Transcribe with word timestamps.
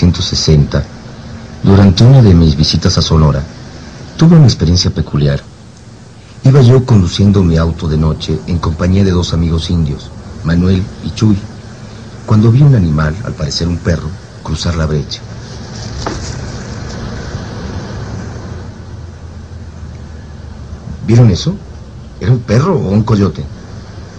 1960, 0.00 0.82
durante 1.62 2.04
una 2.04 2.22
de 2.22 2.32
mis 2.32 2.56
visitas 2.56 2.96
a 2.96 3.02
Sonora, 3.02 3.42
tuve 4.16 4.36
una 4.36 4.46
experiencia 4.46 4.90
peculiar. 4.90 5.42
Iba 6.42 6.62
yo 6.62 6.86
conduciendo 6.86 7.42
mi 7.42 7.58
auto 7.58 7.86
de 7.86 7.98
noche 7.98 8.38
en 8.46 8.58
compañía 8.58 9.04
de 9.04 9.10
dos 9.10 9.34
amigos 9.34 9.68
indios, 9.68 10.10
Manuel 10.42 10.82
y 11.04 11.10
Chuy, 11.10 11.36
cuando 12.24 12.50
vi 12.50 12.62
un 12.62 12.74
animal, 12.74 13.14
al 13.24 13.34
parecer 13.34 13.68
un 13.68 13.76
perro, 13.76 14.08
cruzar 14.42 14.74
la 14.76 14.86
brecha. 14.86 15.20
¿Vieron 21.06 21.28
eso? 21.30 21.54
¿Era 22.20 22.32
un 22.32 22.40
perro 22.40 22.74
o 22.74 22.88
un 22.88 23.02
coyote? 23.02 23.44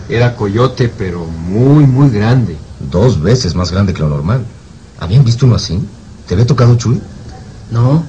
Era 0.09 0.35
coyote, 0.35 0.93
pero 0.95 1.25
muy, 1.25 1.87
muy 1.87 2.09
grande. 2.11 2.55
Dos 2.91 3.19
veces 3.19 3.55
más 3.55 3.71
grande 3.71 3.93
que 3.93 4.01
lo 4.01 4.09
normal. 4.09 4.45
¿Habían 5.01 5.25
visto 5.25 5.47
uno 5.47 5.55
así? 5.55 5.79
¿Te 6.27 6.35
había 6.35 6.45
tocado 6.45 6.77
Chuy? 6.77 7.01
No, 7.71 8.03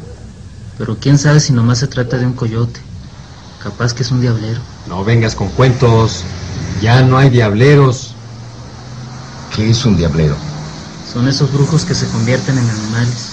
pero 0.76 0.94
quién 0.98 1.16
sabe 1.16 1.40
si 1.40 1.54
nomás 1.54 1.78
se 1.78 1.86
trata 1.86 2.18
de 2.18 2.26
un 2.26 2.34
coyote. 2.34 2.80
Capaz 3.62 3.94
que 3.94 4.02
es 4.02 4.10
un 4.10 4.20
diablero. 4.20 4.60
No 4.86 5.02
vengas 5.02 5.34
con 5.34 5.48
cuentos. 5.48 6.22
Ya 6.82 7.02
no 7.02 7.16
hay 7.16 7.30
diableros. 7.30 8.14
¿Qué 9.56 9.70
es 9.70 9.84
un 9.86 9.96
diablero? 9.96 10.36
Son 11.14 11.26
esos 11.28 11.50
brujos 11.50 11.86
que 11.86 11.94
se 11.94 12.06
convierten 12.08 12.58
en 12.58 12.68
animales. 12.68 13.30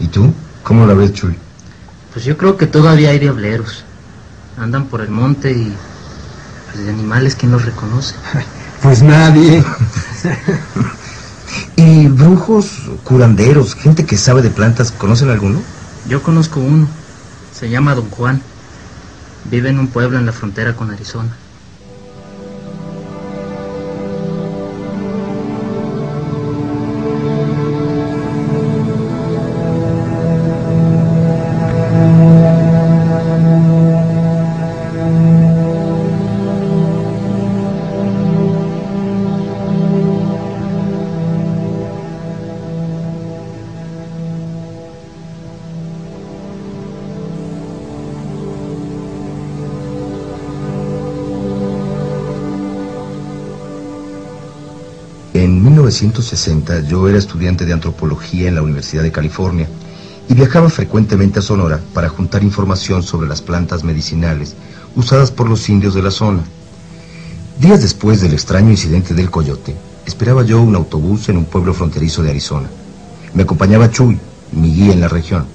¿Y 0.00 0.08
tú? 0.08 0.32
¿Cómo 0.62 0.86
la 0.86 0.94
ves, 0.94 1.12
Chuy? 1.12 1.36
Pues 2.12 2.24
yo 2.24 2.36
creo 2.36 2.56
que 2.56 2.66
todavía 2.66 3.10
hay 3.10 3.18
diableros. 3.18 3.84
Andan 4.56 4.86
por 4.86 5.02
el 5.02 5.10
monte 5.10 5.52
y 5.52 5.72
pues 6.66 6.84
de 6.84 6.90
animales 6.90 7.34
quién 7.34 7.52
los 7.52 7.64
reconoce. 7.64 8.14
Pues 8.82 9.02
nadie. 9.02 9.64
¿Y 11.76 12.06
brujos, 12.06 12.82
curanderos, 13.02 13.74
gente 13.74 14.06
que 14.06 14.16
sabe 14.16 14.40
de 14.40 14.50
plantas, 14.50 14.92
conocen 14.92 15.30
alguno? 15.30 15.60
Yo 16.08 16.22
conozco 16.22 16.60
uno. 16.60 16.86
Se 17.52 17.68
llama 17.68 17.96
Don 17.96 18.08
Juan. 18.08 18.40
Vive 19.50 19.70
en 19.70 19.80
un 19.80 19.88
pueblo 19.88 20.16
en 20.16 20.26
la 20.26 20.32
frontera 20.32 20.76
con 20.76 20.92
Arizona. 20.92 21.36
1960 55.88 56.80
yo 56.80 57.08
era 57.08 57.16
estudiante 57.16 57.64
de 57.64 57.72
antropología 57.72 58.48
en 58.48 58.54
la 58.56 58.62
Universidad 58.62 59.02
de 59.02 59.10
California 59.10 59.66
y 60.28 60.34
viajaba 60.34 60.68
frecuentemente 60.68 61.38
a 61.38 61.42
Sonora 61.42 61.80
para 61.94 62.10
juntar 62.10 62.42
información 62.42 63.02
sobre 63.02 63.26
las 63.26 63.40
plantas 63.40 63.84
medicinales 63.84 64.54
usadas 64.94 65.30
por 65.30 65.48
los 65.48 65.66
indios 65.70 65.94
de 65.94 66.02
la 66.02 66.10
zona. 66.10 66.42
Días 67.58 67.80
después 67.80 68.20
del 68.20 68.34
extraño 68.34 68.70
incidente 68.70 69.14
del 69.14 69.30
coyote, 69.30 69.74
esperaba 70.04 70.44
yo 70.44 70.60
un 70.60 70.76
autobús 70.76 71.30
en 71.30 71.38
un 71.38 71.46
pueblo 71.46 71.72
fronterizo 71.72 72.22
de 72.22 72.30
Arizona. 72.30 72.68
Me 73.32 73.44
acompañaba 73.44 73.90
Chuy, 73.90 74.18
mi 74.52 74.74
guía 74.74 74.92
en 74.92 75.00
la 75.00 75.08
región. 75.08 75.46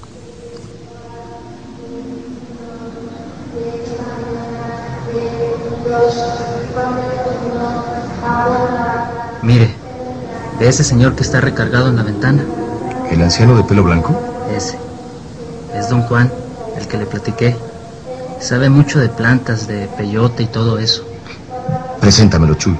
De 10.64 10.70
ese 10.70 10.82
señor 10.82 11.14
que 11.14 11.22
está 11.22 11.42
recargado 11.42 11.90
en 11.90 11.96
la 11.96 12.02
ventana. 12.02 12.42
¿El 13.10 13.20
anciano 13.20 13.54
de 13.54 13.64
pelo 13.64 13.84
blanco? 13.84 14.18
Ese. 14.56 14.78
Es 15.74 15.90
don 15.90 16.00
Juan, 16.04 16.32
el 16.78 16.88
que 16.88 16.96
le 16.96 17.04
platiqué. 17.04 17.54
Sabe 18.40 18.70
mucho 18.70 18.98
de 18.98 19.10
plantas, 19.10 19.66
de 19.66 19.88
peyote 19.88 20.44
y 20.44 20.46
todo 20.46 20.78
eso. 20.78 21.04
Preséntamelo, 22.00 22.54
Chuy. 22.54 22.78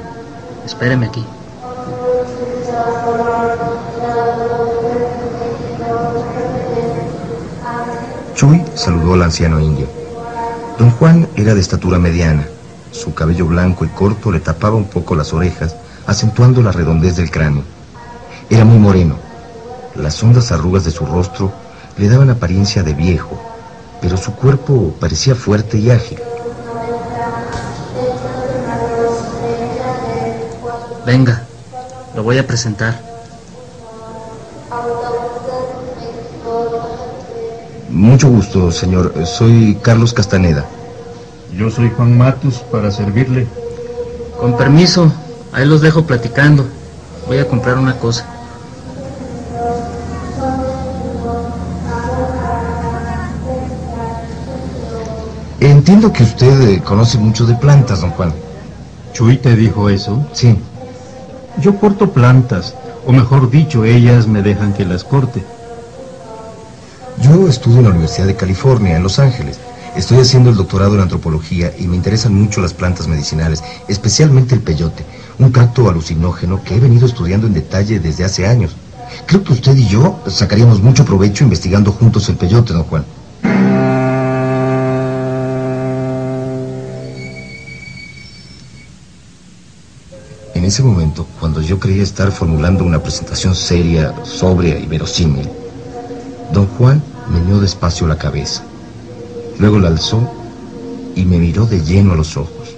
Espéreme 0.64 1.04
aquí. 1.08 1.22
Chuy 8.34 8.64
saludó 8.74 9.12
al 9.12 9.24
anciano 9.24 9.60
indio. 9.60 9.88
Don 10.78 10.90
Juan 10.92 11.28
era 11.36 11.52
de 11.52 11.60
estatura 11.60 11.98
mediana. 11.98 12.46
Su 12.92 13.12
cabello 13.12 13.44
blanco 13.44 13.84
y 13.84 13.88
corto 13.88 14.32
le 14.32 14.40
tapaba 14.40 14.74
un 14.74 14.86
poco 14.86 15.14
las 15.14 15.34
orejas, 15.34 15.76
acentuando 16.06 16.62
la 16.62 16.72
redondez 16.72 17.16
del 17.16 17.30
cráneo. 17.30 17.73
Era 18.50 18.64
muy 18.64 18.78
moreno. 18.78 19.16
Las 19.94 20.22
hondas 20.22 20.52
arrugas 20.52 20.84
de 20.84 20.90
su 20.90 21.06
rostro 21.06 21.52
le 21.96 22.08
daban 22.08 22.30
apariencia 22.30 22.82
de 22.82 22.94
viejo, 22.94 23.40
pero 24.00 24.16
su 24.16 24.34
cuerpo 24.34 24.94
parecía 25.00 25.34
fuerte 25.34 25.78
y 25.78 25.90
ágil. 25.90 26.18
Venga, 31.06 31.44
lo 32.14 32.22
voy 32.22 32.38
a 32.38 32.46
presentar. 32.46 33.00
Mucho 37.90 38.28
gusto, 38.28 38.72
señor. 38.72 39.14
Soy 39.26 39.78
Carlos 39.80 40.12
Castaneda. 40.12 40.64
Yo 41.56 41.70
soy 41.70 41.90
Juan 41.90 42.18
Matus 42.18 42.56
para 42.72 42.90
servirle. 42.90 43.46
Con 44.40 44.56
permiso, 44.56 45.12
ahí 45.52 45.64
los 45.64 45.80
dejo 45.80 46.04
platicando. 46.04 46.66
Voy 47.26 47.38
a 47.38 47.46
comprar 47.46 47.78
una 47.78 47.98
cosa. 47.98 48.33
Entiendo 55.84 56.14
que 56.14 56.22
usted 56.22 56.62
eh, 56.62 56.80
conoce 56.82 57.18
mucho 57.18 57.44
de 57.44 57.56
plantas, 57.56 58.00
don 58.00 58.08
Juan. 58.12 58.32
¿Chuy 59.12 59.36
te 59.36 59.54
dijo 59.54 59.90
eso? 59.90 60.26
Sí. 60.32 60.56
Yo 61.60 61.78
corto 61.78 62.10
plantas, 62.10 62.74
o 63.06 63.12
mejor 63.12 63.50
dicho, 63.50 63.84
ellas 63.84 64.26
me 64.26 64.40
dejan 64.40 64.72
que 64.72 64.86
las 64.86 65.04
corte. 65.04 65.44
Yo 67.20 67.46
estudio 67.48 67.80
en 67.80 67.84
la 67.84 67.90
Universidad 67.90 68.26
de 68.26 68.34
California, 68.34 68.96
en 68.96 69.02
Los 69.02 69.18
Ángeles. 69.18 69.58
Estoy 69.94 70.20
haciendo 70.20 70.48
el 70.48 70.56
doctorado 70.56 70.94
en 70.94 71.02
antropología 71.02 71.70
y 71.78 71.86
me 71.86 71.96
interesan 71.96 72.34
mucho 72.34 72.62
las 72.62 72.72
plantas 72.72 73.06
medicinales, 73.06 73.62
especialmente 73.86 74.54
el 74.54 74.62
peyote, 74.62 75.04
un 75.38 75.52
tracto 75.52 75.90
alucinógeno 75.90 76.64
que 76.64 76.76
he 76.76 76.80
venido 76.80 77.04
estudiando 77.04 77.46
en 77.46 77.52
detalle 77.52 78.00
desde 78.00 78.24
hace 78.24 78.46
años. 78.46 78.74
Creo 79.26 79.44
que 79.44 79.52
usted 79.52 79.76
y 79.76 79.86
yo 79.86 80.18
sacaríamos 80.28 80.80
mucho 80.80 81.04
provecho 81.04 81.44
investigando 81.44 81.92
juntos 81.92 82.26
el 82.30 82.36
peyote, 82.36 82.72
don 82.72 82.84
Juan. 82.84 83.04
En 90.64 90.68
ese 90.68 90.82
momento, 90.82 91.26
cuando 91.40 91.60
yo 91.60 91.78
creía 91.78 92.02
estar 92.02 92.32
formulando 92.32 92.84
una 92.84 93.02
presentación 93.02 93.54
seria, 93.54 94.14
sobria 94.24 94.78
y 94.78 94.86
verosímil, 94.86 95.46
don 96.54 96.66
Juan 96.68 97.02
meneó 97.28 97.60
despacio 97.60 98.06
la 98.06 98.16
cabeza. 98.16 98.62
Luego 99.58 99.78
la 99.78 99.88
alzó 99.88 100.26
y 101.14 101.26
me 101.26 101.36
miró 101.36 101.66
de 101.66 101.82
lleno 101.82 102.14
a 102.14 102.16
los 102.16 102.38
ojos. 102.38 102.74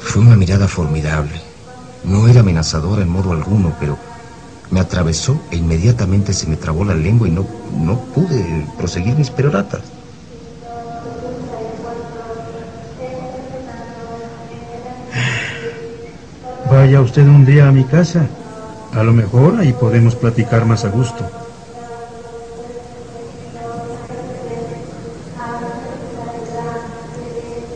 Fue 0.00 0.20
una 0.20 0.36
mirada 0.36 0.68
formidable. 0.68 1.40
No 2.04 2.28
era 2.28 2.40
amenazadora 2.40 3.00
en 3.00 3.08
modo 3.08 3.32
alguno, 3.32 3.72
pero 3.80 3.96
me 4.70 4.80
atravesó 4.80 5.40
e 5.50 5.56
inmediatamente 5.56 6.34
se 6.34 6.46
me 6.46 6.56
trabó 6.56 6.84
la 6.84 6.94
lengua 6.94 7.26
y 7.26 7.30
no, 7.30 7.46
no 7.74 7.98
pude 8.00 8.66
proseguir 8.76 9.16
mis 9.16 9.30
peroratas. 9.30 9.80
Vaya 16.80 17.02
usted 17.02 17.26
un 17.28 17.44
día 17.44 17.68
a 17.68 17.72
mi 17.72 17.84
casa. 17.84 18.26
A 18.94 19.02
lo 19.02 19.12
mejor 19.12 19.60
ahí 19.60 19.70
podemos 19.74 20.14
platicar 20.14 20.64
más 20.64 20.86
a 20.86 20.88
gusto. 20.88 21.30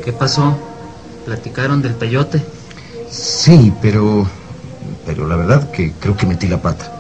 ¿Qué 0.03 0.11
pasó? 0.15 0.57
¿Platicaron 1.27 1.83
del 1.83 1.93
peyote? 1.93 2.43
Sí, 3.11 3.75
pero... 3.83 4.27
Pero 5.05 5.29
la 5.29 5.37
verdad 5.37 5.71
que 5.71 5.93
creo 6.01 6.17
que 6.17 6.25
metí 6.25 6.49
la 6.49 6.63
pata. 6.63 6.91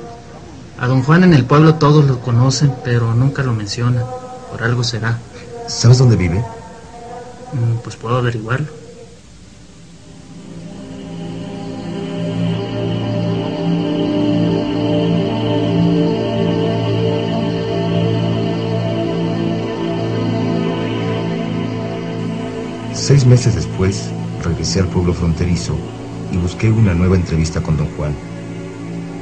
A 0.79 0.87
don 0.87 1.03
Juan 1.03 1.25
en 1.25 1.33
el 1.33 1.47
pueblo 1.47 1.77
todos 1.77 2.05
lo 2.05 2.21
conocen, 2.21 2.71
pero 2.85 3.15
nunca 3.15 3.43
lo 3.43 3.55
mencionan. 3.55 4.05
Por 4.51 4.63
algo 4.63 4.85
será. 4.85 5.17
¿Sabes 5.69 5.97
dónde 5.97 6.17
vive? 6.17 6.45
Mm, 7.55 7.79
Pues 7.83 7.97
puedo 7.97 8.19
averiguarlo. 8.19 8.84
Seis 23.07 23.27
meses 23.27 23.55
después, 23.55 24.11
regresé 24.43 24.81
al 24.81 24.89
pueblo 24.89 25.13
fronterizo 25.13 25.77
y 26.33 26.39
busqué 26.39 26.71
una 26.71 26.95
nueva 26.95 27.17
entrevista 27.17 27.63
con 27.63 27.77
don 27.77 27.87
Juan. 27.97 28.15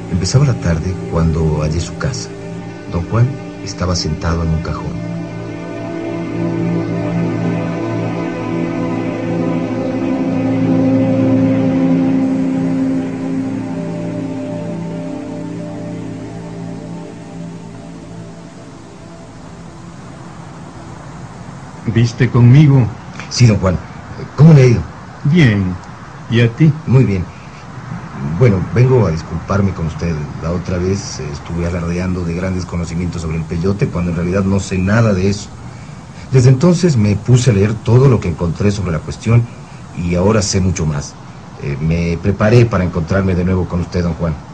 Empezaba 0.09 0.45
la 0.45 0.57
tarde 0.61 0.95
cuando 1.11 1.57
hallé 1.57 1.81
su 1.81 1.97
casa. 1.97 2.29
Don 2.93 3.03
Juan 3.09 3.27
estaba 3.61 3.93
sentado 3.97 4.43
en 4.43 4.51
un 4.51 4.61
cajón. 4.61 4.93
¿Viste 21.93 22.29
conmigo? 22.31 23.02
Sí, 23.33 23.47
don 23.47 23.57
Juan. 23.57 23.79
¿Cómo 24.35 24.53
le 24.53 24.61
ha 24.61 24.67
ido? 24.67 24.83
Bien. 25.23 25.79
¿Y 26.29 26.41
a 26.41 26.55
ti? 26.55 26.71
Muy 26.85 27.03
bien. 27.03 27.25
Bueno, 28.13 28.63
vengo 28.71 29.07
a 29.07 29.11
disculparme 29.11 29.73
con 29.73 29.87
usted. 29.87 30.15
La 30.39 30.51
otra 30.51 30.77
vez 30.77 31.19
estuve 31.19 31.65
alardeando 31.65 32.23
de 32.25 32.35
grandes 32.35 32.65
conocimientos 32.65 33.23
sobre 33.23 33.37
el 33.37 33.45
peyote 33.45 33.89
cuando 33.89 34.11
en 34.11 34.17
realidad 34.17 34.43
no 34.43 34.59
sé 34.59 34.77
nada 34.77 35.15
de 35.15 35.29
eso. 35.29 35.49
Desde 36.31 36.49
entonces 36.49 36.97
me 36.97 37.15
puse 37.15 37.49
a 37.51 37.53
leer 37.53 37.73
todo 37.73 38.07
lo 38.07 38.19
que 38.19 38.29
encontré 38.29 38.71
sobre 38.71 38.91
la 38.91 38.99
cuestión 38.99 39.47
y 39.91 40.13
ahora 40.15 40.43
sé 40.43 40.61
mucho 40.61 40.85
más. 40.85 41.15
Eh, 41.57 41.77
me 41.79 42.17
preparé 42.17 42.65
para 42.67 42.83
encontrarme 42.83 43.35
de 43.35 43.45
nuevo 43.45 43.67
con 43.67 43.79
usted, 43.81 44.03
don 44.03 44.13
Juan. 44.15 44.35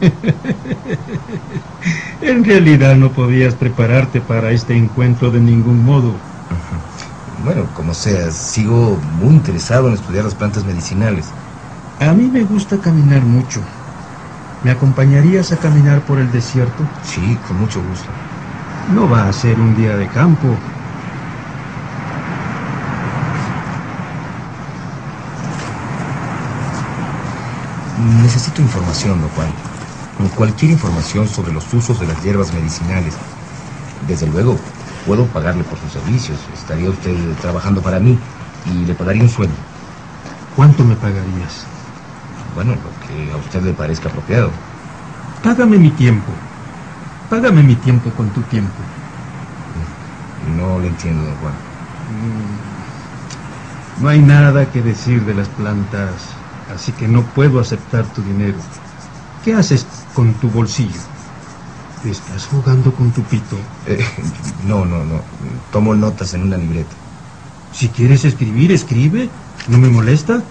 En 2.20 2.44
realidad 2.44 2.96
no 2.96 3.12
podías 3.12 3.54
prepararte 3.56 4.20
para 4.20 4.52
este 4.52 4.76
encuentro 4.76 5.30
de 5.30 5.40
ningún 5.40 5.82
modo. 5.84 6.29
Como 7.90 7.98
sea, 8.00 8.30
sigo 8.30 8.96
muy 9.18 9.34
interesado 9.34 9.88
en 9.88 9.94
estudiar 9.94 10.22
las 10.22 10.36
plantas 10.36 10.64
medicinales. 10.64 11.26
A 11.98 12.12
mí 12.12 12.30
me 12.32 12.44
gusta 12.44 12.78
caminar 12.78 13.20
mucho. 13.22 13.60
¿Me 14.62 14.70
acompañarías 14.70 15.50
a 15.50 15.56
caminar 15.56 16.00
por 16.02 16.20
el 16.20 16.30
desierto? 16.30 16.84
Sí, 17.02 17.36
con 17.48 17.58
mucho 17.58 17.82
gusto. 17.82 18.06
No 18.94 19.10
va 19.10 19.28
a 19.28 19.32
ser 19.32 19.58
un 19.58 19.74
día 19.76 19.96
de 19.96 20.06
campo. 20.06 20.46
Necesito 28.22 28.62
información, 28.62 29.18
Juan. 29.34 30.28
Cualquier 30.36 30.70
información 30.70 31.26
sobre 31.26 31.52
los 31.52 31.74
usos 31.74 31.98
de 31.98 32.06
las 32.06 32.22
hierbas 32.22 32.54
medicinales. 32.54 33.14
Desde 34.06 34.28
luego, 34.28 34.60
puedo 35.06 35.26
pagarle 35.26 35.64
por 35.64 35.78
sus 35.78 35.92
servicios. 35.92 36.38
Estaría 36.54 36.90
usted 36.90 37.14
trabajando 37.40 37.80
para 37.80 37.98
mí 38.00 38.18
y 38.66 38.84
le 38.84 38.94
pagaría 38.94 39.22
un 39.22 39.28
sueldo. 39.28 39.54
¿Cuánto 40.56 40.84
me 40.84 40.94
pagarías? 40.96 41.66
Bueno, 42.54 42.72
lo 42.74 43.06
que 43.06 43.32
a 43.32 43.36
usted 43.36 43.62
le 43.62 43.72
parezca 43.72 44.08
apropiado. 44.08 44.50
Págame 45.42 45.78
mi 45.78 45.90
tiempo. 45.90 46.32
Págame 47.28 47.62
mi 47.62 47.76
tiempo 47.76 48.10
con 48.10 48.28
tu 48.30 48.40
tiempo. 48.42 48.70
No 50.56 50.78
le 50.80 50.88
entiendo, 50.88 51.24
don 51.24 51.36
Juan. 51.36 51.54
No 54.00 54.08
hay 54.08 54.20
nada 54.20 54.70
que 54.70 54.82
decir 54.82 55.24
de 55.24 55.34
las 55.34 55.48
plantas, 55.48 56.12
así 56.74 56.92
que 56.92 57.06
no 57.06 57.22
puedo 57.22 57.60
aceptar 57.60 58.04
tu 58.06 58.22
dinero. 58.22 58.58
¿Qué 59.44 59.54
haces 59.54 59.86
con 60.14 60.34
tu 60.34 60.48
bolsillo? 60.50 61.00
¿Estás 62.04 62.46
jugando 62.46 62.94
con 62.94 63.10
tu 63.10 63.22
pito? 63.22 63.56
Eh, 63.86 64.02
no, 64.66 64.84
no, 64.84 65.04
no. 65.04 65.20
Tomo 65.70 65.94
notas 65.94 66.32
en 66.34 66.42
una 66.44 66.56
libreta. 66.56 66.94
Si 67.72 67.88
quieres 67.88 68.24
escribir, 68.24 68.72
escribe. 68.72 69.28
¿No 69.68 69.78
me 69.78 69.88
molesta? 69.88 70.42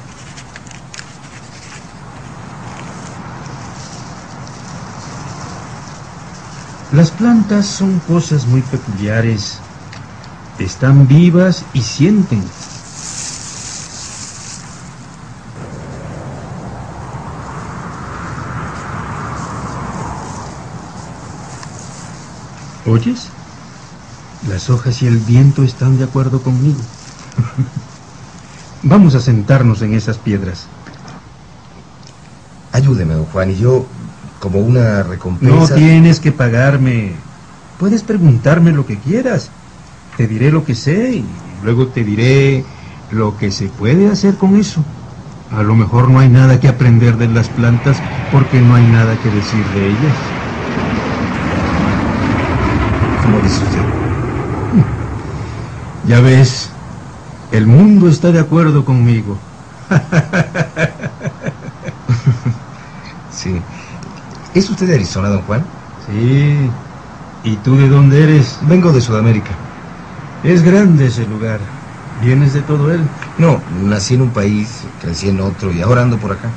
Las 6.91 7.11
plantas 7.11 7.65
son 7.65 7.99
cosas 7.99 8.45
muy 8.45 8.61
peculiares. 8.61 9.59
Están 10.59 11.07
vivas 11.07 11.63
y 11.73 11.81
sienten. 11.81 12.43
¿Oyes? 22.89 23.29
Las 24.49 24.69
hojas 24.69 25.03
y 25.03 25.07
el 25.07 25.17
viento 25.17 25.63
están 25.63 25.97
de 25.97 26.05
acuerdo 26.05 26.41
conmigo. 26.41 26.79
Vamos 28.83 29.13
a 29.13 29.19
sentarnos 29.19 29.81
en 29.83 29.93
esas 29.93 30.17
piedras. 30.17 30.67
Ayúdeme, 32.71 33.13
don 33.13 33.25
Juan, 33.25 33.51
y 33.51 33.57
yo, 33.57 33.85
como 34.39 34.59
una 34.59 35.03
No 35.03 35.09
recompensa... 35.09 35.75
tienes 35.75 36.19
que 36.19 36.31
pagarme. 36.31 37.11
Puedes 37.77 38.03
preguntarme 38.03 38.71
lo 38.71 38.85
que 38.85 38.97
quieras. 38.97 39.51
Te 40.17 40.27
diré 40.27 40.51
lo 40.51 40.65
que 40.65 40.75
sé 40.75 41.13
y 41.17 41.25
luego 41.63 41.87
te 41.87 42.03
diré 42.03 42.65
lo 43.11 43.37
que 43.37 43.51
se 43.51 43.67
puede 43.67 44.09
hacer 44.09 44.35
con 44.35 44.55
eso. 44.57 44.83
A 45.51 45.63
lo 45.63 45.75
mejor 45.75 46.09
no 46.09 46.19
hay 46.19 46.29
nada 46.29 46.59
que 46.59 46.67
aprender 46.67 47.17
de 47.17 47.27
las 47.27 47.49
plantas 47.49 48.03
porque 48.31 48.61
no 48.61 48.75
hay 48.75 48.87
nada 48.87 49.19
que 49.19 49.29
decir 49.29 49.69
de 49.69 49.89
ellas. 49.89 50.35
¿Cómo 53.29 53.41
dice 53.43 53.63
usted? 53.63 53.81
Ya 56.07 56.19
ves, 56.19 56.71
el 57.51 57.67
mundo 57.67 58.09
está 58.09 58.31
de 58.31 58.39
acuerdo 58.39 58.83
conmigo. 58.83 59.37
Sí. 63.31 63.61
¿Es 64.55 64.67
usted 64.67 64.87
de 64.87 64.95
Arizona, 64.95 65.29
don 65.29 65.43
Juan? 65.43 65.63
Sí. 66.07 66.71
¿Y 67.43 67.55
tú 67.57 67.77
de 67.77 67.87
dónde 67.87 68.23
eres? 68.23 68.57
Vengo 68.63 68.91
de 68.91 68.99
Sudamérica. 68.99 69.51
Es 70.43 70.63
grande 70.63 71.05
ese 71.05 71.27
lugar. 71.27 71.59
¿Vienes 72.23 72.53
de 72.53 72.63
todo 72.63 72.91
él? 72.91 73.01
No, 73.37 73.61
nací 73.85 74.15
en 74.15 74.23
un 74.23 74.31
país, 74.31 74.85
crecí 75.03 75.29
en 75.29 75.39
otro 75.39 75.71
y 75.71 75.83
ahora 75.83 76.01
ando 76.01 76.17
por 76.17 76.31
acá. 76.31 76.49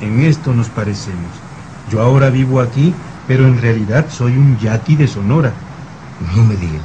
En 0.00 0.20
esto 0.20 0.54
nos 0.54 0.68
parecemos. 0.68 1.32
Yo 1.90 2.00
ahora 2.00 2.30
vivo 2.30 2.60
aquí, 2.60 2.94
pero 3.26 3.44
en 3.44 3.60
realidad 3.60 4.06
soy 4.08 4.36
un 4.38 4.56
yaqui 4.58 4.94
de 4.94 5.08
Sonora. 5.08 5.52
No 6.36 6.44
me 6.44 6.56
diga. 6.56 6.80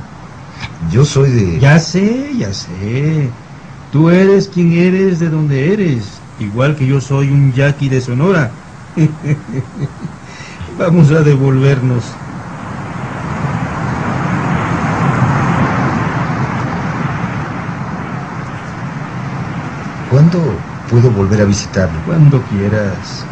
Yo 0.92 1.06
soy 1.06 1.32
de... 1.32 1.60
Ya 1.60 1.80
sé, 1.80 2.32
ya 2.38 2.54
sé. 2.54 3.30
Tú 3.92 4.10
eres 4.10 4.48
quien 4.48 4.74
eres 4.74 5.20
de 5.20 5.30
donde 5.30 5.74
eres, 5.74 6.04
igual 6.40 6.76
que 6.76 6.86
yo 6.86 7.00
soy 7.00 7.30
un 7.30 7.54
yaqui 7.54 7.90
de 7.90 8.02
Sonora. 8.02 8.52
Vamos 10.80 11.12
a 11.12 11.22
devolvernos. 11.22 12.04
¿Cuándo 20.12 20.42
puedo 20.90 21.12
volver 21.12 21.42
a 21.42 21.46
visitarlo? 21.46 22.00
Cuando 22.06 22.42
quieras. 22.44 23.26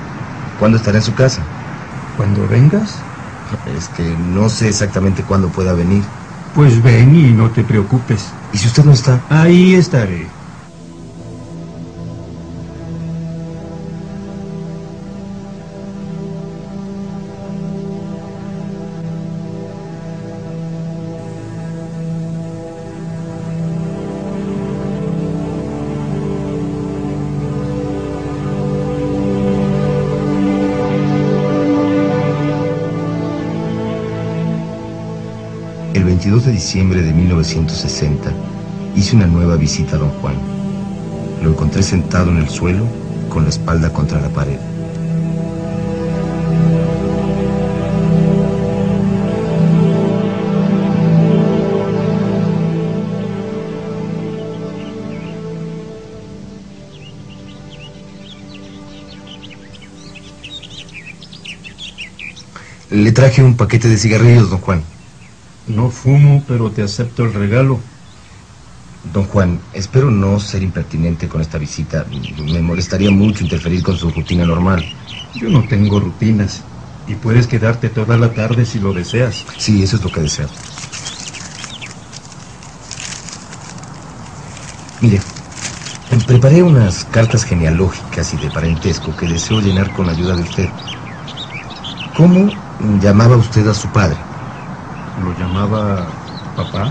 ¿Cuándo 0.59 0.77
estará 0.77 0.97
en 0.97 1.03
su 1.03 1.13
casa? 1.13 1.41
Cuando 2.17 2.47
vengas, 2.47 2.99
Es 3.65 3.89
que 3.89 4.17
no 4.17 4.49
sé 4.49 4.69
exactamente 4.69 5.23
cuándo 5.25 5.51
pueda 5.51 5.73
venir. 5.73 6.05
pues 6.51 6.81
ven 6.81 7.15
y 7.15 7.33
no 7.33 7.51
te 7.51 7.63
preocupes. 7.63 8.37
¿Y 8.51 8.57
si 8.57 8.67
usted 8.67 8.83
no 8.85 8.93
está? 8.93 9.25
Ahí 9.29 9.73
estaré. 9.75 10.31
Diciembre 36.55 37.01
de 37.01 37.11
1960 37.11 38.31
hice 38.95 39.17
una 39.17 39.27
nueva 39.27 39.57
visita 39.57 39.97
a 39.97 39.99
don 39.99 40.09
Juan. 40.21 40.35
Lo 41.43 41.49
encontré 41.49 41.83
sentado 41.83 42.31
en 42.31 42.37
el 42.37 42.47
suelo 42.47 42.85
con 43.27 43.43
la 43.43 43.49
espalda 43.49 43.91
contra 43.91 44.21
la 44.21 44.29
pared. 44.29 44.57
Le 62.91 63.11
traje 63.11 63.43
un 63.43 63.57
paquete 63.57 63.89
de 63.89 63.97
cigarrillos, 63.97 64.49
don 64.49 64.61
Juan. 64.61 64.94
No 65.67 65.89
fumo, 65.89 66.43
pero 66.47 66.71
te 66.71 66.83
acepto 66.83 67.23
el 67.23 67.33
regalo. 67.33 67.79
Don 69.03 69.25
Juan, 69.25 69.59
espero 69.73 70.09
no 70.11 70.39
ser 70.39 70.63
impertinente 70.63 71.27
con 71.27 71.41
esta 71.41 71.57
visita. 71.57 72.05
Me 72.37 72.61
molestaría 72.61 73.11
mucho 73.11 73.43
interferir 73.43 73.83
con 73.83 73.97
su 73.97 74.09
rutina 74.09 74.45
normal. 74.45 74.85
Yo 75.33 75.49
no 75.49 75.67
tengo 75.67 75.99
rutinas. 75.99 76.63
Y 77.07 77.15
puedes 77.15 77.47
quedarte 77.47 77.89
toda 77.89 78.17
la 78.17 78.33
tarde 78.33 78.65
si 78.65 78.79
lo 78.79 78.93
deseas. 78.93 79.45
Sí, 79.57 79.83
eso 79.83 79.97
es 79.97 80.03
lo 80.03 80.11
que 80.11 80.21
deseo. 80.21 80.49
Mire, 85.01 85.21
preparé 86.25 86.63
unas 86.63 87.05
cartas 87.05 87.43
genealógicas 87.43 88.33
y 88.33 88.37
de 88.37 88.49
parentesco 88.49 89.15
que 89.15 89.27
deseo 89.27 89.59
llenar 89.61 89.91
con 89.91 90.07
la 90.07 90.13
ayuda 90.13 90.35
de 90.35 90.41
usted. 90.41 90.69
¿Cómo 92.13 92.49
llamaba 92.79 93.37
usted 93.37 93.67
a 93.67 93.73
su 93.73 93.91
padre? 93.91 94.34
¿Lo 95.25 95.31
llamaba 95.33 96.19
papá? 96.53 96.85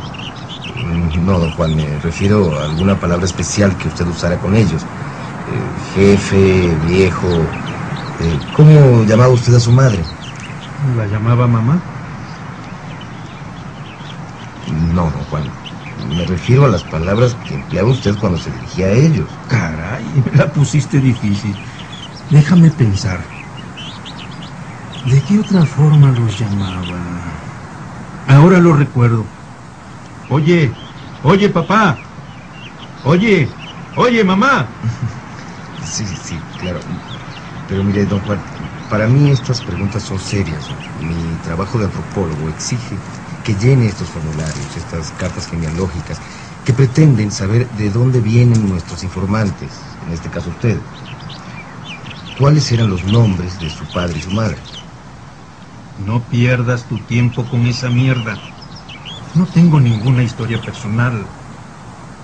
Mm, 0.65 1.25
No, 1.25 1.39
don 1.39 1.53
Juan, 1.53 1.75
me 1.77 1.99
refiero 2.01 2.59
a 2.59 2.65
alguna 2.65 2.99
palabra 2.99 3.27
especial 3.27 3.77
que 3.79 3.89
usted 3.89 4.07
usara 4.07 4.41
con 4.41 4.57
ellos. 4.57 4.89
Eh, 5.47 5.75
jefe, 5.93 6.77
viejo. 6.77 7.57
Eh, 8.19 8.41
¿Cómo 8.53 9.05
llamaba 9.05 9.33
usted 9.33 9.55
a 9.55 9.61
su 9.61 9.73
madre? 9.73 10.11
¿La 10.97 11.07
llamaba 11.09 11.49
mamá? 11.49 11.77
No, 14.67 15.11
don 15.11 15.25
Juan. 15.25 15.55
Me 15.97 16.25
refiero 16.27 16.65
a 16.65 16.69
las 16.69 16.85
palabras 16.85 17.37
que 17.37 17.55
empleaba 17.55 17.91
usted 17.91 18.17
cuando 18.19 18.39
se 18.39 18.51
dirigía 18.51 18.87
a 18.87 18.93
ellos. 18.93 19.41
Caray, 19.53 20.23
me 20.23 20.33
la 20.33 20.53
pusiste 20.53 21.01
difícil. 21.01 21.63
Déjame 22.29 22.71
pensar. 22.73 23.21
¿De 25.11 25.23
qué 25.23 25.39
otra 25.39 25.67
forma 25.67 26.11
los 26.11 26.37
llamaba? 26.37 27.14
Ahora 28.27 28.59
lo 28.61 28.73
recuerdo. 28.75 29.31
Oye, 30.29 30.79
oye 31.23 31.49
papá. 31.51 32.01
Oye, 33.03 33.59
oye 33.95 34.25
mamá. 34.25 34.77
Sí, 35.83 36.07
sí, 36.17 36.47
claro. 36.57 36.85
Pero 37.67 37.85
mire, 37.85 38.07
don 38.07 38.21
Juan, 38.21 38.45
para 38.89 39.09
mí 39.09 39.31
estas 39.31 39.63
preguntas 39.63 40.05
son 40.05 40.21
serias. 40.21 40.73
Mi 40.95 41.39
trabajo 41.39 41.79
de 41.79 41.87
antropólogo 41.87 42.49
exige 42.49 43.03
que 43.43 43.57
llene 43.57 43.89
estos 43.89 44.11
formularios, 44.11 44.77
estas 44.77 45.13
cartas 45.13 45.47
genealógicas, 45.47 46.21
que 46.65 46.75
pretenden 46.75 47.31
saber 47.33 47.71
de 47.71 47.91
dónde 47.91 48.21
vienen 48.21 48.69
nuestros 48.69 49.03
informantes, 49.03 49.99
en 50.01 50.13
este 50.13 50.31
caso 50.31 50.51
usted. 50.51 50.87
¿Cuáles 52.37 52.71
eran 52.71 52.91
los 52.91 53.05
nombres 53.05 53.59
de 53.59 53.71
su 53.71 53.89
padre 53.91 54.19
y 54.19 54.23
su 54.23 54.31
madre? 54.31 54.69
No 55.97 56.29
pierdas 56.29 56.87
tu 56.87 56.99
tiempo 57.05 57.49
con 57.49 57.67
esa 57.67 57.91
mierda. 57.91 58.41
No 59.35 59.47
tengo 59.47 59.81
ninguna 59.81 60.23
historia 60.23 60.63
personal. 60.65 61.29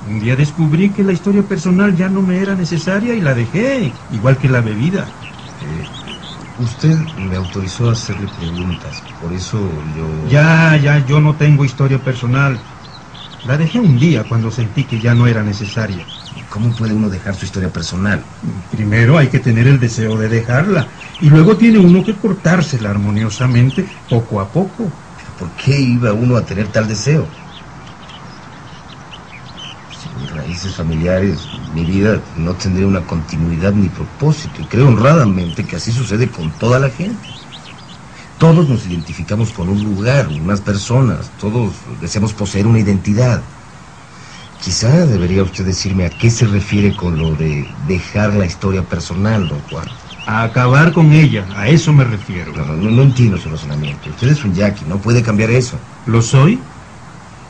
Un 0.01 0.19
día 0.19 0.35
descubrí 0.37 0.93
que 0.93 1.05
la 1.05 1.13
historia 1.13 1.47
personal 1.47 1.95
ya 1.95 2.09
no 2.09 2.23
me 2.23 2.39
era 2.39 2.55
necesaria 2.57 3.15
y 3.15 3.21
la 3.21 3.35
dejé, 3.35 3.99
igual 4.09 4.39
que 4.39 4.49
la 4.49 4.61
bebida. 4.61 5.13
Eh, 5.61 5.87
usted 6.57 6.97
me 7.17 7.37
autorizó 7.37 7.89
a 7.89 7.93
hacerle 7.93 8.29
preguntas, 8.29 9.05
por 9.19 9.33
eso 9.35 9.83
yo... 9.95 10.27
Ya, 10.29 10.77
ya, 10.77 11.05
yo 11.05 11.21
no 11.21 11.37
tengo 11.37 11.65
historia 11.65 12.03
personal. 12.03 12.63
La 13.43 13.57
dejé 13.59 13.81
un 13.81 13.99
día 13.99 14.25
cuando 14.25 14.51
sentí 14.51 14.85
que 14.85 15.01
ya 15.01 15.15
no 15.15 15.27
era 15.27 15.43
necesaria. 15.43 16.07
¿Cómo 16.51 16.69
puede 16.71 16.93
uno 16.93 17.09
dejar 17.09 17.37
su 17.37 17.45
historia 17.45 17.73
personal? 17.73 18.21
Primero 18.73 19.17
hay 19.17 19.29
que 19.29 19.39
tener 19.39 19.69
el 19.69 19.79
deseo 19.79 20.19
de 20.19 20.29
dejarla 20.29 20.89
y 21.21 21.31
luego 21.31 21.57
tiene 21.57 21.79
uno 21.79 22.05
que 22.05 22.17
cortársela 22.17 22.91
armoniosamente 22.91 23.87
poco 24.09 24.41
a 24.41 24.51
poco. 24.51 24.91
¿Por 25.39 25.49
qué 25.53 25.81
iba 25.81 26.13
uno 26.13 26.37
a 26.37 26.45
tener 26.45 26.67
tal 26.67 26.89
deseo? 26.89 27.25
Sin 30.03 30.21
mis 30.21 30.33
raíces 30.33 30.75
familiares, 30.75 31.39
mi 31.73 31.85
vida 31.85 32.21
no 32.37 32.53
tendría 32.55 32.89
una 32.89 33.07
continuidad 33.07 33.73
ni 33.73 33.89
propósito 33.89 34.61
y 34.61 34.65
creo 34.65 34.89
honradamente 34.89 35.65
que 35.65 35.77
así 35.77 35.93
sucede 35.93 36.29
con 36.29 36.51
toda 36.59 36.81
la 36.81 36.91
gente. 36.91 37.29
Todos 38.39 38.69
nos 38.69 38.87
identificamos 38.87 39.53
con 39.53 39.69
un 39.69 39.85
lugar, 39.85 40.27
unas 40.29 40.63
personas, 40.63 41.31
todos 41.39 41.75
deseamos 42.01 42.33
poseer 42.33 42.67
una 42.67 42.81
identidad. 42.81 43.41
Quizá 44.61 45.07
debería 45.07 45.43
usted 45.43 45.65
decirme 45.67 46.05
a 46.07 46.17
qué 46.17 46.31
se 46.31 46.47
refiere 46.47 46.95
con 46.95 47.19
lo 47.19 47.35
de 47.35 47.75
dejar 47.77 48.35
la 48.35 48.47
historia 48.47 48.89
personal, 48.89 49.49
don 49.49 49.63
Juan. 49.63 49.99
A 50.25 50.45
acabar 50.45 50.93
con 50.93 51.13
ella, 51.13 51.49
a 51.55 51.69
eso 51.69 51.93
me 51.93 52.05
refiero. 52.05 52.53
No, 52.55 52.65
no, 52.65 52.91
no 52.91 53.03
entiendo 53.03 53.37
su 53.39 53.49
razonamiento. 53.51 54.09
Usted 54.11 54.29
es 54.29 54.45
un 54.45 54.55
yaqui, 54.55 54.85
no 54.87 55.01
puede 55.01 55.23
cambiar 55.23 55.51
eso. 55.51 55.85
¿Lo 56.05 56.23
soy? 56.23 56.73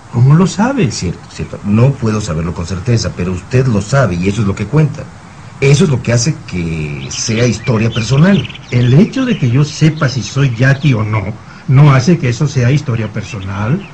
¿Cómo 0.09 0.35
lo 0.35 0.47
Es 0.83 0.95
sabes? 0.95 0.97
cierto, 0.97 1.31
cierto. 1.31 1.61
No 1.62 1.97
puedo 1.97 2.21
saberlo 2.21 2.55
con 2.55 2.67
certeza, 2.67 3.14
pero 3.14 3.33
usted 3.33 3.67
lo 3.67 3.81
sabe 3.81 4.17
y 4.17 4.29
eso 4.29 4.43
es 4.43 4.47
lo 4.49 4.55
que 4.55 4.69
cuenta. 4.69 5.12
Eso 5.61 5.85
es 5.85 5.90
lo 5.90 6.02
que 6.02 6.12
hace 6.12 6.45
que 6.45 7.09
sea 7.11 7.47
historia 7.47 7.93
personal. 7.93 8.49
El 8.71 8.95
hecho 8.95 9.25
de 9.25 9.38
que 9.38 9.50
yo 9.50 9.64
sepa 9.64 10.09
si 10.09 10.23
soy 10.23 10.55
yaqui 10.55 10.95
o 10.95 11.05
no, 11.05 11.38
no 11.67 11.93
hace 11.93 12.19
que 12.19 12.29
eso 12.31 12.49
sea 12.49 12.73
historia 12.73 13.12
personal. 13.12 13.88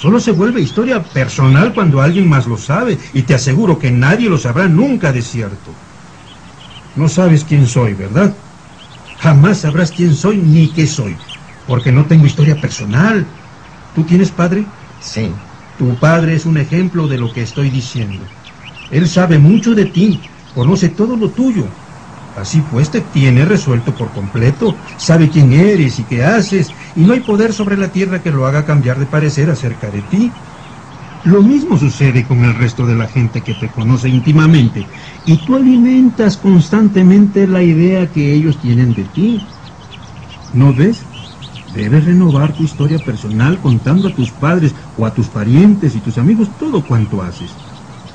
Solo 0.00 0.18
se 0.18 0.30
vuelve 0.30 0.62
historia 0.62 1.12
personal 1.12 1.74
cuando 1.74 2.00
alguien 2.00 2.26
más 2.26 2.46
lo 2.46 2.56
sabe, 2.56 2.98
y 3.12 3.20
te 3.20 3.34
aseguro 3.34 3.78
que 3.78 3.90
nadie 3.90 4.30
lo 4.30 4.38
sabrá 4.38 4.66
nunca 4.66 5.12
de 5.12 5.20
cierto. 5.20 5.74
No 6.96 7.06
sabes 7.06 7.44
quién 7.44 7.66
soy, 7.66 7.92
¿verdad? 7.92 8.34
Jamás 9.18 9.58
sabrás 9.58 9.92
quién 9.92 10.14
soy 10.14 10.38
ni 10.38 10.68
qué 10.68 10.86
soy, 10.86 11.18
porque 11.66 11.92
no 11.92 12.06
tengo 12.06 12.24
historia 12.24 12.58
personal. 12.58 13.26
¿Tú 13.92 14.04
tienes 14.04 14.30
padre? 14.30 14.64
Sí. 15.00 15.34
Tu 15.76 15.98
padre 15.98 16.34
es 16.34 16.46
un 16.46 16.56
ejemplo 16.56 17.06
de 17.06 17.18
lo 17.18 17.30
que 17.34 17.42
estoy 17.42 17.68
diciendo. 17.68 18.24
Él 18.88 19.06
sabe 19.06 19.38
mucho 19.38 19.74
de 19.74 19.84
ti, 19.84 20.18
conoce 20.54 20.88
todo 20.88 21.14
lo 21.14 21.28
tuyo. 21.32 21.68
Así 22.40 22.62
pues 22.62 22.90
te 22.90 23.02
tiene 23.02 23.44
resuelto 23.44 23.98
por 23.98 24.12
completo, 24.12 24.78
sabe 24.96 25.28
quién 25.28 25.52
eres 25.52 25.98
y 25.98 26.06
qué 26.06 26.22
haces, 26.22 26.72
y 26.94 27.04
no 27.04 27.12
hay 27.12 27.20
poder 27.20 27.52
sobre 27.52 27.76
la 27.76 27.92
tierra 27.92 28.22
que 28.22 28.30
lo 28.30 28.46
haga 28.46 28.64
cambiar 28.64 28.98
de 28.98 29.04
parecer 29.06 29.50
acerca 29.50 29.90
de 29.90 30.02
ti. 30.02 30.32
Lo 31.22 31.42
mismo 31.42 31.76
sucede 31.76 32.26
con 32.26 32.42
el 32.42 32.54
resto 32.54 32.86
de 32.86 32.96
la 32.96 33.08
gente 33.08 33.42
que 33.42 33.54
te 33.54 33.70
conoce 33.70 34.08
íntimamente, 34.08 34.88
y 35.22 35.36
tú 35.44 35.54
alimentas 35.54 36.38
constantemente 36.38 37.46
la 37.46 37.62
idea 37.62 38.10
que 38.10 38.32
ellos 38.32 38.58
tienen 38.58 38.94
de 38.94 39.04
ti. 39.04 39.42
¿No 40.50 40.72
ves? 40.72 41.08
Debes 41.66 42.06
renovar 42.06 42.56
tu 42.56 42.64
historia 42.64 43.04
personal 43.04 43.60
contando 43.60 44.08
a 44.08 44.14
tus 44.14 44.32
padres 44.32 44.74
o 44.96 45.04
a 45.04 45.12
tus 45.12 45.28
parientes 45.28 45.94
y 45.94 46.00
tus 46.00 46.16
amigos 46.16 46.56
todo 46.56 46.86
cuanto 46.86 47.20
haces. 47.20 47.58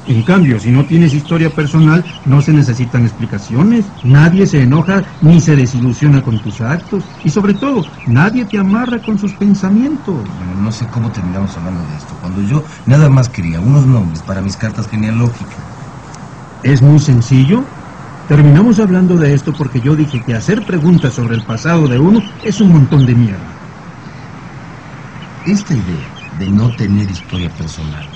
En 0.07 0.21
cambio, 0.21 0.59
si 0.59 0.69
no 0.69 0.85
tienes 0.85 1.15
historia 1.15 1.55
personal, 1.55 2.05
no 2.25 2.39
se 2.43 2.53
necesitan 2.53 3.05
explicaciones, 3.05 3.91
nadie 4.03 4.45
se 4.45 4.61
enoja 4.61 5.03
ni 5.19 5.41
se 5.41 5.55
desilusiona 5.55 6.21
con 6.21 6.39
tus 6.39 6.61
actos, 6.61 7.09
y 7.23 7.31
sobre 7.31 7.55
todo, 7.55 7.87
nadie 8.05 8.45
te 8.45 8.59
amarra 8.59 9.01
con 9.01 9.17
sus 9.17 9.33
pensamientos. 9.33 10.15
Bueno, 10.37 10.53
no 10.61 10.71
sé 10.71 10.85
cómo 10.89 11.11
terminamos 11.11 11.57
hablando 11.57 11.81
de 11.87 11.97
esto. 11.97 12.13
Cuando 12.21 12.39
yo 12.43 12.63
nada 12.85 13.09
más 13.09 13.29
quería 13.29 13.59
unos 13.59 13.87
nombres 13.87 14.21
para 14.21 14.43
mis 14.43 14.55
cartas 14.55 14.87
genealógicas. 14.87 15.57
Es 16.61 16.83
muy 16.83 16.99
sencillo. 16.99 17.63
Terminamos 18.27 18.79
hablando 18.79 19.17
de 19.17 19.33
esto 19.33 19.53
porque 19.53 19.81
yo 19.81 19.95
dije 19.95 20.21
que 20.23 20.35
hacer 20.35 20.65
preguntas 20.65 21.15
sobre 21.15 21.33
el 21.35 21.41
pasado 21.41 21.87
de 21.87 21.97
uno 21.97 22.21
es 22.43 22.61
un 22.61 22.71
montón 22.73 23.07
de 23.07 23.15
mierda. 23.15 23.55
Esta 25.47 25.73
idea 25.73 26.13
de 26.39 26.49
no 26.51 26.75
tener 26.75 27.09
historia 27.09 27.49
personal 27.49 28.14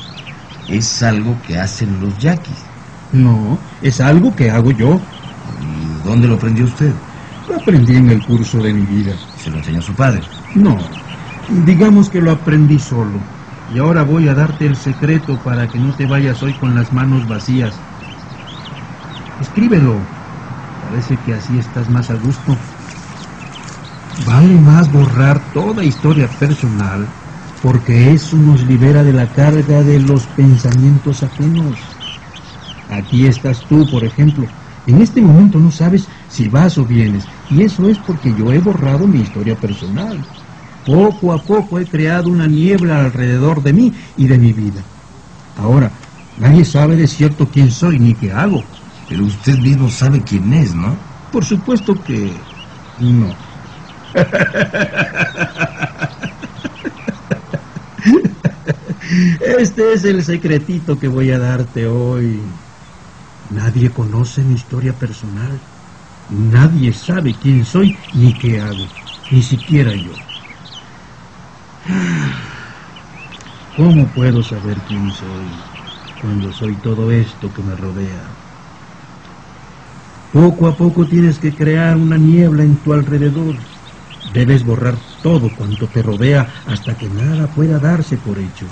es 0.69 1.01
algo 1.03 1.41
que 1.41 1.57
hacen 1.57 1.99
los 1.99 2.17
yaquis. 2.17 2.71
No, 3.11 3.59
es 3.81 3.99
algo 4.01 4.35
que 4.35 4.49
hago 4.51 4.71
yo. 4.71 5.01
¿Y 5.43 5.99
dónde 6.01 6.27
lo 6.27 6.35
aprendió 6.35 6.65
usted? 6.65 6.93
Lo 7.47 7.55
aprendí 7.57 7.95
en 7.95 8.09
el 8.09 8.23
curso 8.23 8.61
de 8.61 8.73
mi 8.73 8.85
vida. 8.85 9.15
Se 9.35 9.49
lo 9.49 9.57
enseñó 9.57 9.81
su 9.81 9.95
padre. 9.95 10.29
No, 10.53 10.77
digamos 11.47 12.09
que 12.09 12.21
lo 12.21 12.31
aprendí 12.31 12.79
solo. 12.79 13.19
Y 13.67 13.79
ahora 13.79 14.03
voy 14.03 14.27
a 14.27 14.35
darte 14.35 14.65
el 14.65 14.75
secreto 14.75 15.41
para 15.41 15.69
que 15.71 15.79
no 15.79 15.95
te 15.95 16.05
vayas 16.05 16.43
hoy 16.43 16.55
con 16.55 16.75
las 16.75 16.91
manos 16.91 17.27
vacías. 17.27 17.85
Escríbelo. 19.37 20.13
Parece 20.79 21.21
que 21.21 21.33
así 21.33 21.57
estás 21.57 21.89
más 21.89 22.09
a 22.09 22.15
gusto. 22.15 22.69
Vale 24.15 24.59
más 24.59 24.91
borrar 24.91 25.51
toda 25.51 25.83
historia 25.83 26.37
personal, 26.37 27.18
porque 27.61 28.11
eso 28.11 28.37
nos 28.37 28.63
libera 28.65 29.03
de 29.03 29.13
la 29.13 29.33
carga 29.33 29.83
de 29.83 29.99
los 29.99 30.27
pensamientos 30.27 31.23
ajenos. 31.23 31.77
Aquí 32.87 33.25
estás 33.27 33.65
tú, 33.67 33.89
por 33.89 34.03
ejemplo. 34.05 34.47
En 34.85 35.01
este 35.01 35.21
momento 35.21 35.59
no 35.59 35.69
sabes 35.71 36.09
si 36.27 36.47
vas 36.47 36.77
o 36.77 36.85
vienes, 36.85 37.27
y 37.49 37.61
eso 37.63 37.87
es 37.87 37.99
porque 37.99 38.33
yo 38.33 38.51
he 38.51 38.59
borrado 38.59 39.07
mi 39.07 39.19
historia 39.19 39.59
personal. 39.59 40.25
Poco 40.85 41.33
a 41.33 41.45
poco 41.45 41.79
he 41.79 41.87
creado 41.87 42.29
una 42.29 42.47
niebla 42.47 43.05
alrededor 43.05 43.61
de 43.61 43.73
mí 43.73 43.93
y 44.15 44.27
de 44.27 44.39
mi 44.39 44.53
vida. 44.53 44.83
Ahora, 45.55 45.91
nadie 46.37 46.65
sabe 46.65 46.95
de 46.95 47.07
cierto 47.07 47.51
quién 47.51 47.69
soy 47.71 47.99
ni 47.99 48.15
qué 48.15 48.31
hago. 48.31 48.63
Pero 49.07 49.25
usted 49.25 49.59
mismo 49.59 49.89
sabe 49.89 50.23
quién 50.23 50.53
es, 50.53 50.73
¿no? 50.73 50.97
Por 51.31 51.45
supuesto 51.45 52.03
que 52.03 52.47
no. 52.97 53.37
Este 59.59 59.91
es 59.91 60.05
el 60.05 60.23
secretito 60.23 60.97
que 60.97 61.09
voy 61.09 61.31
a 61.31 61.37
darte 61.37 61.85
hoy. 61.85 62.39
Nadie 63.51 63.89
conoce 63.89 64.41
mi 64.41 64.53
historia 64.53 64.93
personal. 64.93 65.59
Nadie 66.29 66.93
sabe 66.93 67.33
quién 67.33 67.65
soy 67.65 67.93
ni 68.13 68.31
qué 68.35 68.57
hago, 68.57 68.85
ni 69.29 69.43
siquiera 69.43 69.91
yo. 69.91 70.13
¿Cómo 73.75 74.05
puedo 74.15 74.41
saber 74.43 74.77
quién 74.87 75.11
soy 75.11 75.43
cuando 76.21 76.53
soy 76.53 76.75
todo 76.75 77.11
esto 77.11 77.51
que 77.53 77.61
me 77.61 77.75
rodea? 77.75 78.23
Poco 80.31 80.67
a 80.67 80.77
poco 80.77 81.05
tienes 81.05 81.37
que 81.37 81.53
crear 81.53 81.97
una 81.97 82.17
niebla 82.17 82.63
en 82.63 82.77
tu 82.77 82.93
alrededor. 82.93 83.55
Debes 84.33 84.63
borrar 84.63 84.95
todo 85.21 85.49
cuanto 85.49 85.85
te 85.89 86.01
rodea 86.01 86.47
hasta 86.65 86.95
que 86.95 87.09
nada 87.09 87.45
pueda 87.47 87.77
darse 87.79 88.15
por 88.15 88.39
hecho, 88.39 88.65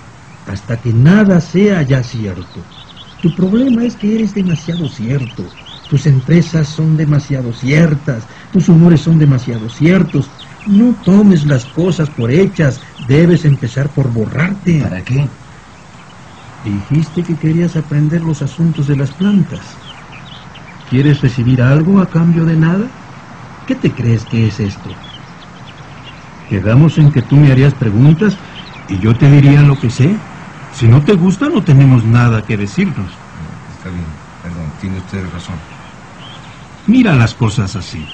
hasta 0.48 0.80
que 0.80 0.94
nada 0.94 1.42
sea 1.42 1.82
ya 1.84 2.04
cierto. 2.04 2.72
Tu 3.20 3.36
problema 3.36 3.84
es 3.86 3.98
que 3.98 4.16
eres 4.16 4.34
demasiado 4.34 4.88
cierto. 4.88 5.54
Tus 5.88 6.06
empresas 6.06 6.68
son 6.68 6.98
demasiado 6.98 7.54
ciertas, 7.54 8.28
tus 8.52 8.70
humores 8.70 9.02
son 9.02 9.18
demasiado 9.18 9.70
ciertos. 9.70 10.34
No 10.66 11.02
tomes 11.04 11.46
las 11.46 11.66
cosas 11.66 12.10
por 12.10 12.32
hechas, 12.32 12.82
debes 12.98 13.46
empezar 13.46 13.94
por 13.94 14.12
borrarte. 14.12 14.80
¿Para 14.82 15.04
qué? 15.04 15.30
Dijiste 16.62 17.24
que 17.24 17.38
querías 17.38 17.76
aprender 17.76 18.22
los 18.22 18.42
asuntos 18.42 18.88
de 18.88 18.96
las 18.98 19.12
plantas. 19.14 19.82
¿Quieres 20.86 21.22
recibir 21.22 21.62
algo 21.62 22.00
a 22.00 22.10
cambio 22.10 22.46
de 22.46 22.58
nada? 22.58 22.92
¿Qué 23.66 23.76
te 23.76 23.94
crees 23.94 24.26
que 24.26 24.48
es 24.48 24.60
esto? 24.60 24.98
Quedamos 26.48 26.98
en 26.98 27.12
que 27.12 27.22
tú 27.22 27.36
me 27.38 27.52
harías 27.52 27.76
preguntas 27.76 28.40
y 28.88 29.00
yo 29.00 29.18
te 29.18 29.30
diría 29.30 29.62
lo 29.64 29.80
que 29.80 29.90
sé. 29.90 30.27
Si 30.78 30.88
no 30.88 31.04
te 31.04 31.14
gusta, 31.14 31.50
no 31.50 31.64
tenemos 31.64 32.06
nada 32.06 32.44
que 32.44 32.56
decirnos. 32.56 33.10
Está 33.68 33.90
bien, 33.90 34.06
perdón, 34.44 34.72
tiene 34.80 34.98
usted 34.98 35.28
razón. 35.34 35.56
Mira 36.86 37.16
las 37.16 37.34
cosas 37.34 37.76
así. 37.76 38.06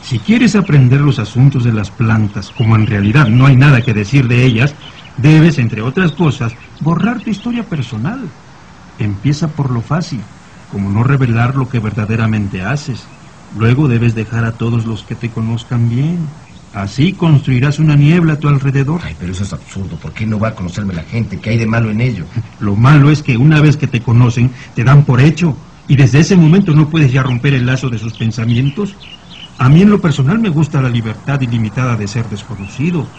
Si 0.00 0.18
quieres 0.18 0.56
aprender 0.56 1.00
los 1.00 1.20
asuntos 1.20 1.62
de 1.62 1.72
las 1.72 1.92
plantas, 1.92 2.50
como 2.50 2.74
en 2.74 2.88
realidad 2.88 3.28
no 3.28 3.46
hay 3.46 3.56
nada 3.56 3.82
que 3.82 3.94
decir 3.94 4.26
de 4.26 4.44
ellas, 4.44 4.74
debes, 5.16 5.58
entre 5.58 5.80
otras 5.80 6.10
cosas, 6.10 6.56
borrar 6.80 7.20
tu 7.20 7.30
historia 7.30 7.68
personal. 7.68 8.34
Empieza 8.98 9.54
por 9.54 9.70
lo 9.70 9.80
fácil, 9.80 10.24
como 10.66 10.90
no 10.90 11.04
revelar 11.04 11.54
lo 11.54 11.68
que 11.68 11.78
verdaderamente 11.78 12.62
haces. 12.62 13.06
Luego 13.54 13.86
debes 13.86 14.16
dejar 14.16 14.44
a 14.44 14.56
todos 14.56 14.86
los 14.86 15.04
que 15.04 15.14
te 15.14 15.30
conozcan 15.30 15.88
bien. 15.88 16.41
Así 16.72 17.12
construirás 17.12 17.78
una 17.78 17.96
niebla 17.96 18.34
a 18.34 18.40
tu 18.40 18.48
alrededor. 18.48 19.02
Ay, 19.04 19.14
pero 19.18 19.32
eso 19.32 19.42
es 19.44 19.52
absurdo. 19.52 19.98
¿Por 19.98 20.14
qué 20.14 20.26
no 20.26 20.38
va 20.38 20.48
a 20.48 20.54
conocerme 20.54 20.94
la 20.94 21.04
gente? 21.04 21.38
¿Qué 21.38 21.50
hay 21.50 21.58
de 21.58 21.66
malo 21.66 21.90
en 21.90 22.00
ello? 22.00 22.26
Lo 22.58 22.76
malo 22.76 23.10
es 23.10 23.22
que 23.22 23.36
una 23.36 23.60
vez 23.60 23.76
que 23.76 23.88
te 23.88 24.02
conocen, 24.02 24.54
te 24.74 24.82
dan 24.82 25.04
por 25.04 25.20
hecho. 25.20 25.60
Y 25.86 25.96
desde 25.96 26.20
ese 26.20 26.36
momento 26.36 26.72
no 26.74 26.88
puedes 26.88 27.12
ya 27.12 27.22
romper 27.22 27.52
el 27.54 27.66
lazo 27.66 27.90
de 27.90 27.98
sus 27.98 28.14
pensamientos. 28.14 28.96
A 29.58 29.68
mí 29.68 29.82
en 29.82 29.90
lo 29.90 30.00
personal 30.00 30.38
me 30.38 30.48
gusta 30.48 30.80
la 30.80 30.88
libertad 30.88 31.40
ilimitada 31.42 31.96
de 31.96 32.08
ser 32.08 32.28
desconocido. 32.28 33.12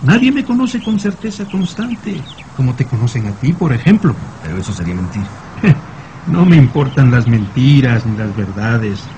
Nadie 0.00 0.32
me 0.32 0.44
conoce 0.44 0.82
con 0.82 0.98
certeza 0.98 1.48
constante, 1.48 2.26
como 2.52 2.74
te 2.74 2.86
conocen 2.86 3.26
a 3.26 3.36
ti, 3.38 3.52
por 3.52 3.72
ejemplo. 3.74 4.16
Pero 4.40 4.58
eso 4.58 4.72
sería 4.72 4.94
mentir. 4.94 5.30
No 6.26 6.46
me 6.46 6.56
importan 6.56 7.10
las 7.10 7.26
mentiras 7.26 8.06
ni 8.06 8.16
las 8.16 8.34
verdades. 8.34 9.12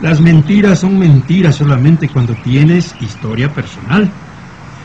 Las 0.00 0.20
mentiras 0.20 0.80
son 0.80 0.98
mentiras 0.98 1.56
solamente 1.56 2.08
cuando 2.08 2.34
tienes 2.36 2.94
historia 3.00 3.52
personal. 3.52 4.12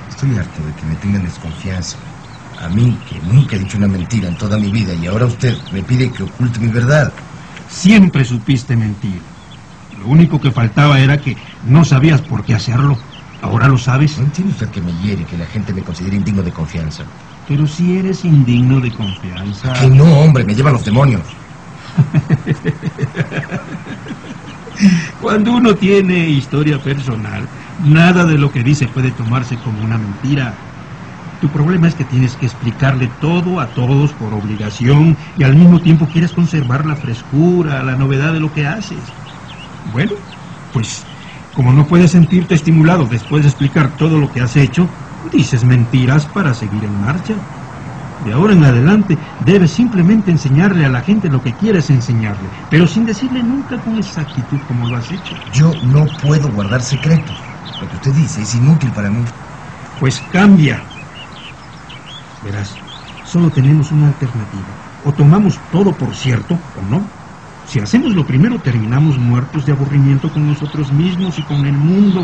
Estoy 0.09 0.35
harto 0.37 0.65
de 0.65 0.73
que 0.73 0.85
me 0.85 0.95
tengan 0.95 1.23
desconfianza. 1.23 1.97
A 2.61 2.69
mí, 2.69 2.97
que 3.05 3.19
nunca 3.19 3.55
he 3.55 3.59
dicho 3.59 3.77
una 3.77 3.87
mentira 3.87 4.29
en 4.29 4.37
toda 4.37 4.57
mi 4.57 4.71
vida, 4.71 4.93
y 4.93 5.07
ahora 5.07 5.25
usted 5.25 5.57
me 5.71 5.81
pide 5.83 6.11
que 6.11 6.23
oculte 6.23 6.59
mi 6.59 6.67
verdad. 6.67 7.11
Siempre 7.67 8.23
supiste 8.23 8.75
mentir. 8.75 9.19
Lo 9.99 10.07
único 10.07 10.39
que 10.39 10.51
faltaba 10.51 10.99
era 10.99 11.17
que 11.17 11.35
no 11.65 11.83
sabías 11.83 12.21
por 12.21 12.45
qué 12.45 12.53
hacerlo. 12.53 12.97
Ahora 13.41 13.67
lo 13.67 13.77
sabes. 13.77 14.17
¿No 14.17 14.25
entiende 14.25 14.53
usted 14.53 14.69
que 14.69 14.81
me 14.81 14.93
hiere 14.93 15.25
que 15.25 15.37
la 15.37 15.45
gente 15.45 15.73
me 15.73 15.81
considere 15.81 16.15
indigno 16.15 16.43
de 16.43 16.51
confianza? 16.51 17.03
Pero 17.47 17.67
si 17.67 17.97
eres 17.97 18.23
indigno 18.23 18.79
de 18.79 18.91
confianza. 18.91 19.73
Que 19.73 19.87
no, 19.87 20.05
hombre, 20.05 20.45
me 20.45 20.55
llevan 20.55 20.73
los 20.73 20.85
demonios. 20.85 21.21
Cuando 25.19 25.53
uno 25.53 25.75
tiene 25.75 26.29
historia 26.29 26.81
personal, 26.83 27.49
nada 27.77 28.25
de 28.25 28.37
lo 28.37 28.51
que 28.51 28.63
dice 28.63 28.87
puede 28.87 29.11
tomarse 29.11 29.59
como 29.59 29.83
una 29.83 29.97
mentira. 29.97 30.59
Tu 31.39 31.51
problema 31.51 31.87
es 31.87 31.95
que 31.95 32.05
tienes 32.05 32.37
que 32.37 32.45
explicarle 32.45 33.09
todo 33.09 33.59
a 33.59 33.73
todos 33.73 34.13
por 34.15 34.33
obligación 34.33 35.17
y 35.35 35.43
al 35.43 35.55
mismo 35.55 35.81
tiempo 35.81 36.09
quieres 36.09 36.33
conservar 36.33 36.85
la 36.85 36.97
frescura, 36.97 37.83
la 37.83 37.95
novedad 37.95 38.33
de 38.33 38.39
lo 38.39 38.51
que 38.51 38.65
haces. 38.67 39.15
Bueno, 39.83 40.13
pues 40.71 41.07
como 41.53 41.73
no 41.73 41.87
puedes 41.87 42.11
sentirte 42.11 42.55
estimulado 42.55 43.07
después 43.07 43.43
de 43.43 43.49
explicar 43.49 43.97
todo 43.97 44.19
lo 44.19 44.31
que 44.31 44.41
has 44.41 44.55
hecho, 44.55 44.91
dices 45.31 45.65
mentiras 45.65 46.27
para 46.27 46.53
seguir 46.53 46.85
en 46.85 46.97
marcha. 46.97 47.47
De 48.25 48.33
ahora 48.33 48.53
en 48.53 48.63
adelante 48.63 49.17
debes 49.45 49.71
simplemente 49.71 50.29
enseñarle 50.29 50.85
a 50.85 50.89
la 50.89 51.01
gente 51.01 51.29
lo 51.29 51.41
que 51.41 51.53
quieres 51.53 51.89
enseñarle, 51.89 52.47
pero 52.69 52.85
sin 52.85 53.05
decirle 53.05 53.41
nunca 53.41 53.79
con 53.79 53.97
exactitud 53.97 54.59
como 54.67 54.87
lo 54.87 54.97
has 54.97 55.11
hecho. 55.11 55.35
Yo 55.53 55.73
no 55.85 56.05
puedo 56.21 56.47
guardar 56.49 56.83
secretos. 56.83 57.35
Lo 57.81 57.89
que 57.89 57.95
usted 57.95 58.13
dice 58.13 58.43
es 58.43 58.53
inútil 58.53 58.91
para 58.91 59.09
mí. 59.09 59.23
Pues 59.99 60.21
cambia. 60.31 60.83
Verás, 62.43 62.75
solo 63.25 63.49
tenemos 63.49 63.91
una 63.91 64.07
alternativa. 64.07 64.67
O 65.03 65.11
tomamos 65.11 65.59
todo 65.71 65.91
por 65.91 66.15
cierto 66.15 66.53
o 66.53 66.91
no. 66.91 67.01
Si 67.65 67.79
hacemos 67.79 68.13
lo 68.13 68.25
primero, 68.25 68.59
terminamos 68.59 69.17
muertos 69.17 69.65
de 69.65 69.71
aburrimiento 69.71 70.31
con 70.31 70.47
nosotros 70.47 70.91
mismos 70.91 71.39
y 71.39 71.43
con 71.43 71.65
el 71.65 71.73
mundo. 71.73 72.21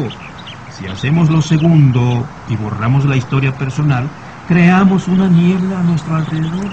Si 0.77 0.85
hacemos 0.85 1.29
lo 1.31 1.41
segundo 1.41 2.23
y 2.49 2.55
borramos 2.55 3.05
la 3.05 3.15
historia 3.15 3.51
personal, 3.57 4.07
creamos 4.47 5.07
una 5.07 5.27
niebla 5.27 5.79
a 5.79 5.83
nuestro 5.83 6.15
alrededor. 6.15 6.69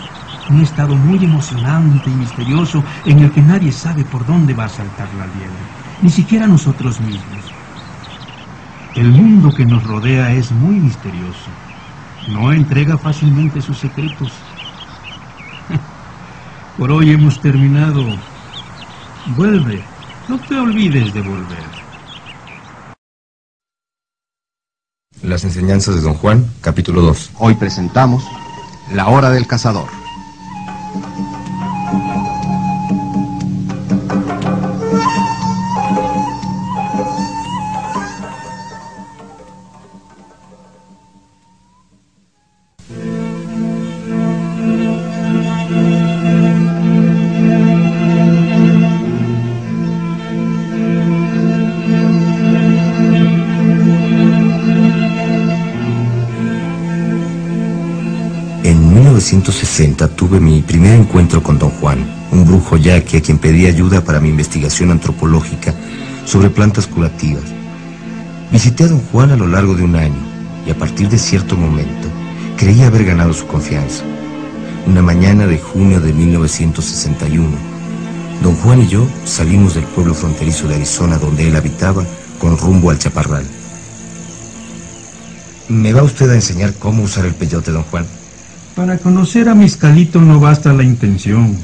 Un 0.48 0.60
estado 0.60 0.94
muy 0.94 1.24
emocionante 1.24 2.10
y 2.10 2.14
misterioso 2.14 2.84
en 3.04 3.18
el 3.20 3.32
que 3.32 3.42
nadie 3.42 3.72
sabe 3.72 4.04
por 4.04 4.24
dónde 4.24 4.54
va 4.54 4.64
a 4.66 4.68
saltar 4.68 5.08
la 5.14 5.26
liebre. 5.26 5.74
Ni 6.02 6.10
siquiera 6.10 6.46
nosotros 6.46 7.00
mismos. 7.00 7.52
El 8.94 9.10
mundo 9.10 9.52
que 9.52 9.66
nos 9.66 9.82
rodea 9.82 10.32
es 10.32 10.52
muy 10.52 10.78
misterioso. 10.78 11.50
No 12.28 12.52
entrega 12.52 12.96
fácilmente 12.96 13.60
sus 13.60 13.78
secretos. 13.78 14.32
Por 16.76 16.92
hoy 16.92 17.10
hemos 17.10 17.40
terminado. 17.40 18.04
Vuelve. 19.24 19.82
No 20.28 20.38
te 20.38 20.56
olvides 20.56 21.12
de 21.12 21.20
volver. 21.22 21.83
Las 25.22 25.44
enseñanzas 25.44 25.94
de 25.94 26.00
Don 26.02 26.14
Juan, 26.14 26.50
capítulo 26.60 27.00
2. 27.00 27.30
Hoy 27.38 27.54
presentamos 27.54 28.24
La 28.92 29.08
Hora 29.08 29.30
del 29.30 29.46
Cazador. 29.46 30.03
1960 59.44 60.08
tuve 60.16 60.40
mi 60.40 60.62
primer 60.62 60.98
encuentro 60.98 61.42
con 61.42 61.58
Don 61.58 61.68
Juan, 61.68 61.98
un 62.32 62.46
brujo 62.46 62.78
yaqui 62.78 63.18
a 63.18 63.20
quien 63.20 63.36
pedí 63.36 63.66
ayuda 63.66 64.02
para 64.02 64.18
mi 64.18 64.30
investigación 64.30 64.90
antropológica 64.90 65.74
sobre 66.24 66.48
plantas 66.48 66.86
curativas. 66.86 67.44
Visité 68.50 68.84
a 68.84 68.88
Don 68.88 69.00
Juan 69.12 69.32
a 69.32 69.36
lo 69.36 69.46
largo 69.46 69.74
de 69.74 69.82
un 69.82 69.96
año 69.96 70.16
y 70.66 70.70
a 70.70 70.78
partir 70.78 71.10
de 71.10 71.18
cierto 71.18 71.56
momento 71.56 72.08
Creí 72.56 72.82
haber 72.82 73.04
ganado 73.04 73.34
su 73.34 73.46
confianza. 73.46 74.02
Una 74.86 75.02
mañana 75.02 75.46
de 75.46 75.58
junio 75.58 76.00
de 76.00 76.14
1961, 76.14 77.50
don 78.42 78.54
Juan 78.56 78.80
y 78.80 78.88
yo 78.88 79.06
salimos 79.26 79.74
del 79.74 79.84
pueblo 79.84 80.14
fronterizo 80.14 80.68
de 80.68 80.76
Arizona 80.76 81.18
donde 81.18 81.48
él 81.48 81.56
habitaba 81.56 82.02
con 82.38 82.56
rumbo 82.56 82.88
al 82.88 82.98
Chaparral. 82.98 83.44
¿Me 85.68 85.92
va 85.92 86.02
usted 86.02 86.30
a 86.30 86.34
enseñar 86.34 86.72
cómo 86.74 87.02
usar 87.02 87.26
el 87.26 87.34
peyote, 87.34 87.72
don 87.72 87.82
Juan? 87.82 88.06
Para 88.74 88.98
conocer 88.98 89.48
a 89.48 89.54
Miscalito 89.54 90.20
no 90.20 90.40
basta 90.40 90.72
la 90.72 90.82
intención. 90.82 91.56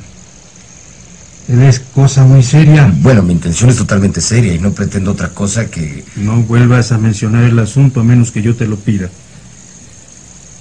Él 1.49 1.62
es 1.62 1.81
cosa 1.81 2.25
muy 2.25 2.44
seria. 2.44 2.92
Bueno, 3.03 3.23
mi 3.23 3.33
intención 3.33 3.68
es 3.70 3.77
totalmente 3.77 4.20
seria 4.20 4.55
y 4.55 4.61
no 4.61 4.70
pretendo 4.70 5.11
otra 5.11 5.31
cosa 5.31 5.68
que... 5.68 6.05
No 6.14 6.37
vuelvas 6.42 6.92
a 6.92 6.99
mencionar 6.99 7.42
el 7.42 7.59
asunto 7.59 8.01
a 8.01 8.05
menos 8.05 8.31
que 8.31 8.42
yo 8.42 8.55
te 8.55 8.68
lo 8.68 8.77
pida. 8.77 9.09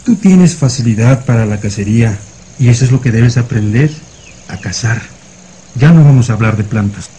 Tú 0.03 0.15
tienes 0.15 0.55
facilidad 0.55 1.25
para 1.25 1.45
la 1.45 1.59
cacería 1.59 2.17
y 2.57 2.69
eso 2.69 2.83
es 2.83 2.91
lo 2.91 2.99
que 2.99 3.11
debes 3.11 3.37
aprender, 3.37 3.91
a 4.47 4.57
cazar. 4.57 4.99
Ya 5.75 5.91
no 5.91 6.03
vamos 6.03 6.31
a 6.31 6.33
hablar 6.33 6.57
de 6.57 6.63
plantas. 6.63 7.11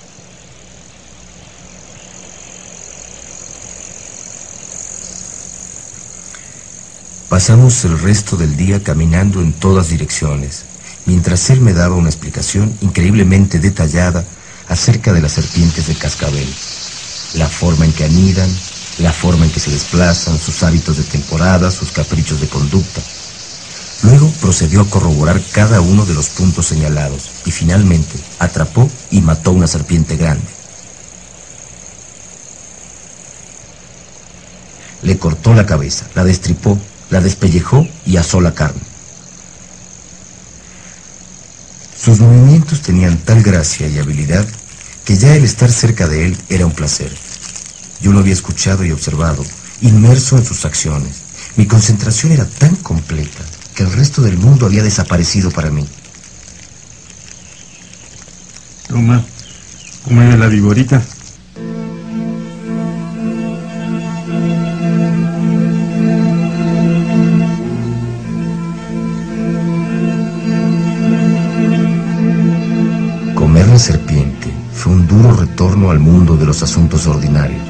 Pasamos 7.40 7.87
el 7.87 7.98
resto 7.98 8.37
del 8.37 8.55
día 8.55 8.83
caminando 8.83 9.40
en 9.40 9.55
todas 9.55 9.88
direcciones, 9.88 10.66
mientras 11.07 11.48
él 11.48 11.62
me 11.62 11.72
daba 11.72 11.96
una 11.96 12.11
explicación 12.11 12.70
increíblemente 12.83 13.59
detallada 13.59 14.26
acerca 14.68 15.14
de 15.14 15.22
las 15.22 15.33
serpientes 15.33 15.87
de 15.87 15.94
cascabel, 15.94 16.46
la 17.37 17.48
forma 17.48 17.87
en 17.87 17.94
que 17.94 18.05
anidan, 18.05 18.50
la 18.98 19.11
forma 19.11 19.46
en 19.46 19.50
que 19.50 19.59
se 19.59 19.70
desplazan, 19.70 20.38
sus 20.38 20.62
hábitos 20.62 20.98
de 20.98 21.05
temporada, 21.05 21.70
sus 21.70 21.92
caprichos 21.92 22.42
de 22.42 22.48
conducta. 22.48 23.00
Luego 24.03 24.31
procedió 24.42 24.83
a 24.83 24.90
corroborar 24.90 25.40
cada 25.53 25.81
uno 25.81 26.05
de 26.05 26.12
los 26.12 26.29
puntos 26.29 26.66
señalados 26.66 27.31
y 27.46 27.53
finalmente 27.53 28.18
atrapó 28.38 28.87
y 29.11 29.22
mató 29.22 29.53
una 29.53 29.66
serpiente 29.66 30.18
grande. 30.18 30.44
Le 35.00 35.16
cortó 35.16 35.55
la 35.55 35.64
cabeza, 35.64 36.05
la 36.14 36.24
destripó 36.24 36.79
la 37.11 37.20
despellejó 37.20 37.87
y 38.07 38.16
asó 38.16 38.40
la 38.40 38.55
carne. 38.55 38.81
Sus 42.03 42.20
movimientos 42.20 42.81
tenían 42.81 43.18
tal 43.18 43.42
gracia 43.42 43.87
y 43.88 43.99
habilidad 43.99 44.46
que 45.05 45.18
ya 45.18 45.35
el 45.35 45.44
estar 45.44 45.70
cerca 45.70 46.09
de 46.09 46.27
él 46.27 46.37
era 46.49 46.64
un 46.64 46.73
placer. 46.73 47.12
Yo 48.01 48.12
lo 48.12 48.20
había 48.20 48.33
escuchado 48.33 48.85
y 48.85 48.92
observado, 48.92 49.44
inmerso 49.83 50.38
en 50.38 50.44
sus 50.46 50.64
acciones. 50.64 51.16
Mi 51.57 51.66
concentración 51.66 52.33
era 52.33 52.46
tan 52.46 52.77
completa 52.77 53.44
que 53.75 53.83
el 53.83 53.92
resto 53.92 54.23
del 54.23 54.38
mundo 54.38 54.66
había 54.66 54.83
desaparecido 54.83 55.51
para 55.51 55.70
mí. 55.70 55.87
Toma, 58.88 59.25
come 60.05 60.37
la 60.37 60.46
viborita. 60.46 61.03
Duro 75.20 75.37
retorno 75.37 75.90
al 75.90 75.98
mundo 75.98 76.37
de 76.37 76.46
los 76.46 76.62
asuntos 76.62 77.06
ordinarios. 77.06 77.61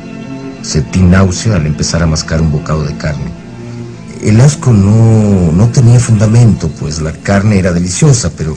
Sentí 0.63 1.01
náusea 1.01 1.57
al 1.57 1.67
empezar 1.67 2.01
a 2.03 2.07
mascar 2.07 2.41
un 2.41 2.53
bocado 2.53 2.85
de 2.85 2.97
carne. 2.97 3.33
El 4.23 4.41
asco 4.41 4.73
no, 4.73 5.51
no 5.51 5.69
tenía 5.69 5.99
fundamento, 5.99 6.69
pues 6.69 7.01
la 7.01 7.13
carne 7.13 7.59
era 7.59 7.73
deliciosa, 7.73 8.31
pero, 8.37 8.57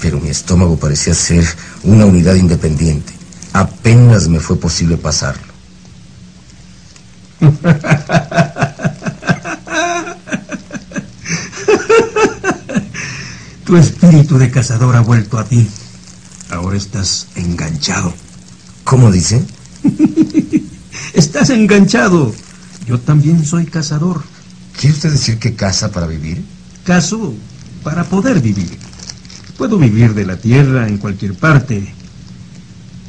pero 0.00 0.18
mi 0.20 0.30
estómago 0.30 0.78
parecía 0.78 1.12
ser 1.14 1.44
una 1.82 2.06
unidad 2.06 2.36
independiente. 2.36 3.12
Apenas 3.52 4.28
me 4.28 4.40
fue 4.40 4.56
posible 4.58 4.96
pasarlo. 4.96 5.52
tu 13.64 13.76
espíritu 13.76 14.38
de 14.38 14.50
cazador 14.50 14.96
ha 14.96 15.00
vuelto 15.00 15.38
a 15.38 15.44
ti. 15.44 15.68
Ahora 16.56 16.76
estás 16.78 17.28
enganchado. 17.36 18.14
¿Cómo 18.84 19.12
dice? 19.12 19.44
estás 21.12 21.50
enganchado. 21.50 22.34
Yo 22.86 22.98
también 22.98 23.44
soy 23.44 23.66
cazador. 23.66 24.22
¿Quiere 24.78 24.94
usted 24.94 25.12
decir 25.12 25.38
que 25.38 25.54
caza 25.54 25.92
para 25.92 26.06
vivir? 26.06 26.42
Caso 26.84 27.34
para 27.82 28.04
poder 28.04 28.40
vivir. 28.40 28.78
Puedo 29.58 29.78
vivir 29.78 30.14
de 30.14 30.24
la 30.24 30.38
tierra 30.38 30.88
en 30.88 30.96
cualquier 30.96 31.34
parte. 31.34 31.92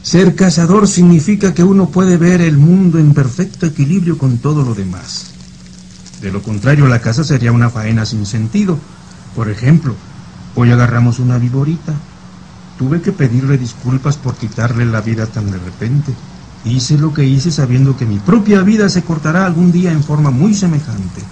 Ser 0.03 0.35
cazador 0.35 0.87
significa 0.87 1.53
que 1.53 1.63
uno 1.63 1.89
puede 1.89 2.17
ver 2.17 2.41
el 2.41 2.57
mundo 2.57 2.99
en 2.99 3.13
perfecto 3.13 3.65
equilibrio 3.65 4.17
con 4.17 4.39
todo 4.39 4.63
lo 4.63 4.75
demás. 4.75 5.31
De 6.21 6.31
lo 6.31 6.41
contrario, 6.41 6.87
la 6.87 6.99
caza 6.99 7.23
sería 7.23 7.51
una 7.53 7.69
faena 7.69 8.05
sin 8.05 8.25
sentido. 8.25 8.77
Por 9.35 9.49
ejemplo, 9.49 9.95
hoy 10.55 10.71
agarramos 10.71 11.19
una 11.19 11.37
viborita, 11.37 11.93
Tuve 12.77 13.01
que 13.01 13.11
pedirle 13.11 13.57
disculpas 13.57 14.17
por 14.17 14.35
quitarle 14.35 14.85
la 14.85 15.01
vida 15.01 15.25
tan 15.25 15.49
de 15.49 15.57
repente. 15.57 16.13
Hice 16.63 16.97
lo 16.97 17.13
que 17.13 17.23
hice 17.23 17.51
sabiendo 17.51 17.97
que 17.97 18.05
mi 18.05 18.19
propia 18.19 18.61
vida 18.61 18.89
se 18.89 19.03
cortará 19.03 19.45
algún 19.45 19.71
día 19.71 19.91
en 19.91 20.03
forma 20.03 20.31
muy 20.31 20.53
semejante, 20.53 21.23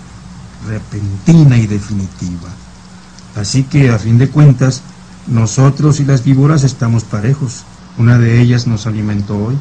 repentina 0.67 1.57
y 1.57 1.67
definitiva. 1.67 2.49
Así 3.35 3.63
que, 3.63 3.89
a 3.89 3.99
fin 3.99 4.17
de 4.17 4.29
cuentas, 4.29 4.81
nosotros 5.27 5.99
y 5.99 6.05
las 6.05 6.23
víboras 6.23 6.63
estamos 6.63 7.03
parejos. 7.03 7.63
Una 7.97 8.17
de 8.17 8.41
ellas 8.41 8.65
nos 8.65 8.87
alimentó 8.87 9.37
hoy. 9.37 9.57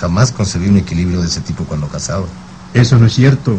Jamás 0.00 0.32
concebí 0.32 0.68
un 0.68 0.76
equilibrio 0.76 1.20
de 1.20 1.28
ese 1.28 1.40
tipo 1.40 1.64
cuando 1.64 1.88
cazaba. 1.88 2.26
Eso 2.74 2.98
no 2.98 3.06
es 3.06 3.14
cierto. 3.14 3.56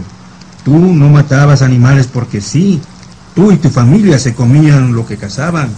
Tú 0.64 0.78
no 0.78 1.10
matabas 1.10 1.62
animales 1.62 2.08
porque 2.08 2.42
sí. 2.42 2.82
Tú 3.34 3.52
y 3.52 3.58
tu 3.58 3.70
familia 3.70 4.20
se 4.20 4.36
comían 4.36 4.94
lo 4.94 5.06
que 5.06 5.18
cazaban. 5.18 5.70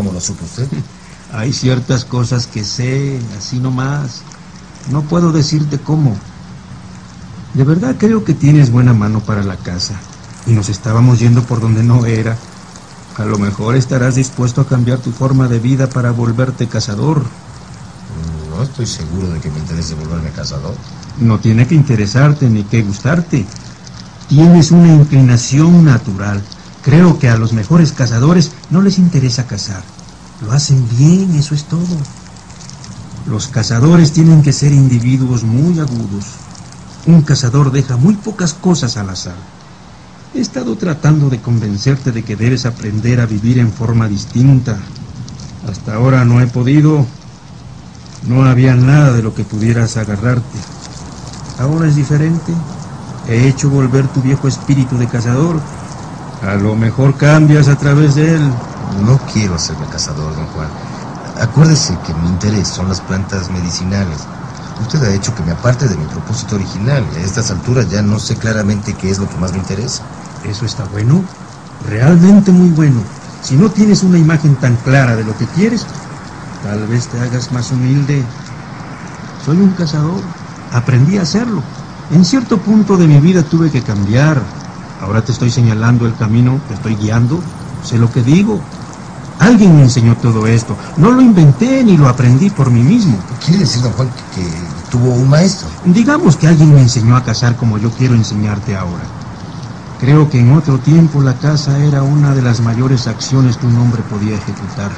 ¿Cómo 0.00 0.12
lo 0.14 0.20
supo 0.22 0.46
usted? 0.46 0.66
Hay 1.30 1.52
ciertas 1.52 2.06
cosas 2.06 2.46
que 2.46 2.64
sé, 2.64 3.20
así 3.36 3.58
nomás. 3.58 4.22
No 4.90 5.02
puedo 5.02 5.30
decirte 5.30 5.78
cómo. 5.78 6.16
De 7.52 7.64
verdad 7.64 7.96
creo 7.98 8.24
que 8.24 8.32
tienes 8.32 8.70
buena 8.70 8.94
mano 8.94 9.20
para 9.20 9.42
la 9.42 9.56
casa. 9.56 10.00
Y 10.46 10.52
nos 10.52 10.70
estábamos 10.70 11.18
yendo 11.18 11.42
por 11.42 11.60
donde 11.60 11.82
no 11.82 12.06
era. 12.06 12.38
A 13.18 13.26
lo 13.26 13.36
mejor 13.36 13.76
estarás 13.76 14.14
dispuesto 14.14 14.62
a 14.62 14.66
cambiar 14.66 15.00
tu 15.00 15.12
forma 15.12 15.48
de 15.48 15.58
vida 15.58 15.86
para 15.86 16.12
volverte 16.12 16.66
cazador. 16.66 17.22
No 18.56 18.62
estoy 18.62 18.86
seguro 18.86 19.28
de 19.28 19.38
que 19.38 19.50
me 19.50 19.58
interese 19.58 19.94
volverme 19.96 20.30
cazador. 20.30 20.74
No 21.18 21.38
tiene 21.40 21.66
que 21.66 21.74
interesarte 21.74 22.48
ni 22.48 22.64
que 22.64 22.80
gustarte. 22.80 23.44
Tienes 24.30 24.70
una 24.70 24.94
inclinación 24.94 25.84
natural. 25.84 26.42
Creo 26.82 27.18
que 27.18 27.28
a 27.28 27.36
los 27.36 27.52
mejores 27.52 27.92
cazadores 27.92 28.52
no 28.70 28.80
les 28.80 28.98
interesa 28.98 29.46
cazar. 29.46 29.82
Lo 30.40 30.52
hacen 30.52 30.88
bien, 30.96 31.34
eso 31.34 31.54
es 31.54 31.64
todo. 31.64 31.96
Los 33.26 33.48
cazadores 33.48 34.12
tienen 34.12 34.42
que 34.42 34.54
ser 34.54 34.72
individuos 34.72 35.44
muy 35.44 35.78
agudos. 35.78 36.24
Un 37.06 37.20
cazador 37.20 37.70
deja 37.70 37.98
muy 37.98 38.14
pocas 38.14 38.54
cosas 38.54 38.96
al 38.96 39.10
azar. 39.10 39.36
He 40.34 40.40
estado 40.40 40.76
tratando 40.76 41.28
de 41.28 41.40
convencerte 41.40 42.12
de 42.12 42.22
que 42.22 42.36
debes 42.36 42.64
aprender 42.64 43.20
a 43.20 43.26
vivir 43.26 43.58
en 43.58 43.72
forma 43.72 44.08
distinta. 44.08 44.78
Hasta 45.70 45.96
ahora 45.96 46.24
no 46.24 46.40
he 46.40 46.46
podido. 46.46 47.04
No 48.26 48.44
había 48.44 48.74
nada 48.74 49.12
de 49.12 49.22
lo 49.22 49.34
que 49.34 49.44
pudieras 49.44 49.98
agarrarte. 49.98 50.58
Ahora 51.58 51.88
es 51.88 51.96
diferente. 51.96 52.54
He 53.28 53.48
hecho 53.48 53.68
volver 53.68 54.08
tu 54.08 54.22
viejo 54.22 54.48
espíritu 54.48 54.96
de 54.96 55.08
cazador 55.08 55.60
a 56.42 56.54
lo 56.54 56.74
mejor 56.74 57.16
cambias 57.16 57.68
a 57.68 57.76
través 57.76 58.14
de 58.14 58.34
él. 58.34 58.52
No 59.04 59.18
quiero 59.32 59.54
hacerme 59.54 59.86
cazador, 59.86 60.34
don 60.34 60.46
Juan. 60.46 60.68
Acuérdese 61.40 61.96
que 62.06 62.14
mi 62.14 62.28
interés 62.28 62.68
son 62.68 62.88
las 62.88 63.00
plantas 63.00 63.50
medicinales. 63.50 64.18
Usted 64.82 65.02
ha 65.04 65.14
hecho 65.14 65.34
que 65.34 65.42
me 65.42 65.52
aparte 65.52 65.86
de 65.88 65.96
mi 65.96 66.04
propósito 66.06 66.56
original 66.56 67.04
y 67.14 67.18
a 67.18 67.24
estas 67.24 67.50
alturas 67.50 67.90
ya 67.90 68.02
no 68.02 68.18
sé 68.18 68.36
claramente 68.36 68.94
qué 68.94 69.10
es 69.10 69.18
lo 69.18 69.28
que 69.28 69.36
más 69.36 69.52
me 69.52 69.58
interesa. 69.58 70.02
Eso 70.44 70.64
está 70.64 70.84
bueno, 70.84 71.22
realmente 71.88 72.50
muy 72.50 72.70
bueno. 72.70 73.00
Si 73.42 73.56
no 73.56 73.70
tienes 73.70 74.02
una 74.02 74.18
imagen 74.18 74.56
tan 74.56 74.76
clara 74.76 75.16
de 75.16 75.24
lo 75.24 75.36
que 75.36 75.46
quieres, 75.46 75.86
tal 76.62 76.86
vez 76.86 77.08
te 77.08 77.20
hagas 77.20 77.52
más 77.52 77.70
humilde. 77.70 78.24
Soy 79.44 79.58
un 79.58 79.70
cazador, 79.72 80.20
aprendí 80.72 81.18
a 81.18 81.22
hacerlo. 81.22 81.62
En 82.10 82.24
cierto 82.24 82.58
punto 82.58 82.96
de 82.96 83.06
mi 83.06 83.18
vida 83.20 83.42
tuve 83.42 83.70
que 83.70 83.82
cambiar, 83.82 84.42
Ahora 85.00 85.22
te 85.22 85.32
estoy 85.32 85.50
señalando 85.50 86.06
el 86.06 86.14
camino, 86.14 86.60
te 86.68 86.74
estoy 86.74 86.94
guiando, 86.96 87.40
sé 87.82 87.98
lo 87.98 88.10
que 88.10 88.22
digo. 88.22 88.60
Alguien 89.38 89.76
me 89.76 89.82
enseñó 89.82 90.14
todo 90.16 90.46
esto. 90.46 90.76
No 90.98 91.10
lo 91.10 91.22
inventé 91.22 91.82
ni 91.82 91.96
lo 91.96 92.08
aprendí 92.08 92.50
por 92.50 92.70
mí 92.70 92.82
mismo. 92.82 93.16
¿Quiere 93.44 93.60
decir, 93.60 93.82
don 93.82 93.92
Juan, 93.92 94.08
que, 94.34 94.44
tuvo 94.90 95.14
un 95.14 95.30
maestro. 95.30 95.68
Digamos 95.86 96.36
que 96.36 96.48
alguien 96.48 96.74
me 96.74 96.82
enseñó 96.82 97.16
a 97.16 97.24
cazar 97.24 97.56
como 97.56 97.78
yo 97.78 97.90
quiero 97.90 98.14
enseñarte 98.14 98.76
ahora. 98.76 99.04
Creo 100.00 100.28
que 100.28 100.40
en 100.40 100.52
otro 100.52 100.78
tiempo 100.78 101.22
la 101.22 101.34
caza 101.34 101.78
era 101.84 102.02
una 102.02 102.34
de 102.34 102.42
las 102.42 102.60
mayores 102.60 103.06
acciones 103.06 103.56
que 103.56 103.66
un 103.66 103.78
hombre 103.78 104.02
podía 104.02 104.34
ejecutar. 104.34 104.90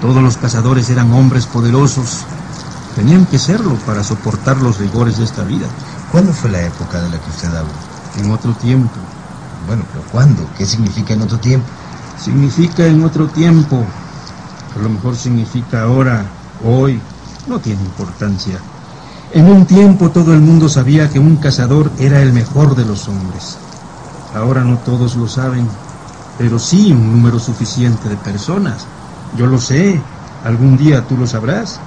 Todos 0.00 0.22
los 0.22 0.36
cazadores 0.36 0.88
eran 0.90 1.12
hombres 1.12 1.46
poderosos. 1.46 2.24
Tenían 2.96 3.26
que 3.26 3.38
serlo 3.38 3.74
para 3.86 4.02
soportar 4.02 4.56
los 4.58 4.78
rigores 4.78 5.18
de 5.18 5.24
esta 5.24 5.44
vida. 5.44 5.66
¿Cuándo 6.10 6.32
fue 6.32 6.50
la 6.50 6.62
época 6.62 7.00
de 7.00 7.10
la 7.10 7.18
que 7.18 7.30
usted 7.30 7.48
habla? 7.48 7.91
En 8.18 8.30
otro 8.30 8.52
tiempo. 8.54 8.94
Bueno, 9.66 9.84
pero 9.92 10.04
¿cuándo? 10.10 10.46
¿Qué 10.56 10.66
significa 10.66 11.14
en 11.14 11.22
otro 11.22 11.38
tiempo? 11.38 11.66
Significa 12.18 12.86
en 12.86 13.02
otro 13.04 13.26
tiempo. 13.28 13.84
A 14.76 14.82
lo 14.82 14.88
mejor 14.88 15.16
significa 15.16 15.82
ahora, 15.82 16.24
hoy. 16.64 17.00
No 17.46 17.58
tiene 17.58 17.82
importancia. 17.82 18.58
En 19.32 19.46
un 19.46 19.66
tiempo 19.66 20.10
todo 20.10 20.34
el 20.34 20.40
mundo 20.40 20.68
sabía 20.68 21.08
que 21.08 21.18
un 21.18 21.36
cazador 21.36 21.90
era 21.98 22.20
el 22.20 22.32
mejor 22.32 22.76
de 22.76 22.84
los 22.84 23.08
hombres. 23.08 23.56
Ahora 24.34 24.62
no 24.62 24.76
todos 24.78 25.16
lo 25.16 25.26
saben, 25.26 25.66
pero 26.38 26.58
sí 26.58 26.92
un 26.92 27.12
número 27.12 27.38
suficiente 27.38 28.08
de 28.08 28.16
personas. 28.16 28.86
Yo 29.36 29.46
lo 29.46 29.58
sé. 29.58 30.00
Algún 30.44 30.76
día 30.76 31.06
tú 31.06 31.16
lo 31.16 31.26
sabrás. 31.26 31.80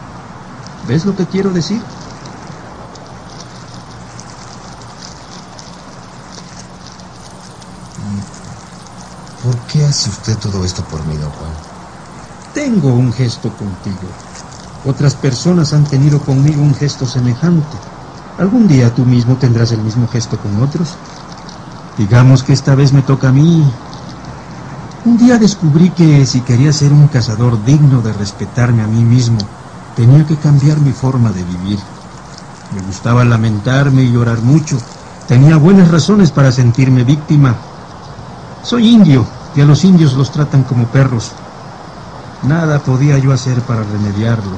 ¿Ves 0.88 1.06
lo 1.06 1.16
que 1.16 1.26
quiero 1.26 1.52
decir? 1.52 1.82
¿Por 9.44 9.56
qué 9.72 9.85
hace 9.96 10.10
usted 10.10 10.38
todo 10.40 10.66
esto 10.66 10.84
por 10.84 11.00
mí, 11.08 11.16
don 11.16 11.32
Juan? 11.32 11.52
Tengo 12.54 12.94
un 12.94 13.14
gesto 13.14 13.50
contigo. 13.50 14.10
Otras 14.86 15.16
personas 15.16 15.72
han 15.72 15.86
tenido 15.86 16.20
conmigo 16.20 16.62
un 16.62 16.76
gesto 16.76 17.06
semejante. 17.06 17.78
Algún 18.38 18.68
día 18.68 18.94
tú 18.94 19.06
mismo 19.06 19.36
tendrás 19.36 19.72
el 19.72 19.80
mismo 19.80 20.06
gesto 20.10 20.38
con 20.38 20.62
otros. 20.62 20.90
Digamos 21.98 22.44
que 22.44 22.52
esta 22.52 22.76
vez 22.76 22.92
me 22.92 23.04
toca 23.04 23.30
a 23.30 23.32
mí. 23.32 23.64
Un 25.06 25.18
día 25.18 25.38
descubrí 25.38 25.90
que 25.92 26.26
si 26.26 26.42
quería 26.42 26.74
ser 26.74 26.92
un 26.92 27.08
cazador 27.08 27.64
digno 27.64 28.02
de 28.02 28.12
respetarme 28.12 28.84
a 28.84 28.88
mí 28.88 29.02
mismo, 29.02 29.38
tenía 29.96 30.26
que 30.28 30.36
cambiar 30.36 30.78
mi 30.82 30.92
forma 30.92 31.32
de 31.32 31.44
vivir. 31.44 31.80
Me 32.76 32.82
gustaba 32.82 33.24
lamentarme 33.24 34.04
y 34.04 34.12
llorar 34.12 34.42
mucho. 34.42 34.78
Tenía 35.26 35.56
buenas 35.56 35.90
razones 35.90 36.32
para 36.32 36.52
sentirme 36.52 37.06
víctima. 37.06 37.56
Soy 38.62 38.90
indio 38.90 39.26
y 39.56 39.62
a 39.62 39.66
los 39.66 39.84
indios 39.84 40.14
los 40.14 40.32
tratan 40.32 40.64
como 40.64 40.86
perros. 40.88 41.32
Nada 42.44 42.80
podía 42.80 43.18
yo 43.18 43.32
hacer 43.32 43.62
para 43.62 43.84
remediarlo, 43.84 44.58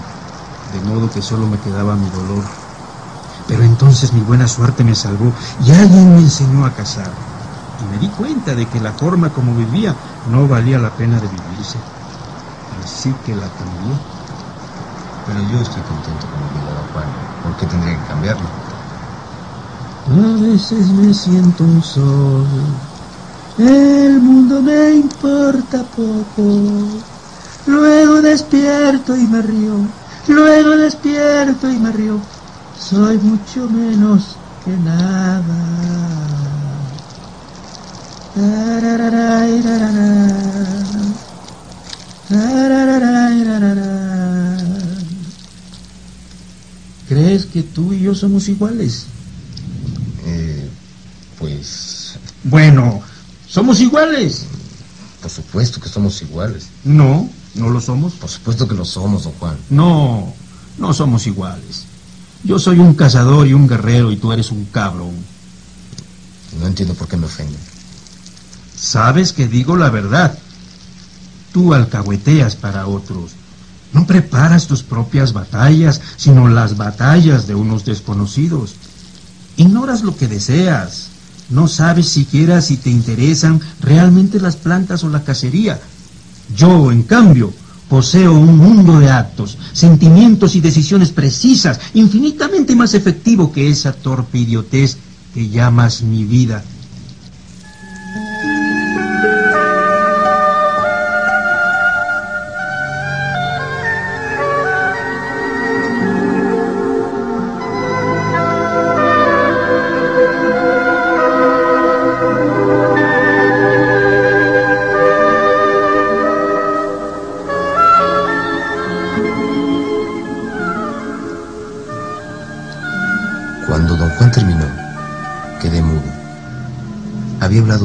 de 0.73 0.81
modo 0.81 1.09
que 1.09 1.21
solo 1.21 1.47
me 1.47 1.57
quedaba 1.59 1.95
mi 1.95 2.09
dolor. 2.09 2.43
Pero 3.47 3.63
entonces 3.63 4.11
mi 4.11 4.21
buena 4.21 4.47
suerte 4.47 4.83
me 4.83 4.95
salvó 4.95 5.31
y 5.63 5.71
alguien 5.71 6.15
me 6.15 6.19
enseñó 6.19 6.65
a 6.65 6.73
cazar. 6.73 7.11
Y 7.79 7.83
me 7.85 7.97
di 7.99 8.09
cuenta 8.09 8.55
de 8.55 8.65
que 8.65 8.79
la 8.79 8.91
forma 8.91 9.29
como 9.29 9.55
vivía 9.55 9.93
no 10.25 10.47
valía 10.47 10.79
la 10.79 10.89
pena 10.89 11.19
de 11.19 11.27
vivirse. 11.27 11.77
Así 12.83 13.13
que 13.25 13.35
la 13.35 13.47
cambié. 13.47 13.93
Pero 15.27 15.39
yo 15.51 15.61
estoy 15.61 15.83
contento 15.83 16.27
con 16.27 16.41
mi 16.41 16.49
vida, 16.59 16.73
Juan. 16.91 17.05
¿Por 17.43 17.55
qué 17.55 17.65
tendría 17.67 17.95
que 17.99 18.07
cambiarlo? 18.07 18.47
A 20.07 20.41
veces 20.41 20.91
me 20.93 21.13
siento 21.13 21.63
un 21.63 21.83
sol. 21.83 22.86
El 23.57 24.21
mundo 24.21 24.61
me 24.61 24.91
importa 24.91 25.83
poco. 25.83 27.01
Luego 27.65 28.21
despierto 28.21 29.17
y 29.17 29.25
me 29.27 29.41
río. 29.41 29.87
Luego 30.27 30.77
despierto 30.77 31.71
y 31.71 31.79
me 31.79 31.91
río. 31.91 32.21
Soy 32.77 33.17
mucho 33.17 33.67
menos 33.67 34.37
que 34.63 34.77
nada. 34.77 36.07
¿Crees 47.07 47.45
que 47.45 47.63
tú 47.63 47.93
y 47.93 48.01
yo 48.01 48.13
somos 48.13 48.47
iguales? 48.49 49.07
Eh, 50.27 50.69
pues, 51.39 52.19
Bueno, 52.43 53.01
somos 53.57 53.79
iguales. 53.79 54.45
por 55.19 55.31
supuesto 55.31 55.81
que 55.81 55.89
somos 55.89 56.21
iguales. 56.21 56.67
No, 56.83 57.27
no 57.55 57.69
lo 57.71 57.81
somos. 57.81 58.13
Por 58.13 58.29
supuesto 58.29 58.67
que 58.67 58.75
lo 58.75 58.85
somos, 58.85 59.23
don 59.23 59.33
Juan. 59.33 59.57
No, 59.71 60.31
no 60.77 60.93
somos 60.93 61.25
iguales. 61.25 61.85
Yo 62.43 62.59
soy 62.59 62.77
un 62.77 62.93
cazador 62.93 63.47
y 63.47 63.53
un 63.53 63.67
guerrero 63.67 64.11
y 64.11 64.17
tú 64.17 64.31
eres 64.31 64.51
un 64.51 64.65
cabrón. 64.65 65.15
No 66.59 66.67
entiendo 66.67 66.93
por 66.93 67.07
qué 67.07 67.17
me 67.17 67.25
ofenden. 67.25 67.57
Sabes 68.75 69.33
que 69.33 69.47
digo 69.47 69.75
la 69.75 69.89
verdad. 69.89 70.37
Tú 71.51 71.73
alcahueteas 71.73 72.55
para 72.55 72.85
otros. 72.85 73.31
No 73.91 74.05
preparas 74.05 74.67
tus 74.67 74.83
propias 74.83 75.33
batallas, 75.33 75.99
sino 76.15 76.47
las 76.47 76.77
batallas 76.77 77.47
de 77.47 77.55
unos 77.55 77.85
desconocidos. 77.85 78.75
Ignoras 79.55 80.03
lo 80.03 80.15
que 80.15 80.27
deseas. 80.27 81.07
No 81.49 81.67
sabes 81.67 82.07
siquiera 82.09 82.61
si 82.61 82.77
te 82.77 82.89
interesan 82.89 83.61
realmente 83.81 84.39
las 84.39 84.57
plantas 84.57 85.03
o 85.03 85.09
la 85.09 85.23
cacería. 85.23 85.79
Yo, 86.55 86.91
en 86.91 87.03
cambio, 87.03 87.53
poseo 87.89 88.33
un 88.33 88.57
mundo 88.57 88.99
de 88.99 89.09
actos, 89.09 89.57
sentimientos 89.73 90.55
y 90.55 90.61
decisiones 90.61 91.11
precisas, 91.11 91.79
infinitamente 91.93 92.75
más 92.75 92.93
efectivo 92.93 93.51
que 93.51 93.69
esa 93.69 93.93
torpe 93.93 94.39
idiotez 94.39 94.97
que 95.33 95.49
llamas 95.49 96.01
mi 96.01 96.25
vida. 96.25 96.63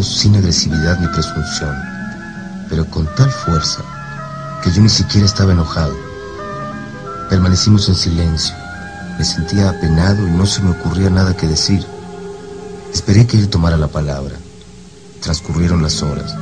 Sin 0.00 0.37
agresividad 0.37 1.00
ni 1.00 1.09
presunción, 1.09 1.76
pero 2.68 2.88
con 2.88 3.12
tal 3.16 3.31
fuerza 3.31 3.83
que 4.62 4.70
yo 4.70 4.81
ni 4.81 4.88
siquiera 4.88 5.26
estaba 5.26 5.52
enojado. 5.52 5.94
Permanecimos 7.28 7.88
en 7.88 7.96
silencio. 7.96 8.55
Me 9.18 9.24
sentía 9.24 9.70
apenado 9.70 10.26
y 10.26 10.31
no 10.31 10.46
se 10.46 10.62
me 10.62 10.70
ocurría 10.70 11.11
nada 11.11 11.37
que 11.37 11.48
decir. 11.48 11.85
Esperé 12.94 13.26
que 13.26 13.37
él 13.38 13.48
tomara 13.48 13.76
la 13.76 13.88
palabra. 13.88 14.37
Transcurrieron 15.20 15.83
las 15.83 16.02
horas. 16.02 16.35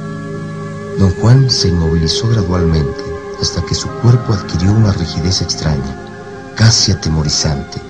Don 0.99 1.11
Juan 1.21 1.51
se 1.51 1.69
inmovilizó 1.69 2.29
gradualmente 2.29 3.03
hasta 3.41 3.63
que 3.63 3.75
su 3.75 3.89
cuerpo 3.89 4.35
adquirió 4.35 4.73
una 4.73 4.93
rigidez 4.93 5.41
extraña, 5.41 5.97
casi 6.57 6.93
atemorizante. 6.93 7.81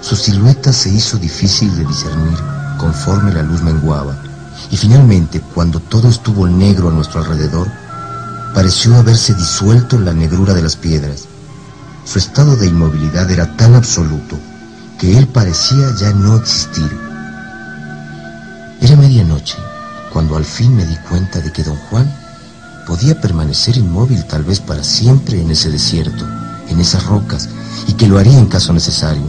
Su 0.00 0.16
silueta 0.16 0.72
se 0.72 0.90
hizo 0.90 1.16
difícil 1.16 1.74
de 1.76 1.84
discernir 1.86 2.38
conforme 2.78 3.32
la 3.32 3.42
luz 3.42 3.62
menguaba, 3.62 4.14
y 4.74 4.76
finalmente, 4.76 5.40
cuando 5.54 5.78
todo 5.78 6.08
estuvo 6.08 6.48
negro 6.48 6.88
a 6.88 6.92
nuestro 6.92 7.20
alrededor, 7.20 7.70
pareció 8.54 8.96
haberse 8.96 9.32
disuelto 9.32 10.00
la 10.00 10.12
negrura 10.12 10.52
de 10.52 10.62
las 10.62 10.74
piedras. 10.74 11.28
Su 12.04 12.18
estado 12.18 12.56
de 12.56 12.66
inmovilidad 12.66 13.30
era 13.30 13.56
tan 13.56 13.76
absoluto 13.76 14.36
que 14.98 15.16
él 15.16 15.28
parecía 15.28 15.94
ya 15.96 16.12
no 16.12 16.34
existir. 16.34 16.90
Era 18.80 18.96
medianoche 18.96 19.58
cuando 20.12 20.36
al 20.36 20.44
fin 20.44 20.74
me 20.74 20.84
di 20.84 20.96
cuenta 21.08 21.38
de 21.38 21.52
que 21.52 21.62
don 21.62 21.76
Juan 21.76 22.12
podía 22.84 23.20
permanecer 23.20 23.76
inmóvil 23.76 24.24
tal 24.24 24.42
vez 24.42 24.58
para 24.58 24.82
siempre 24.82 25.40
en 25.40 25.52
ese 25.52 25.70
desierto, 25.70 26.26
en 26.68 26.80
esas 26.80 27.06
rocas, 27.06 27.48
y 27.86 27.92
que 27.92 28.08
lo 28.08 28.18
haría 28.18 28.40
en 28.40 28.46
caso 28.46 28.72
necesario. 28.72 29.22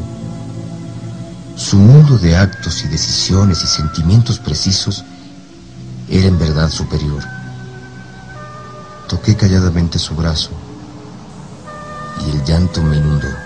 Su 1.55 1.77
mundo 1.77 2.17
de 2.17 2.36
actos 2.36 2.84
y 2.84 2.88
decisiones 2.88 3.63
y 3.63 3.67
sentimientos 3.67 4.39
precisos 4.39 5.05
era 6.09 6.27
en 6.27 6.37
verdad 6.37 6.69
superior. 6.69 7.23
Toqué 9.07 9.35
calladamente 9.35 9.99
su 9.99 10.15
brazo 10.15 10.51
y 12.25 12.31
el 12.31 12.43
llanto 12.43 12.81
me 12.81 12.97
inundó. 12.97 13.44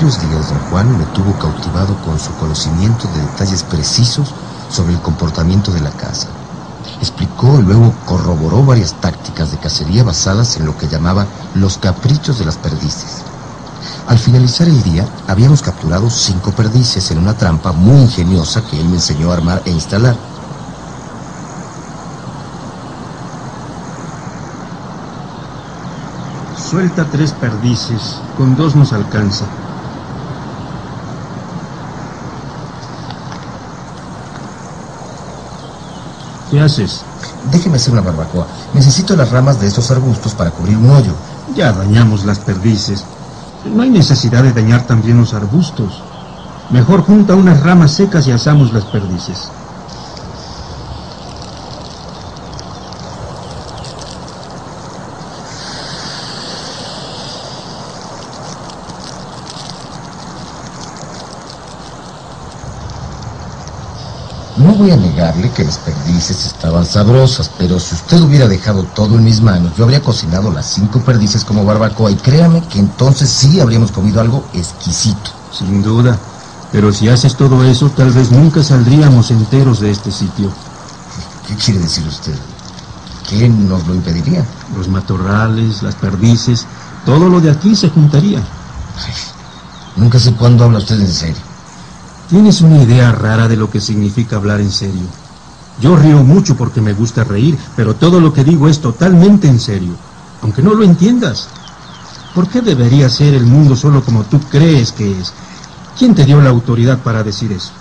Varios 0.00 0.30
días, 0.30 0.48
don 0.48 0.58
Juan 0.70 0.96
me 0.96 1.04
tuvo 1.12 1.38
cautivado 1.38 1.94
con 2.06 2.18
su 2.18 2.32
conocimiento 2.36 3.06
de 3.08 3.20
detalles 3.20 3.62
precisos 3.62 4.32
sobre 4.70 4.94
el 4.94 5.00
comportamiento 5.02 5.72
de 5.72 5.80
la 5.80 5.90
casa. 5.90 6.28
Explicó 7.02 7.60
y 7.60 7.64
luego 7.64 7.92
corroboró 8.06 8.64
varias 8.64 8.94
tácticas 8.94 9.50
de 9.50 9.58
cacería 9.58 10.02
basadas 10.02 10.56
en 10.56 10.64
lo 10.64 10.74
que 10.78 10.88
llamaba 10.88 11.26
los 11.54 11.76
caprichos 11.76 12.38
de 12.38 12.46
las 12.46 12.56
perdices. 12.56 13.24
Al 14.08 14.18
finalizar 14.18 14.66
el 14.68 14.82
día, 14.84 15.06
habíamos 15.28 15.60
capturado 15.60 16.08
cinco 16.08 16.50
perdices 16.52 17.10
en 17.10 17.18
una 17.18 17.34
trampa 17.34 17.72
muy 17.72 18.00
ingeniosa 18.00 18.62
que 18.62 18.80
él 18.80 18.88
me 18.88 18.94
enseñó 18.94 19.30
a 19.30 19.34
armar 19.34 19.60
e 19.66 19.70
instalar. 19.70 20.16
Suelta 26.56 27.04
tres 27.12 27.32
perdices, 27.32 28.16
con 28.38 28.56
dos 28.56 28.74
nos 28.74 28.94
alcanza. 28.94 29.44
¿Qué 36.50 36.60
haces? 36.60 37.02
Déjeme 37.52 37.76
hacer 37.76 37.92
una 37.92 38.02
barbacoa. 38.02 38.46
Necesito 38.74 39.14
las 39.14 39.30
ramas 39.30 39.60
de 39.60 39.68
esos 39.68 39.90
arbustos 39.92 40.34
para 40.34 40.50
cubrir 40.50 40.76
un 40.76 40.90
hoyo. 40.90 41.12
Ya 41.54 41.72
dañamos 41.72 42.24
las 42.24 42.40
perdices. 42.40 43.04
No 43.64 43.82
hay 43.82 43.90
necesidad 43.90 44.42
de 44.42 44.52
dañar 44.52 44.84
también 44.86 45.18
los 45.18 45.32
arbustos. 45.32 46.02
Mejor 46.70 47.02
junta 47.02 47.36
unas 47.36 47.62
ramas 47.62 47.92
secas 47.92 48.26
y 48.26 48.32
asamos 48.32 48.72
las 48.72 48.84
perdices. 48.84 49.50
Negarle 65.00 65.50
que 65.50 65.64
las 65.64 65.78
perdices 65.78 66.46
estaban 66.46 66.86
sabrosas, 66.86 67.50
pero 67.58 67.80
si 67.80 67.94
usted 67.94 68.20
hubiera 68.20 68.46
dejado 68.46 68.84
todo 68.84 69.16
en 69.16 69.24
mis 69.24 69.40
manos, 69.40 69.72
yo 69.76 69.84
habría 69.84 70.02
cocinado 70.02 70.52
las 70.52 70.66
cinco 70.66 71.00
perdices 71.00 71.44
como 71.44 71.64
barbacoa 71.64 72.10
y 72.10 72.16
créame 72.16 72.62
que 72.68 72.78
entonces 72.78 73.28
sí 73.28 73.60
habríamos 73.60 73.90
comido 73.90 74.20
algo 74.20 74.44
exquisito. 74.54 75.30
Sin 75.52 75.82
duda. 75.82 76.18
Pero 76.72 76.92
si 76.92 77.08
haces 77.08 77.36
todo 77.36 77.64
eso, 77.64 77.90
tal 77.90 78.12
vez 78.12 78.30
nunca 78.30 78.62
saldríamos 78.62 79.30
enteros 79.30 79.80
de 79.80 79.90
este 79.90 80.12
sitio. 80.12 80.52
¿Qué 81.46 81.56
quiere 81.56 81.80
decir 81.80 82.06
usted? 82.06 82.38
¿Qué 83.28 83.48
nos 83.48 83.86
lo 83.86 83.94
impediría? 83.94 84.44
Los 84.76 84.88
matorrales, 84.88 85.82
las 85.82 85.96
perdices, 85.96 86.66
todo 87.04 87.28
lo 87.28 87.40
de 87.40 87.50
aquí 87.50 87.74
se 87.74 87.88
juntaría. 87.88 88.38
Ay, 88.38 89.14
nunca 89.96 90.18
sé 90.20 90.32
cuándo 90.34 90.64
habla 90.64 90.78
usted 90.78 91.00
en 91.00 91.12
serio. 91.12 91.49
Tienes 92.30 92.60
una 92.60 92.80
idea 92.80 93.10
rara 93.10 93.48
de 93.48 93.56
lo 93.56 93.68
que 93.68 93.80
significa 93.80 94.36
hablar 94.36 94.60
en 94.60 94.70
serio. 94.70 95.08
Yo 95.80 95.96
río 95.96 96.22
mucho 96.22 96.54
porque 96.56 96.80
me 96.80 96.92
gusta 96.92 97.24
reír, 97.24 97.58
pero 97.74 97.96
todo 97.96 98.20
lo 98.20 98.32
que 98.32 98.44
digo 98.44 98.68
es 98.68 98.80
totalmente 98.80 99.48
en 99.48 99.58
serio, 99.58 99.96
aunque 100.40 100.62
no 100.62 100.72
lo 100.74 100.84
entiendas. 100.84 101.48
¿Por 102.32 102.46
qué 102.46 102.60
debería 102.60 103.10
ser 103.10 103.34
el 103.34 103.46
mundo 103.46 103.74
solo 103.74 104.04
como 104.04 104.22
tú 104.22 104.38
crees 104.48 104.92
que 104.92 105.10
es? 105.10 105.32
¿Quién 105.98 106.14
te 106.14 106.24
dio 106.24 106.40
la 106.40 106.50
autoridad 106.50 107.02
para 107.02 107.24
decir 107.24 107.50
eso? 107.50 107.79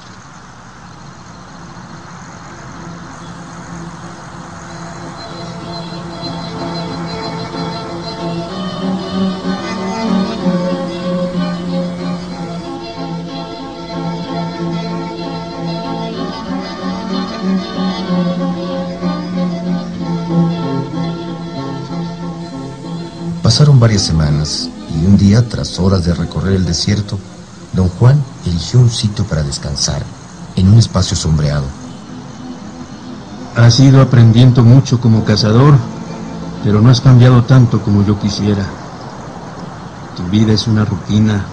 Pasaron 23.60 23.78
varias 23.82 24.04
semanas 24.04 24.70
y 24.90 25.06
un 25.06 25.18
día, 25.18 25.50
tras 25.50 25.80
horas 25.80 26.06
de 26.06 26.14
recorrer 26.14 26.54
el 26.54 26.64
desierto, 26.64 27.20
don 27.74 27.90
Juan 27.90 28.24
eligió 28.46 28.80
un 28.80 28.90
sitio 28.90 29.26
para 29.26 29.44
descansar, 29.44 30.02
en 30.56 30.70
un 30.70 30.80
espacio 30.80 31.18
sombreado. 31.18 31.66
Has 33.58 33.78
ido 33.82 34.02
aprendiendo 34.02 34.64
mucho 34.64 35.02
como 35.02 35.26
cazador, 35.26 35.74
pero 36.64 36.80
no 36.80 36.90
has 36.90 37.02
cambiado 37.02 37.44
tanto 37.44 37.82
como 37.82 38.06
yo 38.06 38.18
quisiera. 38.18 38.66
Tu 40.16 40.24
vida 40.30 40.54
es 40.54 40.66
una 40.66 40.86
rutina. 40.86 41.44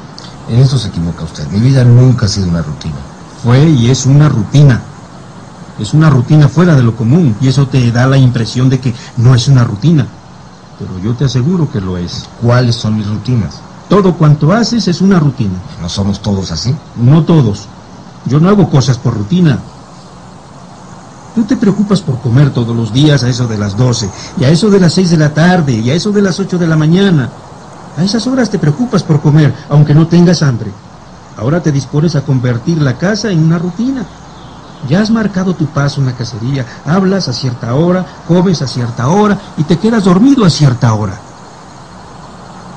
En 0.49 0.61
eso 0.61 0.79
se 0.79 0.87
equivoca 0.87 1.25
usted. 1.25 1.45
Mi 1.49 1.59
vida 1.59 1.83
nunca 1.83 2.27
ha 2.27 2.29
sido 2.29 2.47
una 2.47 2.63
rutina. 2.63 2.95
Fue 3.43 3.69
y 3.69 3.91
es 3.91 4.07
una 4.07 4.29
rutina. 4.29 4.81
Es 5.81 5.93
una 5.93 6.09
rutina 6.09 6.47
fuera 6.47 6.77
de 6.77 6.85
lo 6.85 6.95
común 6.95 7.35
y 7.41 7.49
eso 7.49 7.67
te 7.67 7.91
da 7.91 8.07
la 8.07 8.17
impresión 8.17 8.71
de 8.71 8.79
que 8.79 8.95
no 9.17 9.35
es 9.35 9.49
una 9.49 9.65
rutina. 9.65 10.07
Pero 10.79 10.99
yo 11.03 11.15
te 11.15 11.25
aseguro 11.25 11.71
que 11.71 11.81
lo 11.81 11.97
es. 11.97 12.29
¿Cuáles 12.43 12.77
son 12.77 12.97
mis 12.97 13.07
rutinas? 13.07 13.61
Todo 13.89 14.15
cuanto 14.15 14.53
haces 14.53 14.89
es 14.89 15.01
una 15.01 15.19
rutina. 15.19 15.59
¿No 15.81 15.89
somos 15.89 16.21
todos 16.21 16.51
así? 16.51 16.75
No 16.97 17.23
todos. 17.23 17.67
Yo 18.27 18.41
no 18.41 18.49
hago 18.49 18.69
cosas 18.69 18.99
por 18.99 19.15
rutina. 19.15 19.59
Tú 21.35 21.45
te 21.45 21.57
preocupas 21.57 22.01
por 22.01 22.19
comer 22.21 22.51
todos 22.51 22.75
los 22.75 22.93
días 22.93 23.23
a 23.23 23.29
eso 23.29 23.47
de 23.47 23.59
las 23.59 23.77
12, 23.77 24.09
y 24.41 24.45
a 24.45 24.49
eso 24.49 24.71
de 24.71 24.81
las 24.81 24.95
6 24.95 25.11
de 25.11 25.17
la 25.19 25.35
tarde, 25.35 25.75
y 25.75 25.91
a 25.91 25.95
eso 25.95 26.11
de 26.11 26.23
las 26.23 26.41
8 26.41 26.59
de 26.59 26.67
la 26.67 26.77
mañana. 26.77 27.29
A 27.97 28.03
esas 28.03 28.27
horas 28.27 28.51
te 28.51 28.59
preocupas 28.59 29.03
por 29.03 29.21
comer, 29.21 29.55
aunque 29.69 29.95
no 29.95 30.07
tengas 30.07 30.43
hambre. 30.43 30.71
Ahora 31.37 31.63
te 31.63 31.73
dispones 31.73 32.17
a 32.17 32.23
convertir 32.23 32.81
la 32.81 32.97
casa 32.97 33.31
en 33.31 33.45
una 33.45 33.59
rutina. 33.59 34.05
Ya 34.89 35.01
has 35.01 35.11
marcado 35.11 35.55
tu 35.55 35.67
paso 35.67 36.01
en 36.01 36.07
la 36.07 36.13
cacería, 36.13 36.65
hablas 36.85 37.29
a 37.29 37.33
cierta 37.33 37.75
hora, 37.75 38.05
comes 38.29 38.63
a 38.63 38.69
cierta 38.69 39.09
hora 39.09 39.39
y 39.57 39.65
te 39.65 39.79
quedas 39.79 40.05
dormido 40.05 40.45
a 40.45 40.51
cierta 40.51 40.95
hora. 40.95 41.19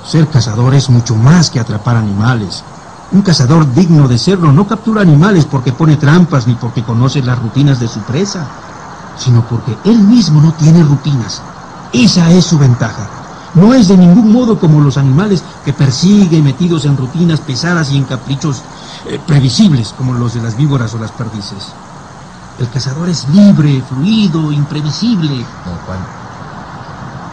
Ser 0.05 0.27
cazador 0.27 0.73
es 0.73 0.89
mucho 0.89 1.15
más 1.15 1.51
que 1.51 1.59
atrapar 1.59 1.95
animales. 1.95 2.63
Un 3.11 3.21
cazador 3.21 3.71
digno 3.75 4.07
de 4.07 4.17
serlo 4.17 4.51
no 4.51 4.67
captura 4.67 5.01
animales 5.01 5.45
porque 5.45 5.71
pone 5.71 5.97
trampas 5.97 6.47
ni 6.47 6.55
porque 6.55 6.83
conoce 6.83 7.21
las 7.21 7.37
rutinas 7.37 7.79
de 7.79 7.87
su 7.87 7.99
presa, 8.01 8.43
sino 9.17 9.43
porque 9.47 9.77
él 9.85 9.99
mismo 9.99 10.41
no 10.41 10.51
tiene 10.53 10.81
rutinas. 10.83 11.41
Esa 11.93 12.31
es 12.31 12.45
su 12.45 12.57
ventaja. 12.57 13.07
No 13.53 13.73
es 13.73 13.87
de 13.87 13.97
ningún 13.97 14.31
modo 14.31 14.59
como 14.59 14.79
los 14.79 14.97
animales 14.97 15.43
que 15.65 15.73
persigue 15.73 16.41
metidos 16.41 16.85
en 16.85 16.97
rutinas 16.97 17.39
pesadas 17.41 17.91
y 17.91 17.97
en 17.97 18.05
caprichos 18.05 18.61
eh, 19.05 19.19
previsibles 19.25 19.93
como 19.93 20.13
los 20.13 20.33
de 20.33 20.41
las 20.41 20.55
víboras 20.55 20.93
o 20.93 20.99
las 20.99 21.11
perdices. 21.11 21.75
El 22.59 22.69
cazador 22.71 23.07
es 23.07 23.25
libre, 23.29 23.81
fluido, 23.87 24.51
imprevisible. 24.51 25.45
Don 25.65 25.75
Juan, 25.85 25.99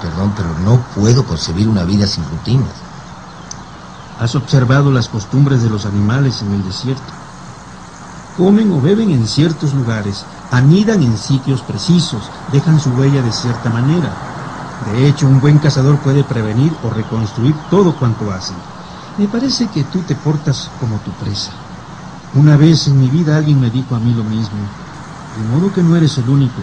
perdón, 0.00 0.32
pero 0.36 0.48
no 0.64 0.80
puedo 0.94 1.24
concebir 1.26 1.68
una 1.68 1.82
vida 1.82 2.06
sin 2.06 2.22
rutinas. 2.30 2.70
Has 4.20 4.36
observado 4.36 4.92
las 4.92 5.08
costumbres 5.08 5.64
de 5.64 5.68
los 5.68 5.84
animales 5.84 6.42
en 6.42 6.52
el 6.52 6.62
desierto. 6.64 7.12
Comen 8.38 8.70
o 8.70 8.80
beben 8.80 9.10
en 9.10 9.26
ciertos 9.26 9.74
lugares, 9.74 10.24
anidan 10.52 11.02
en 11.02 11.18
sitios 11.18 11.60
precisos, 11.62 12.22
dejan 12.52 12.78
su 12.78 12.90
huella 12.90 13.20
de 13.20 13.32
cierta 13.32 13.68
manera. 13.68 14.12
De 14.92 15.08
hecho, 15.08 15.26
un 15.26 15.40
buen 15.40 15.58
cazador 15.58 15.96
puede 15.98 16.22
prevenir 16.22 16.72
o 16.84 16.90
reconstruir 16.90 17.56
todo 17.68 17.98
cuanto 17.98 18.30
hace. 18.30 18.52
Me 19.18 19.26
parece 19.26 19.66
que 19.66 19.82
tú 19.84 19.98
te 20.06 20.14
portas 20.14 20.70
como 20.78 20.98
tu 20.98 21.10
presa. 21.24 21.50
Una 22.36 22.56
vez 22.56 22.86
en 22.86 23.00
mi 23.00 23.08
vida 23.08 23.36
alguien 23.36 23.60
me 23.60 23.70
dijo 23.70 23.96
a 23.96 23.98
mí 23.98 24.14
lo 24.14 24.22
mismo. 24.22 24.85
De 25.36 25.54
modo 25.54 25.72
que 25.72 25.82
no 25.82 25.96
eres 25.96 26.16
el 26.18 26.28
único. 26.28 26.60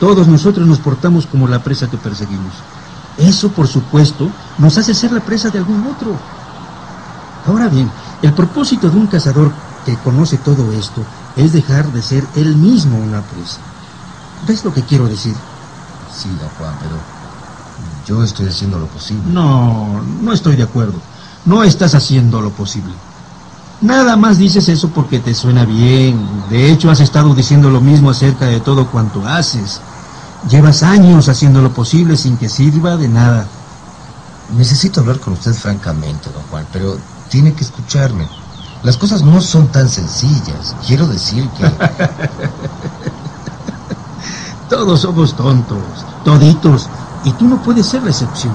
Todos 0.00 0.28
nosotros 0.28 0.66
nos 0.66 0.78
portamos 0.78 1.26
como 1.26 1.48
la 1.48 1.62
presa 1.62 1.88
que 1.88 1.96
perseguimos. 1.96 2.52
Eso, 3.18 3.50
por 3.50 3.66
supuesto, 3.66 4.30
nos 4.58 4.76
hace 4.76 4.94
ser 4.94 5.12
la 5.12 5.20
presa 5.20 5.50
de 5.50 5.58
algún 5.58 5.86
otro. 5.86 6.16
Ahora 7.46 7.68
bien, 7.68 7.90
el 8.22 8.32
propósito 8.32 8.90
de 8.90 8.96
un 8.96 9.06
cazador 9.06 9.50
que 9.84 9.96
conoce 9.96 10.36
todo 10.38 10.72
esto 10.72 11.02
es 11.36 11.52
dejar 11.52 11.86
de 11.92 12.02
ser 12.02 12.26
él 12.34 12.56
mismo 12.56 12.98
una 12.98 13.22
presa. 13.22 13.58
¿Ves 14.46 14.64
lo 14.64 14.74
que 14.74 14.82
quiero 14.82 15.06
decir? 15.06 15.34
Sí, 16.14 16.28
don 16.28 16.48
Juan, 16.58 16.74
pero 16.82 16.96
yo 18.06 18.22
estoy 18.22 18.48
haciendo 18.48 18.78
lo 18.78 18.86
posible. 18.86 19.22
No, 19.32 20.00
no 20.22 20.32
estoy 20.32 20.56
de 20.56 20.62
acuerdo. 20.64 20.94
No 21.44 21.62
estás 21.62 21.94
haciendo 21.94 22.40
lo 22.40 22.50
posible. 22.50 22.92
Nada 23.80 24.16
más 24.16 24.38
dices 24.38 24.68
eso 24.68 24.88
porque 24.88 25.18
te 25.18 25.34
suena 25.34 25.64
bien. 25.64 26.18
De 26.48 26.70
hecho, 26.70 26.90
has 26.90 27.00
estado 27.00 27.34
diciendo 27.34 27.70
lo 27.70 27.80
mismo 27.80 28.10
acerca 28.10 28.46
de 28.46 28.60
todo 28.60 28.86
cuanto 28.86 29.26
haces. 29.26 29.80
Llevas 30.48 30.82
años 30.82 31.28
haciendo 31.28 31.60
lo 31.60 31.72
posible 31.72 32.16
sin 32.16 32.38
que 32.38 32.48
sirva 32.48 32.96
de 32.96 33.08
nada. 33.08 33.46
Necesito 34.56 35.00
hablar 35.00 35.18
con 35.20 35.34
usted 35.34 35.52
francamente, 35.52 36.30
don 36.30 36.42
Juan, 36.50 36.64
pero 36.72 36.96
tiene 37.28 37.52
que 37.52 37.64
escucharme. 37.64 38.26
Las 38.82 38.96
cosas 38.96 39.22
no 39.22 39.40
son 39.40 39.66
tan 39.68 39.88
sencillas. 39.88 40.74
Quiero 40.86 41.06
decir 41.06 41.48
que... 41.50 41.70
Todos 44.70 45.00
somos 45.00 45.36
tontos, 45.36 45.78
toditos, 46.24 46.88
y 47.24 47.32
tú 47.32 47.46
no 47.46 47.62
puedes 47.62 47.86
ser 47.86 48.02
la 48.02 48.10
excepción. 48.10 48.52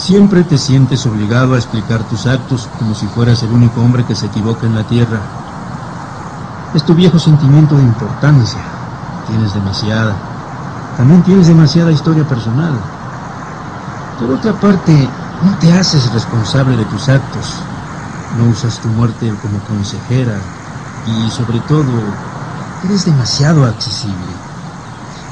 Siempre 0.00 0.44
te 0.44 0.56
sientes 0.56 1.04
obligado 1.04 1.52
a 1.52 1.58
explicar 1.58 2.02
tus 2.08 2.24
actos 2.24 2.66
como 2.78 2.94
si 2.94 3.06
fueras 3.06 3.42
el 3.42 3.52
único 3.52 3.82
hombre 3.82 4.02
que 4.06 4.16
se 4.16 4.26
equivoca 4.26 4.66
en 4.66 4.74
la 4.74 4.82
tierra. 4.82 5.20
Es 6.72 6.82
tu 6.86 6.94
viejo 6.94 7.18
sentimiento 7.18 7.76
de 7.76 7.82
importancia. 7.82 8.64
Tienes 9.26 9.52
demasiada. 9.52 10.16
También 10.96 11.22
tienes 11.22 11.48
demasiada 11.48 11.92
historia 11.92 12.24
personal. 12.24 12.80
Por 14.18 14.30
otra 14.30 14.58
parte, 14.58 15.06
no 15.42 15.58
te 15.58 15.70
haces 15.70 16.10
responsable 16.14 16.78
de 16.78 16.86
tus 16.86 17.10
actos. 17.10 17.44
No 18.32 18.46
usas 18.46 18.80
tu 18.80 18.88
muerte 18.88 19.30
como 19.42 19.62
consejera. 19.62 20.40
Y 21.04 21.30
sobre 21.30 21.60
todo, 21.60 22.16
eres 22.82 23.04
demasiado 23.04 23.66
accesible. 23.66 24.32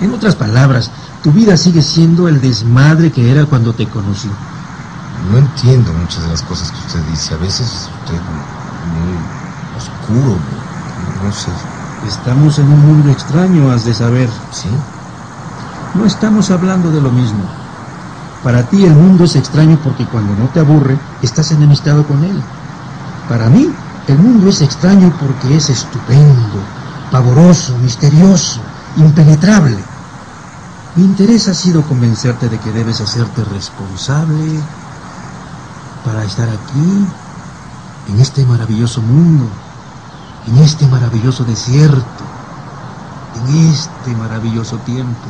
En 0.01 0.13
otras 0.13 0.37
palabras, 0.37 0.91
tu 1.23 1.33
vida 1.33 1.57
sigue 1.57 1.81
siendo 1.81 2.29
el 2.29 2.43
desmadre 2.43 3.11
que 3.11 3.31
era 3.31 3.47
cuando 3.47 3.75
te 3.75 3.89
conocí. 3.89 4.31
No 5.27 5.39
entiendo 5.39 5.93
muchas 5.93 6.23
de 6.23 6.29
las 6.29 6.43
cosas 6.43 6.71
que 6.71 6.79
usted 6.79 7.01
dice. 7.11 7.35
A 7.35 7.39
veces 7.39 7.91
usted 8.01 8.21
muy 8.95 9.17
oscuro, 9.77 10.37
no 11.25 11.33
sé. 11.33 11.51
Estamos 12.07 12.59
en 12.59 12.67
un 12.67 12.81
mundo 12.87 13.11
extraño, 13.11 13.71
has 13.71 13.85
de 13.85 13.95
saber. 13.95 14.29
¿Sí? 14.53 14.69
No 15.95 16.07
estamos 16.07 16.51
hablando 16.51 16.91
de 16.91 17.01
lo 17.01 17.11
mismo. 17.11 17.43
Para 18.45 18.63
ti 18.63 18.85
el 18.85 18.93
mundo 18.93 19.25
es 19.25 19.35
extraño 19.35 19.79
porque 19.83 20.07
cuando 20.07 20.35
no 20.37 20.49
te 20.49 20.61
aburre, 20.61 20.97
estás 21.23 21.51
enemistado 21.51 22.07
con 22.07 22.23
él. 22.23 22.41
Para 23.29 23.49
mí, 23.49 23.69
el 24.07 24.19
mundo 24.19 24.49
es 24.49 24.63
extraño 24.63 25.13
porque 25.21 25.57
es 25.57 25.69
estupendo, 25.69 26.63
pavoroso, 27.11 27.77
misterioso, 27.79 28.61
impenetrable. 28.97 29.77
Mi 30.95 31.05
interés 31.05 31.49
ha 31.49 31.55
sido 31.55 31.83
convencerte 31.83 32.49
de 32.49 32.59
que 32.59 32.73
debes 32.73 33.01
hacerte 33.01 33.45
responsable 33.45 34.61
para 36.09 36.25
estar 36.25 36.49
aquí, 36.49 37.07
en 38.09 38.19
este 38.19 38.43
maravilloso 38.47 39.03
mundo, 39.03 39.47
en 40.47 40.57
este 40.57 40.87
maravilloso 40.87 41.45
desierto, 41.45 42.25
en 43.37 43.71
este 43.71 44.17
maravilloso 44.17 44.79
tiempo. 44.79 45.29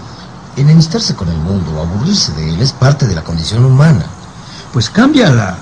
Enemistarse 0.56 1.16
con 1.16 1.28
el 1.30 1.38
mundo 1.38 1.72
o 1.72 1.82
aburrirse 1.82 2.32
de 2.34 2.54
él 2.54 2.60
es 2.60 2.72
parte 2.72 3.08
de 3.08 3.16
la 3.16 3.24
condición 3.24 3.64
humana. 3.64 4.04
Pues 4.72 4.88
cámbiala. 4.88 5.58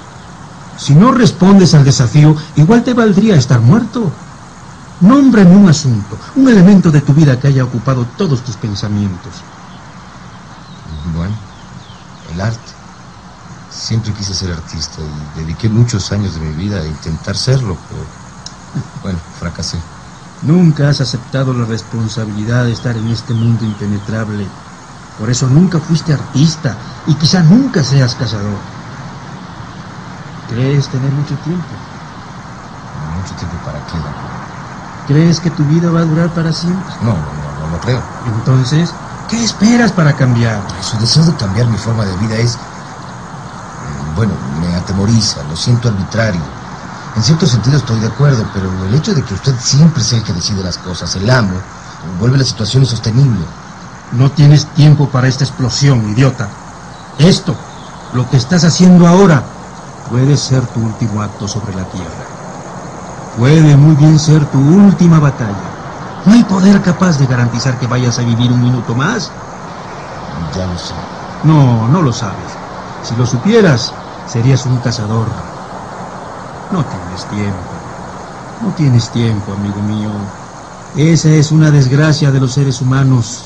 Si 0.77 0.95
no 0.95 1.13
respondes 1.13 1.73
al 1.73 1.85
desafío, 1.85 2.37
igual 2.57 2.85
te 2.85 2.93
valdría 2.93 3.37
estar 3.37 3.61
muerto. 3.61 4.13
Nómbrame 5.01 5.57
un 5.57 5.71
asunto, 5.71 6.19
un 6.35 6.47
elemento 6.51 6.91
de 6.91 7.01
tu 7.01 7.15
vida 7.15 7.41
que 7.41 7.49
haya 7.49 7.65
ocupado 7.65 8.05
todos 8.19 8.45
tus 8.45 8.57
pensamientos. 8.57 9.33
Bueno, 11.15 11.35
el 12.35 12.41
arte. 12.43 12.76
Siempre 13.77 14.13
quise 14.15 14.33
ser 14.33 14.51
artista 14.53 15.03
y 15.03 15.39
dediqué 15.39 15.69
muchos 15.69 16.11
años 16.11 16.35
de 16.35 16.41
mi 16.41 16.53
vida 16.55 16.81
a 16.81 16.87
intentar 16.87 17.37
serlo, 17.37 17.77
pero 17.89 18.01
bueno, 19.03 19.19
fracasé. 19.39 19.79
Nunca 20.43 20.89
has 20.89 21.01
aceptado 21.03 21.53
la 21.53 21.67
responsabilidad 21.67 22.65
de 22.65 22.73
estar 22.73 22.97
en 22.97 23.07
este 23.09 23.35
mundo 23.35 23.65
impenetrable. 23.65 24.47
Por 25.19 25.31
eso 25.31 25.47
nunca 25.47 25.79
fuiste 25.79 26.15
artista 26.15 26.75
y 27.07 27.15
quizá 27.15 27.43
nunca 27.43 27.85
seas 27.85 28.15
cazador. 28.15 28.59
¿Crees 30.49 30.89
tener 30.89 31.13
mucho 31.13 31.35
tiempo? 31.45 31.63
¿Mucho 33.15 33.35
tiempo 33.35 33.57
para 33.65 33.79
qué? 33.81 33.99
¿Crees 35.07 35.39
que 35.39 35.51
tu 35.51 35.65
vida 35.65 35.91
va 35.91 36.01
a 36.01 36.05
durar 36.05 36.31
para 36.31 36.53
siempre? 36.53 36.95
No, 37.03 37.13
no, 37.13 37.21
no, 37.21 37.53
no 37.61 37.71
lo 37.73 37.81
creo. 37.81 38.03
Entonces, 38.25 38.93
¿qué 39.29 39.45
esperas 39.45 39.93
para 39.93 40.15
cambiar? 40.15 40.61
Su 40.83 40.99
deseo 40.99 41.25
de 41.25 41.37
cambiar 41.37 41.67
mi 41.69 41.77
forma 41.77 42.05
de 42.05 42.17
vida 42.27 42.37
es... 42.39 42.59
Bueno, 44.17 44.33
me 44.59 44.75
atemoriza, 44.75 45.43
lo 45.51 45.55
siento 45.55 45.89
arbitrario. 45.89 46.41
En 47.17 47.23
cierto 47.23 47.47
sentido 47.47 47.77
estoy 47.77 48.01
de 48.01 48.07
acuerdo, 48.07 48.47
pero 48.55 48.71
el 48.87 48.95
hecho 48.95 49.13
de 49.13 49.23
que 49.23 49.35
usted 49.35 49.55
siempre 49.61 50.03
sea 50.03 50.19
el 50.19 50.25
que 50.25 50.33
decide 50.33 50.63
las 50.63 50.79
cosas, 50.79 51.15
el 51.17 51.29
amo, 51.29 51.55
vuelve 52.19 52.39
la 52.39 52.45
situación 52.45 52.83
insostenible. 52.83 53.45
No 54.13 54.31
tienes 54.31 54.67
tiempo 54.69 55.11
para 55.11 55.29
esta 55.29 55.45
explosión, 55.45 56.09
idiota. 56.11 56.49
Esto, 57.19 57.55
lo 58.15 58.29
que 58.31 58.39
estás 58.39 58.65
haciendo 58.65 59.07
ahora, 59.07 59.43
puede 60.09 60.37
ser 60.39 60.67
tu 60.67 60.81
último 60.81 61.21
acto 61.21 61.47
sobre 61.47 61.75
la 61.75 61.85
tierra. 61.85 62.27
Puede 63.37 63.77
muy 63.77 63.97
bien 63.97 64.19
ser 64.19 64.47
tu 64.47 64.59
última 64.59 65.19
batalla. 65.19 65.77
No 66.25 66.33
hay 66.33 66.45
poder 66.45 66.81
capaz 66.81 67.19
de 67.19 67.27
garantizar 67.27 67.79
que 67.79 67.87
vayas 67.87 68.19
a 68.19 68.23
vivir 68.23 68.51
un 68.51 68.63
minuto 68.63 68.95
más. 68.95 69.31
Ya 70.57 70.67
lo 70.67 70.79
sé. 70.79 70.95
No, 71.45 71.87
no 71.89 72.01
lo 72.01 72.13
sabes. 72.15 72.57
Si 73.03 73.15
lo 73.15 73.27
supieras, 73.27 73.93
serías 74.33 74.67
un 74.67 74.79
cazador. 74.79 75.27
No 76.73 76.85
tienes 76.85 77.25
tiempo. 77.31 77.77
No 78.63 78.71
tienes 78.75 79.11
tiempo, 79.11 79.53
amigo 79.53 79.81
mío. 79.83 80.11
Esa 80.97 81.31
es 81.31 81.53
una 81.53 81.71
desgracia 81.71 82.31
de 82.31 82.41
los 82.41 82.53
seres 82.53 82.81
humanos. 82.81 83.43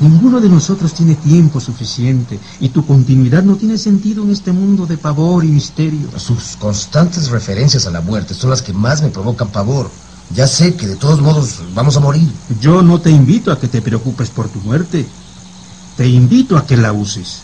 Ninguno 0.00 0.40
de 0.40 0.48
nosotros 0.48 0.94
tiene 0.94 1.14
tiempo 1.14 1.60
suficiente 1.60 2.38
y 2.60 2.70
tu 2.70 2.84
continuidad 2.84 3.42
no 3.42 3.56
tiene 3.56 3.78
sentido 3.78 4.24
en 4.24 4.30
este 4.30 4.50
mundo 4.50 4.86
de 4.86 4.96
pavor 4.96 5.44
y 5.44 5.48
misterio. 5.48 6.08
Sus 6.18 6.56
constantes 6.56 7.30
referencias 7.30 7.86
a 7.86 7.90
la 7.90 8.00
muerte 8.00 8.34
son 8.34 8.50
las 8.50 8.62
que 8.62 8.72
más 8.72 9.02
me 9.02 9.10
provocan 9.10 9.48
pavor. 9.48 9.90
Ya 10.34 10.46
sé 10.46 10.74
que 10.74 10.88
de 10.88 10.96
todos 10.96 11.20
modos 11.20 11.60
vamos 11.74 11.96
a 11.96 12.00
morir. 12.00 12.28
Yo 12.60 12.82
no 12.82 13.00
te 13.00 13.10
invito 13.10 13.52
a 13.52 13.60
que 13.60 13.68
te 13.68 13.82
preocupes 13.82 14.30
por 14.30 14.48
tu 14.48 14.58
muerte. 14.60 15.06
Te 15.96 16.08
invito 16.08 16.56
a 16.56 16.66
que 16.66 16.78
la 16.78 16.92
uses. 16.92 17.42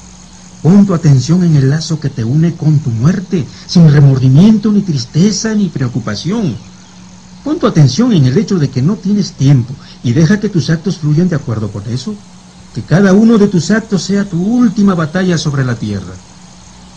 Pon 0.62 0.86
tu 0.86 0.94
atención 0.94 1.44
en 1.44 1.54
el 1.54 1.70
lazo 1.70 2.00
que 2.00 2.10
te 2.10 2.24
une 2.24 2.54
con 2.54 2.78
tu 2.80 2.90
muerte, 2.90 3.46
sin 3.66 3.92
remordimiento, 3.92 4.72
ni 4.72 4.80
tristeza, 4.80 5.54
ni 5.54 5.68
preocupación. 5.68 6.56
Pon 7.44 7.58
tu 7.58 7.66
atención 7.66 8.12
en 8.12 8.26
el 8.26 8.36
hecho 8.36 8.58
de 8.58 8.68
que 8.68 8.82
no 8.82 8.96
tienes 8.96 9.32
tiempo 9.32 9.72
y 10.02 10.12
deja 10.12 10.40
que 10.40 10.48
tus 10.48 10.68
actos 10.70 10.98
fluyan 10.98 11.28
de 11.28 11.36
acuerdo 11.36 11.68
con 11.68 11.82
eso. 11.88 12.14
Que 12.74 12.82
cada 12.82 13.12
uno 13.12 13.38
de 13.38 13.48
tus 13.48 13.70
actos 13.70 14.02
sea 14.02 14.24
tu 14.24 14.42
última 14.42 14.94
batalla 14.94 15.38
sobre 15.38 15.64
la 15.64 15.76
tierra. 15.76 16.12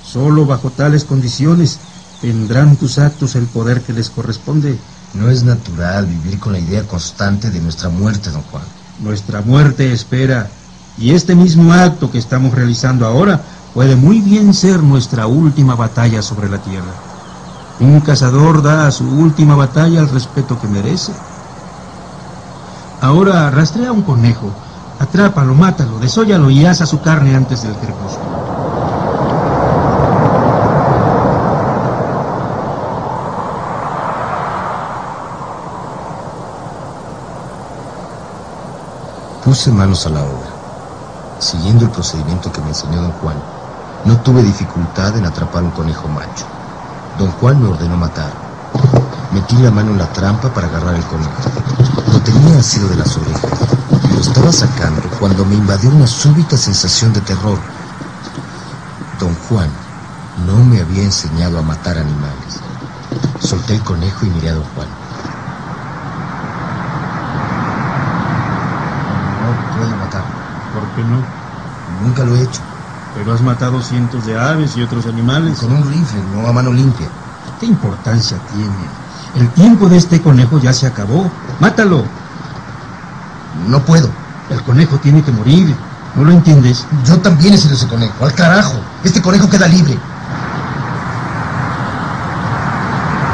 Solo 0.04 0.46
bajo 0.46 0.72
tales 0.72 1.04
condiciones 1.04 1.78
tendrán 2.22 2.76
tus 2.76 2.98
actos 2.98 3.36
el 3.36 3.46
poder 3.46 3.82
que 3.82 3.94
les 3.94 4.10
corresponde. 4.10 4.78
No 5.14 5.30
es 5.30 5.44
natural 5.44 6.06
vivir 6.08 6.40
con 6.40 6.54
la 6.54 6.60
idea 6.60 6.84
constante 6.88 7.50
de 7.52 7.62
nuestra 7.62 7.90
muerte, 7.90 8.32
don 8.32 8.42
Juan. 8.44 8.64
Nuestra 9.04 9.42
muerte 9.42 9.92
espera, 9.94 10.50
y 10.98 11.14
este 11.14 11.36
mismo 11.36 11.74
acto 11.74 12.12
que 12.12 12.18
estamos 12.18 12.54
realizando 12.54 13.06
ahora 13.06 13.42
puede 13.74 13.96
muy 13.96 14.20
bien 14.20 14.54
ser 14.54 14.84
nuestra 14.84 15.28
última 15.28 15.76
batalla 15.76 16.22
sobre 16.22 16.50
la 16.50 16.58
tierra. 16.58 16.94
Un 17.80 18.02
cazador 18.02 18.62
da 18.62 18.88
a 18.88 18.92
su 18.92 19.06
última 19.06 19.56
batalla 19.56 20.02
el 20.02 20.10
respeto 20.10 20.60
que 20.60 20.68
merece. 20.68 21.14
Ahora 23.02 23.50
rastrea 23.50 23.92
un 23.92 24.04
conejo, 24.04 24.52
atrápalo, 25.00 25.56
mátalo, 25.56 25.98
desóllalo 26.00 26.50
y 26.52 26.66
asa 26.66 26.86
su 26.86 27.02
carne 27.02 27.36
antes 27.36 27.64
del 27.64 27.74
crepúsculo. 27.74 28.42
Puse 39.44 39.72
manos 39.72 40.06
a 40.06 40.10
la 40.12 40.22
obra. 40.22 40.51
Siguiendo 41.42 41.86
el 41.86 41.92
procedimiento 41.92 42.52
que 42.52 42.62
me 42.62 42.70
enseñó 42.70 43.02
don 43.02 43.14
Juan, 43.14 43.42
no 44.06 44.16
tuve 44.18 44.44
dificultad 44.44 45.18
en 45.18 45.26
atrapar 45.26 45.64
un 45.64 45.72
conejo 45.72 46.08
macho. 46.08 46.46
Don 47.18 47.32
Juan 47.32 47.60
me 47.60 47.68
ordenó 47.68 47.98
matar. 47.98 48.32
Metí 49.32 49.58
la 49.58 49.72
mano 49.72 49.90
en 49.92 49.98
la 49.98 50.06
trampa 50.06 50.54
para 50.54 50.68
agarrar 50.68 50.96
el 50.96 51.04
conejo. 51.04 51.42
Lo 52.14 52.22
tenía 52.22 52.60
asido 52.60 52.88
de 52.90 52.96
las 52.96 53.18
orejas 53.18 53.60
y 54.04 54.14
lo 54.14 54.22
estaba 54.22 54.52
sacando 54.54 55.02
cuando 55.20 55.44
me 55.44 55.56
invadió 55.56 55.90
una 55.90 56.06
súbita 56.06 56.58
sensación 56.58 57.12
de 57.12 57.22
terror. 57.22 57.60
Don 59.20 59.34
Juan 59.34 59.72
no 60.46 60.64
me 60.64 60.80
había 60.80 61.04
enseñado 61.04 61.58
a 61.58 61.64
matar 61.64 61.98
animales. 61.98 62.62
Solté 63.40 63.74
el 63.74 63.84
conejo 63.84 64.28
y 64.28 64.30
miré 64.30 64.50
a 64.50 64.54
don 64.54 64.64
Juan. 64.76 64.88
No 69.42 69.76
puedo 69.76 69.98
matar. 69.98 70.42
¿Por 71.02 71.10
qué 71.10 71.16
no? 71.16 72.06
Nunca 72.06 72.24
lo 72.24 72.36
he 72.36 72.44
hecho. 72.44 72.62
Pero 73.16 73.34
has 73.34 73.42
matado 73.42 73.82
cientos 73.82 74.26
de 74.26 74.38
aves 74.38 74.78
y 74.78 74.84
otros 74.84 75.06
animales. 75.06 75.60
Con 75.60 75.72
un 75.72 75.84
rifle, 75.90 76.22
no 76.34 76.48
a 76.48 76.54
mano 76.54 76.72
limpia. 76.72 77.08
¿Qué 77.60 77.66
importancia 77.66 78.38
tiene? 78.54 78.90
El 79.36 79.50
tiempo 79.50 79.90
de 79.90 79.98
este 79.98 80.22
conejo 80.22 80.60
ya 80.60 80.74
se 80.74 80.88
acabó. 80.88 81.30
Mátalo. 81.60 82.06
No 83.68 83.80
puedo. 83.84 84.10
El 84.50 84.62
conejo 84.64 84.98
tiene 84.98 85.24
que 85.24 85.32
morir. 85.32 85.76
¿No 86.16 86.24
lo 86.24 86.32
entiendes? 86.32 86.86
Yo 87.06 87.20
también 87.20 87.54
he 87.54 87.58
sido 87.58 87.76
ese 87.76 87.88
conejo. 87.88 88.26
Al 88.26 88.34
carajo. 88.34 88.80
Este 89.04 89.22
conejo 89.22 89.50
queda 89.50 89.68
libre. 89.68 89.98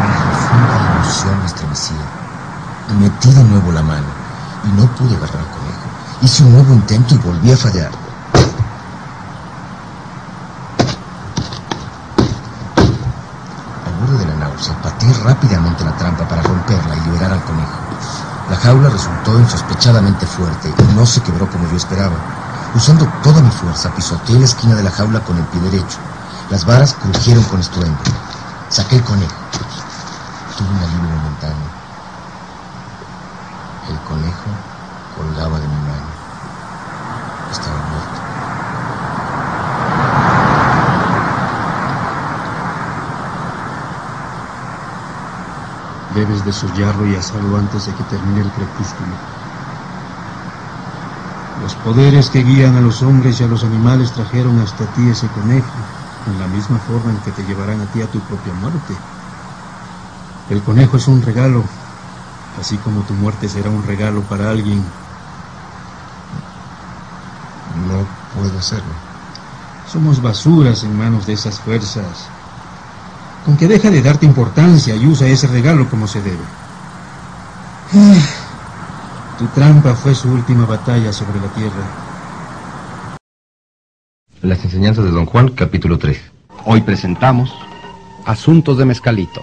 Una 0.04 0.18
profunda 0.20 0.96
emoción 0.96 1.40
me 1.40 1.46
estremecía. 1.46 2.06
Y 2.90 2.94
metí 2.94 3.32
de 3.32 3.44
nuevo 3.44 3.72
la 3.72 3.84
mano. 3.84 4.08
Y 4.64 4.70
no 4.70 4.88
pude 4.96 5.16
agarrar. 5.16 5.37
Hice 6.22 6.44
un 6.44 6.54
nuevo 6.54 6.74
intento 6.74 7.14
y 7.14 7.18
volví 7.20 7.52
a 7.52 7.58
fallar. 7.58 7.92
Al 13.86 13.94
borde 14.00 14.18
de 14.18 14.26
la 14.26 14.36
náusea, 14.36 14.82
pateé 14.82 15.14
rápidamente 15.24 15.86
la 15.86 15.96
trampa 15.96 16.28
para 16.28 16.42
romperla 16.42 16.96
y 16.96 17.02
liberar 17.02 17.32
al 17.34 17.44
conejo. 17.44 17.80
La 18.50 18.58
jaula 18.58 18.90
resultó 18.90 19.40
insospechadamente 19.40 20.26
fuerte 20.26 20.74
y 20.76 20.96
no 20.96 21.06
se 21.06 21.22
quebró 21.22 21.50
como 21.50 21.70
yo 21.70 21.78
esperaba. 21.78 22.16
Usando 22.74 23.08
toda 23.22 23.42
mi 23.42 23.52
fuerza, 23.52 23.94
pisoteé 23.94 24.40
la 24.40 24.46
esquina 24.46 24.76
de 24.76 24.84
la 24.84 24.92
jaula 24.92 25.20
con 25.20 25.38
el 25.38 25.46
pie 25.46 25.62
derecho. 25.62 25.98
Las 26.50 26.66
varas 26.66 26.96
crujieron 26.96 27.44
con 27.44 27.60
estruendo. 27.60 28.00
Saqué 28.70 28.96
el 28.96 29.04
conejo. 29.04 29.36
Tuve 30.58 30.68
un 30.68 30.78
alivio 30.78 31.10
momentáneo. 31.16 31.47
Debes 46.18 46.44
desollarlo 46.44 47.06
y 47.06 47.14
asarlo 47.14 47.58
antes 47.58 47.86
de 47.86 47.94
que 47.94 48.04
termine 48.04 48.42
el 48.42 48.52
crepúsculo. 48.52 49.16
Los 51.60 51.76
poderes 51.76 52.32
que 52.32 52.42
guían 52.42 52.76
a 52.76 52.82
los 52.82 53.04
hombres 53.04 53.40
y 53.40 53.44
a 53.44 53.48
los 53.48 53.64
animales 53.64 54.14
trajeron 54.16 54.58
hasta 54.58 54.88
ti 54.88 55.10
ese 55.10 55.30
conejo, 55.30 55.70
en 56.26 56.40
la 56.40 56.48
misma 56.48 56.80
forma 56.80 57.12
en 57.12 57.22
que 57.22 57.32
te 57.32 57.44
llevarán 57.44 57.82
a 57.82 57.86
ti 57.86 58.02
a 58.02 58.10
tu 58.10 58.20
propia 58.22 58.56
muerte. 58.56 58.98
El 60.50 60.64
conejo 60.64 60.98
es 60.98 61.08
un 61.08 61.22
regalo, 61.22 61.70
así 62.58 62.80
como 62.80 63.04
tu 63.04 63.14
muerte 63.14 63.48
será 63.48 63.70
un 63.70 63.84
regalo 63.84 64.24
para 64.24 64.50
alguien. 64.50 64.92
No 67.76 68.08
puedo 68.34 68.58
hacerlo. 68.58 68.96
Somos 69.86 70.20
basuras 70.20 70.82
en 70.82 70.98
manos 70.98 71.28
de 71.28 71.34
esas 71.34 71.60
fuerzas. 71.60 72.32
Con 73.48 73.56
que 73.56 73.66
deja 73.66 73.90
de 73.90 74.02
darte 74.02 74.26
importancia 74.26 74.94
y 74.98 75.08
usa 75.08 75.30
ese 75.30 75.48
regalo 75.48 75.90
como 75.90 76.06
se 76.06 76.22
debe. 76.22 76.44
Tu 79.38 79.48
trampa 79.56 79.96
fue 79.96 80.14
su 80.14 80.30
última 80.30 80.66
batalla 80.66 81.14
sobre 81.14 81.40
la 81.40 81.48
tierra. 81.54 81.88
Las 84.42 84.66
enseñanzas 84.66 85.06
de 85.06 85.12
Don 85.12 85.26
Juan, 85.26 85.48
capítulo 85.52 85.98
3. 85.98 86.20
Hoy 86.66 86.82
presentamos 86.82 87.56
Asuntos 88.26 88.78
de 88.78 88.84
Mezcalito. 88.84 89.42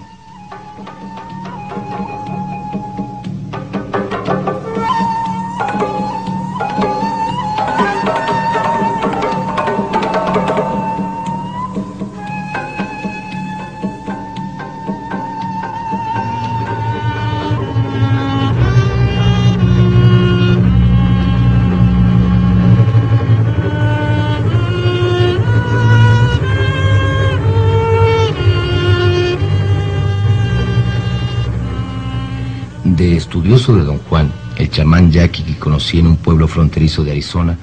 Conocí 35.74 35.98
en 35.98 36.06
un 36.06 36.16
pueblo 36.16 36.46
fronterizo 36.46 37.02
de 37.02 37.10
Arizona, 37.10 37.58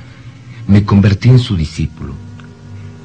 me 0.68 0.84
convertí 0.84 1.30
en 1.30 1.40
su 1.40 1.56
discípulo. 1.56 2.14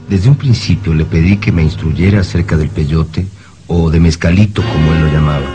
Desde 0.09 0.29
un 0.29 0.35
principio 0.35 0.95
le 0.95 1.05
pedí 1.05 1.37
que 1.37 1.53
me 1.53 1.63
instruyera 1.63 2.23
acerca 2.23 2.57
del 2.57 2.71
peyote 2.71 3.25
o 3.69 3.89
de 3.89 4.01
mezcalito 4.01 4.63
como 4.63 4.93
él 4.93 5.03
lo 5.03 5.13
llamaba. 5.13 5.47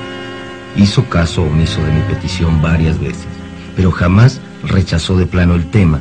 Hizo 0.77 1.03
caso 1.09 1.41
omiso 1.41 1.83
de 1.83 1.91
mi 1.91 1.99
petición 2.03 2.61
varias 2.61 2.97
veces, 2.97 3.27
pero 3.75 3.91
jamás 3.91 4.39
rechazó 4.63 5.17
de 5.17 5.25
plano 5.25 5.55
el 5.55 5.69
tema, 5.69 5.99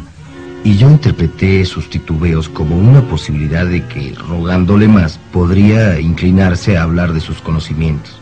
y 0.63 0.77
yo 0.77 0.89
interpreté 0.89 1.65
sus 1.65 1.91
titubeos 1.91 2.49
como 2.49 2.79
una 2.79 3.03
posibilidad 3.09 3.67
de 3.67 3.85
que, 3.87 4.15
rogándole 4.15 4.87
más, 4.87 5.19
podría 5.33 5.99
inclinarse 5.99 6.79
a 6.79 6.85
hablar 6.85 7.13
de 7.15 7.21
sus 7.21 7.41
conocimientos. 7.41 8.17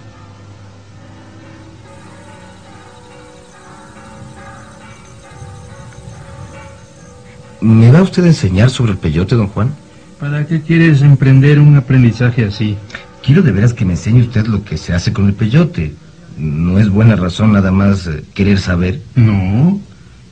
¿Me 7.89 7.95
va 7.95 8.03
usted 8.03 8.22
a 8.24 8.26
enseñar 8.26 8.68
sobre 8.68 8.93
el 8.93 8.99
peyote, 8.99 9.34
don 9.34 9.47
Juan? 9.47 9.74
¿Para 10.20 10.47
qué 10.47 10.61
quieres 10.61 11.01
emprender 11.01 11.59
un 11.59 11.74
aprendizaje 11.74 12.45
así? 12.45 12.76
Quiero 13.24 13.41
de 13.41 13.51
veras 13.51 13.72
que 13.72 13.86
me 13.86 13.95
enseñe 13.95 14.20
usted 14.20 14.47
lo 14.47 14.62
que 14.62 14.76
se 14.76 14.93
hace 14.93 15.14
con 15.14 15.26
el 15.26 15.32
peyote. 15.32 15.95
No 16.36 16.78
es 16.78 16.91
buena 16.91 17.16
razón 17.16 17.55
nada 17.55 17.72
más 17.72 18.07
eh, 18.07 18.24
querer 18.34 18.59
saber. 18.59 19.01
No. 19.14 19.80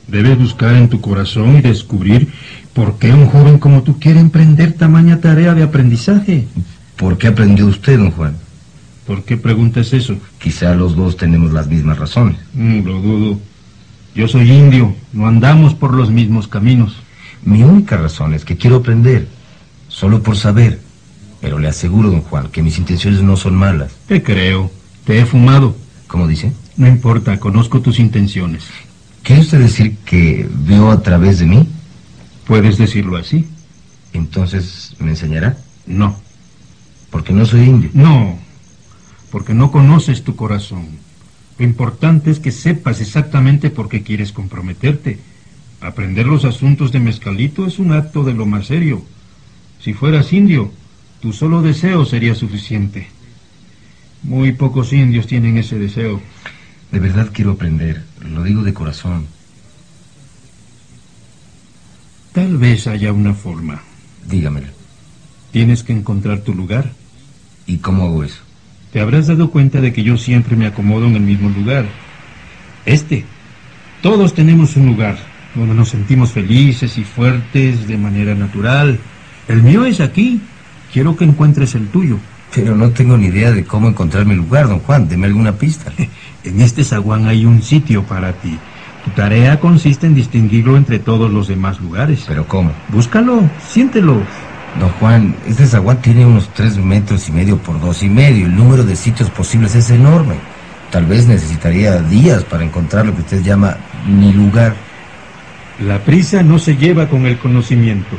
Debes 0.07 0.37
buscar 0.37 0.75
en 0.75 0.87
tu 0.87 1.01
corazón 1.01 1.57
y 1.57 1.61
descubrir 1.61 2.31
por 2.73 2.99
qué 2.99 3.11
un 3.11 3.25
joven 3.25 3.57
como 3.57 3.81
tú 3.81 3.99
quiere 3.99 4.19
emprender 4.19 4.73
tamaña 4.73 5.19
tarea 5.19 5.55
de 5.55 5.63
aprendizaje. 5.63 6.47
¿Por 6.95 7.17
qué 7.17 7.25
aprendió 7.25 7.65
usted, 7.65 7.97
don 7.97 8.11
Juan? 8.11 8.35
¿Por 9.07 9.23
qué 9.23 9.35
preguntas 9.35 9.93
eso? 9.93 10.15
Quizá 10.37 10.75
los 10.75 10.95
dos 10.95 11.17
tenemos 11.17 11.51
las 11.53 11.67
mismas 11.67 11.97
razones. 11.97 12.37
Mm, 12.53 12.85
lo 12.85 13.01
dudo. 13.01 13.39
Yo 14.13 14.27
soy 14.27 14.51
indio, 14.51 14.93
no 15.11 15.25
andamos 15.25 15.73
por 15.73 15.95
los 15.95 16.11
mismos 16.11 16.47
caminos. 16.47 16.97
Mi 17.43 17.63
única 17.63 17.97
razón 17.97 18.33
es 18.33 18.45
que 18.45 18.57
quiero 18.57 18.77
aprender, 18.77 19.27
solo 19.87 20.21
por 20.21 20.37
saber. 20.37 20.79
Pero 21.41 21.59
le 21.59 21.67
aseguro, 21.67 22.09
don 22.09 22.21
Juan, 22.21 22.49
que 22.49 22.63
mis 22.63 22.77
intenciones 22.77 23.21
no 23.21 23.37
son 23.37 23.55
malas. 23.55 23.93
Te 24.07 24.23
creo. 24.23 24.71
Te 25.05 25.19
he 25.19 25.25
fumado. 25.25 25.75
¿Cómo 26.07 26.27
dice? 26.27 26.51
No 26.75 26.87
importa, 26.87 27.39
conozco 27.39 27.81
tus 27.81 27.99
intenciones. 27.99 28.63
¿Quiere 29.23 29.41
usted 29.41 29.59
decir 29.59 29.97
que 30.05 30.47
veo 30.51 30.89
a 30.89 31.01
través 31.01 31.39
de 31.39 31.45
mí? 31.45 31.67
Puedes 32.45 32.77
decirlo 32.77 33.17
así. 33.17 33.47
Entonces, 34.13 34.95
¿me 34.99 35.09
enseñará? 35.09 35.57
No. 35.85 36.17
Porque 37.09 37.33
no 37.33 37.45
soy 37.45 37.61
indio. 37.61 37.89
No. 37.93 38.37
Porque 39.31 39.53
no 39.53 39.71
conoces 39.71 40.23
tu 40.23 40.35
corazón. 40.35 40.87
Lo 41.57 41.65
importante 41.65 42.31
es 42.31 42.39
que 42.39 42.51
sepas 42.51 43.01
exactamente 43.01 43.69
por 43.69 43.89
qué 43.89 44.03
quieres 44.03 44.31
comprometerte. 44.31 45.19
Aprender 45.81 46.25
los 46.25 46.43
asuntos 46.43 46.91
de 46.91 46.99
mezcalito 46.99 47.67
es 47.67 47.77
un 47.77 47.91
acto 47.91 48.23
de 48.23 48.33
lo 48.33 48.45
más 48.45 48.67
serio. 48.67 49.03
Si 49.79 49.93
fueras 49.93 50.33
indio, 50.33 50.71
tu 51.21 51.33
solo 51.33 51.61
deseo 51.61 52.03
sería 52.05 52.33
suficiente. 52.33 53.07
Muy 54.23 54.53
pocos 54.53 54.91
indios 54.91 55.27
tienen 55.27 55.57
ese 55.57 55.77
deseo. 55.77 56.19
De 56.91 56.99
verdad 56.99 57.29
quiero 57.31 57.51
aprender, 57.51 58.03
lo 58.21 58.43
digo 58.43 58.63
de 58.63 58.73
corazón. 58.73 59.27
Tal 62.33 62.57
vez 62.57 62.87
haya 62.87 63.13
una 63.13 63.33
forma. 63.33 63.83
Dígamelo. 64.27 64.67
Tienes 65.51 65.83
que 65.83 65.93
encontrar 65.93 66.39
tu 66.39 66.55
lugar. 66.55 66.91
¿Y 67.67 67.77
cómo 67.77 68.05
hago 68.05 68.23
eso? 68.23 68.41
Te 68.91 68.99
habrás 68.99 69.27
dado 69.27 69.51
cuenta 69.51 69.79
de 69.79 69.93
que 69.93 70.03
yo 70.03 70.17
siempre 70.17 70.55
me 70.55 70.65
acomodo 70.65 71.05
en 71.05 71.15
el 71.15 71.21
mismo 71.21 71.49
lugar. 71.49 71.85
Este. 72.85 73.25
Todos 74.01 74.33
tenemos 74.33 74.75
un 74.75 74.87
lugar 74.87 75.17
donde 75.57 75.75
nos 75.75 75.89
sentimos 75.89 76.31
felices 76.31 76.97
y 76.97 77.03
fuertes 77.03 77.87
de 77.87 77.97
manera 77.97 78.35
natural. 78.35 78.99
El 79.47 79.63
mío 79.63 79.85
es 79.85 79.99
aquí. 79.99 80.41
Quiero 80.91 81.15
que 81.15 81.25
encuentres 81.25 81.75
el 81.75 81.87
tuyo. 81.87 82.17
Pero 82.53 82.75
no 82.75 82.89
tengo 82.91 83.17
ni 83.17 83.27
idea 83.27 83.51
de 83.51 83.65
cómo 83.65 83.89
encontrar 83.89 84.25
mi 84.25 84.35
lugar, 84.35 84.67
don 84.67 84.79
Juan. 84.79 85.07
Deme 85.07 85.27
alguna 85.27 85.53
pista. 85.53 85.91
En 86.43 86.61
este 86.61 86.85
zaguán 86.85 87.27
hay 87.27 87.45
un 87.45 87.61
sitio 87.61 88.03
para 88.03 88.31
ti. 88.31 88.57
Tu 89.03 89.11
tarea 89.11 89.59
consiste 89.59 90.07
en 90.07 90.15
distinguirlo 90.15 90.77
entre 90.77 90.97
todos 90.97 91.29
los 91.29 91.49
demás 91.49 91.81
lugares. 91.81 92.23
¿Pero 92.25 92.47
cómo? 92.47 92.71
Búscalo, 92.87 93.41
siéntelo. 93.67 94.21
Don 94.79 94.89
Juan, 94.99 95.35
este 95.45 95.65
zaguán 95.65 96.01
tiene 96.01 96.25
unos 96.25 96.47
tres 96.53 96.77
metros 96.77 97.27
y 97.27 97.33
medio 97.33 97.57
por 97.57 97.81
dos 97.81 98.01
y 98.01 98.09
medio. 98.09 98.45
El 98.45 98.55
número 98.55 98.85
de 98.85 98.95
sitios 98.95 99.29
posibles 99.29 99.75
es 99.75 99.89
enorme. 99.89 100.35
Tal 100.91 101.05
vez 101.05 101.27
necesitaría 101.27 102.01
días 102.01 102.45
para 102.45 102.63
encontrar 102.63 103.05
lo 103.05 103.13
que 103.13 103.21
usted 103.21 103.43
llama 103.43 103.75
mi 104.07 104.31
lugar. 104.31 104.73
La 105.79 105.99
prisa 105.99 106.41
no 106.41 106.57
se 106.57 106.75
lleva 106.75 107.07
con 107.07 107.27
el 107.27 107.37
conocimiento. 107.37 108.17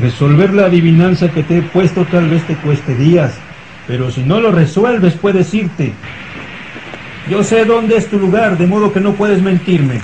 Resolver 0.00 0.54
la 0.54 0.66
adivinanza 0.66 1.30
que 1.30 1.42
te 1.42 1.58
he 1.58 1.62
puesto 1.62 2.04
tal 2.06 2.30
vez 2.30 2.44
te 2.44 2.54
cueste 2.56 2.94
días, 2.94 3.34
pero 3.86 4.10
si 4.10 4.22
no 4.22 4.40
lo 4.40 4.50
resuelves 4.52 5.14
puedes 5.14 5.52
irte. 5.52 5.92
Yo 7.28 7.44
sé 7.44 7.66
dónde 7.66 7.96
es 7.96 8.08
tu 8.08 8.18
lugar, 8.18 8.56
de 8.56 8.66
modo 8.66 8.92
que 8.92 9.00
no 9.00 9.12
puedes 9.12 9.42
mentirme. 9.42 10.00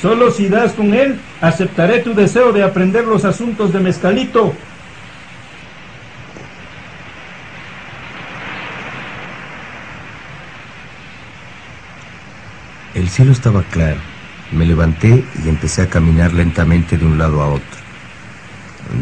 Solo 0.00 0.32
si 0.32 0.48
das 0.48 0.72
con 0.72 0.94
él, 0.94 1.20
aceptaré 1.40 2.00
tu 2.00 2.14
deseo 2.14 2.52
de 2.52 2.64
aprender 2.64 3.04
los 3.04 3.24
asuntos 3.24 3.72
de 3.72 3.80
Mezcalito. 3.80 4.52
El 12.94 13.08
cielo 13.08 13.30
estaba 13.30 13.62
claro. 13.62 14.09
Me 14.52 14.66
levanté 14.66 15.24
y 15.44 15.48
empecé 15.48 15.82
a 15.82 15.88
caminar 15.88 16.32
lentamente 16.32 16.98
de 16.98 17.06
un 17.06 17.18
lado 17.18 17.40
a 17.40 17.48
otro. 17.48 17.80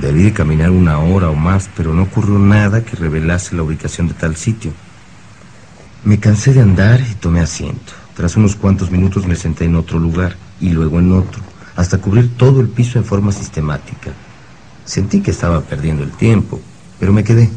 Debí 0.01 0.23
de 0.25 0.33
caminar 0.33 0.71
una 0.71 0.99
hora 0.99 1.31
o 1.31 1.35
más, 1.35 1.71
pero 1.75 1.95
no 1.95 2.03
ocurrió 2.03 2.39
nada 2.39 2.85
que 2.85 2.97
revelase 2.97 3.57
la 3.57 3.63
ubicación 3.63 4.09
de 4.09 4.15
tal 4.15 4.37
sitio. 4.37 4.73
Me 6.05 6.21
cansé 6.21 6.53
de 6.53 6.61
andar 6.61 7.01
y 7.01 7.15
tomé 7.15 7.41
asiento. 7.41 7.93
Tras 8.15 8.37
unos 8.37 8.57
cuantos 8.57 8.91
minutos 8.91 9.27
me 9.27 9.37
senté 9.37 9.65
en 9.65 9.77
otro 9.77 9.99
lugar 9.99 10.37
y 10.61 10.71
luego 10.71 10.99
en 10.99 11.13
otro, 11.13 11.41
hasta 11.77 11.99
cubrir 11.99 12.37
todo 12.37 12.61
el 12.61 12.69
piso 12.69 12.99
en 12.99 13.05
forma 13.05 13.33
sistemática. 13.33 14.11
Sentí 14.85 15.21
que 15.21 15.31
estaba 15.31 15.63
perdiendo 15.63 16.03
el 16.03 16.11
tiempo, 16.11 16.61
pero 16.99 17.13
me 17.13 17.25
quedé. 17.25 17.51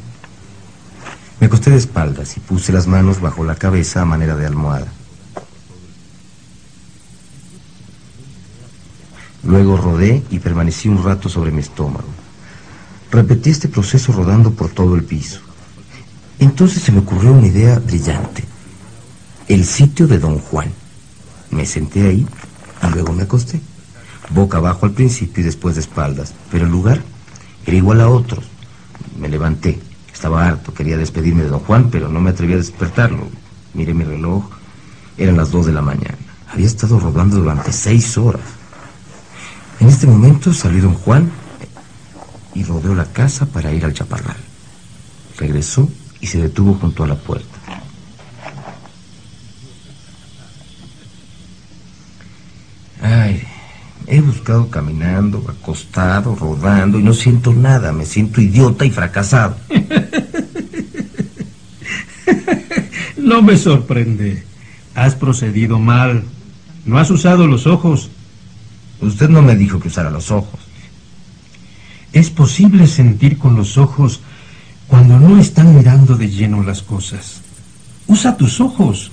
Me 1.40 1.48
acosté 1.48 1.72
de 1.72 1.78
espaldas 1.78 2.38
y 2.38 2.40
puse 2.40 2.72
las 2.72 2.88
manos 2.88 3.20
bajo 3.20 3.44
la 3.44 3.56
cabeza 3.56 4.02
a 4.02 4.06
manera 4.06 4.36
de 4.36 4.46
almohada. 4.46 4.88
Luego 9.44 9.78
rodé 9.78 10.24
y 10.30 10.40
permanecí 10.40 10.88
un 10.88 11.04
rato 11.04 11.28
sobre 11.28 11.52
mi 11.52 11.62
estómago. 11.62 12.08
Repetí 13.12 13.50
este 13.50 13.68
proceso 13.68 14.14
rodando 14.14 14.52
por 14.52 14.70
todo 14.70 14.96
el 14.96 15.04
piso. 15.04 15.42
Entonces 16.40 16.84
se 16.84 16.92
me 16.92 17.00
ocurrió 17.00 17.34
una 17.34 17.48
idea 17.48 17.80
brillante. 17.80 18.44
El 19.48 19.66
sitio 19.66 20.08
de 20.08 20.20
Don 20.20 20.40
Juan. 20.40 20.72
Me 21.50 21.66
senté 21.66 22.08
ahí 22.08 22.26
y 22.84 22.94
luego 22.94 23.14
me 23.14 23.24
acosté. 23.24 23.60
Boca 24.30 24.58
abajo 24.58 24.86
al 24.86 24.94
principio 24.94 25.42
y 25.42 25.46
después 25.46 25.76
de 25.76 25.82
espaldas. 25.82 26.34
Pero 26.52 26.66
el 26.66 26.72
lugar 26.72 27.02
era 27.66 27.76
igual 27.76 28.02
a 28.02 28.10
otros. 28.10 28.46
Me 29.20 29.28
levanté. 29.28 29.80
Estaba 30.14 30.48
harto. 30.48 30.74
Quería 30.74 30.98
despedirme 30.98 31.44
de 31.44 31.50
Don 31.50 31.60
Juan, 31.60 31.90
pero 31.90 32.08
no 32.08 32.22
me 32.22 32.30
atreví 32.30 32.54
a 32.54 32.58
despertarlo. 32.58 33.28
Miré 33.74 33.94
mi 33.94 34.04
reloj. 34.04 34.46
Eran 35.18 35.36
las 35.36 35.52
dos 35.52 35.66
de 35.66 35.74
la 35.74 35.82
mañana. 35.82 36.18
Había 36.48 36.68
estado 36.68 37.00
rodando 37.00 37.38
durante 37.38 37.74
seis 37.74 38.18
horas. 38.18 38.61
En 39.82 39.88
este 39.88 40.06
momento 40.06 40.54
salió 40.54 40.84
don 40.84 40.94
Juan 40.94 41.32
y 42.54 42.64
rodeó 42.64 42.94
la 42.94 43.06
casa 43.06 43.48
para 43.48 43.74
ir 43.74 43.84
al 43.84 43.96
chaparral. 43.96 44.38
Regresó 45.40 45.90
y 46.20 46.28
se 46.28 46.40
detuvo 46.40 46.76
junto 46.76 47.04
a 47.04 47.08
la 47.08 47.16
puerta. 47.16 47.48
Ay, 53.02 53.42
he 54.06 54.22
buscado 54.22 54.70
caminando, 54.70 55.44
acostado, 55.50 56.36
rodando 56.36 57.00
y 57.00 57.04
no 57.04 57.16
siento 57.16 57.52
nada. 57.52 57.92
Me 57.92 58.06
siento 58.06 58.40
idiota 58.40 58.86
y 58.86 58.92
fracasado. 58.92 59.58
no 63.18 63.42
me 63.42 63.58
sorprende. 63.58 64.44
Has 64.94 65.16
procedido 65.16 65.80
mal. 65.80 66.24
No 66.86 67.00
has 67.00 67.10
usado 67.10 67.48
los 67.48 67.66
ojos. 67.66 68.12
Usted 69.02 69.30
no 69.30 69.42
me 69.42 69.56
dijo 69.56 69.80
que 69.80 69.88
usara 69.88 70.12
los 70.12 70.30
ojos. 70.32 70.60
Es 72.14 72.30
posible 72.30 72.88
sentir 72.88 73.38
con 73.38 73.56
los 73.56 73.78
ojos 73.78 74.22
cuando 74.88 75.20
no 75.20 75.40
están 75.40 75.76
mirando 75.76 76.16
de 76.16 76.30
lleno 76.30 76.62
las 76.62 76.82
cosas. 76.82 77.42
Usa 78.08 78.38
tus 78.38 78.60
ojos. 78.60 79.12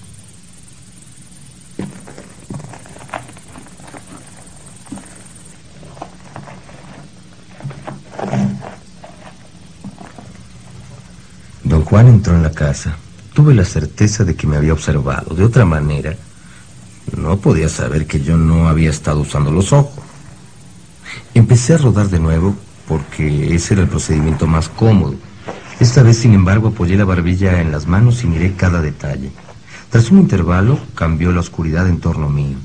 Don 11.63 11.85
Juan 11.85 12.09
entró 12.09 12.35
en 12.35 12.43
la 12.43 12.51
casa. 12.51 12.97
Tuve 13.33 13.55
la 13.55 13.65
certeza 13.65 14.25
de 14.25 14.35
que 14.35 14.47
me 14.47 14.57
había 14.57 14.73
observado. 14.73 15.35
De 15.35 15.45
otra 15.45 15.65
manera, 15.65 16.17
no 17.17 17.39
podía 17.39 17.69
saber 17.69 18.07
que 18.07 18.21
yo 18.21 18.37
no 18.37 18.69
había 18.69 18.91
estado 18.91 19.21
usando 19.21 19.51
los 19.51 19.73
ojos. 19.73 20.05
Empecé 21.35 21.75
a 21.75 21.79
rodar 21.79 22.09
de 22.09 22.21
nuevo 22.21 22.57
porque 22.87 23.55
ese 23.55 23.75
era 23.75 23.83
el 23.83 23.89
procedimiento 23.89 24.47
más 24.47 24.69
cómodo. 24.69 25.15
Esta 25.81 26.03
vez, 26.03 26.19
sin 26.19 26.35
embargo, 26.35 26.69
apoyé 26.69 26.97
la 26.97 27.05
barbilla 27.05 27.61
en 27.61 27.71
las 27.71 27.87
manos 27.87 28.25
y 28.25 28.27
miré 28.27 28.55
cada 28.55 28.81
detalle. 28.81 29.31
Tras 29.91 30.11
un 30.11 30.19
intervalo, 30.19 30.79
cambió 30.95 31.33
la 31.33 31.41
oscuridad 31.41 31.89
en 31.89 32.01
torno 32.01 32.29
mío. 32.29 32.57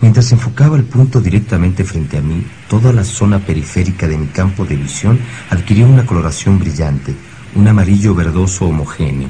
Mientras 0.00 0.32
enfocaba 0.32 0.76
el 0.76 0.84
punto 0.84 1.20
directamente 1.20 1.84
frente 1.84 2.18
a 2.18 2.22
mí, 2.22 2.44
toda 2.68 2.92
la 2.92 3.04
zona 3.04 3.38
periférica 3.38 4.08
de 4.08 4.18
mi 4.18 4.26
campo 4.28 4.64
de 4.64 4.76
visión 4.76 5.20
adquirió 5.50 5.86
una 5.86 6.06
coloración 6.06 6.58
brillante, 6.58 7.14
un 7.54 7.68
amarillo 7.68 8.14
verdoso 8.14 8.66
homogéneo. 8.66 9.28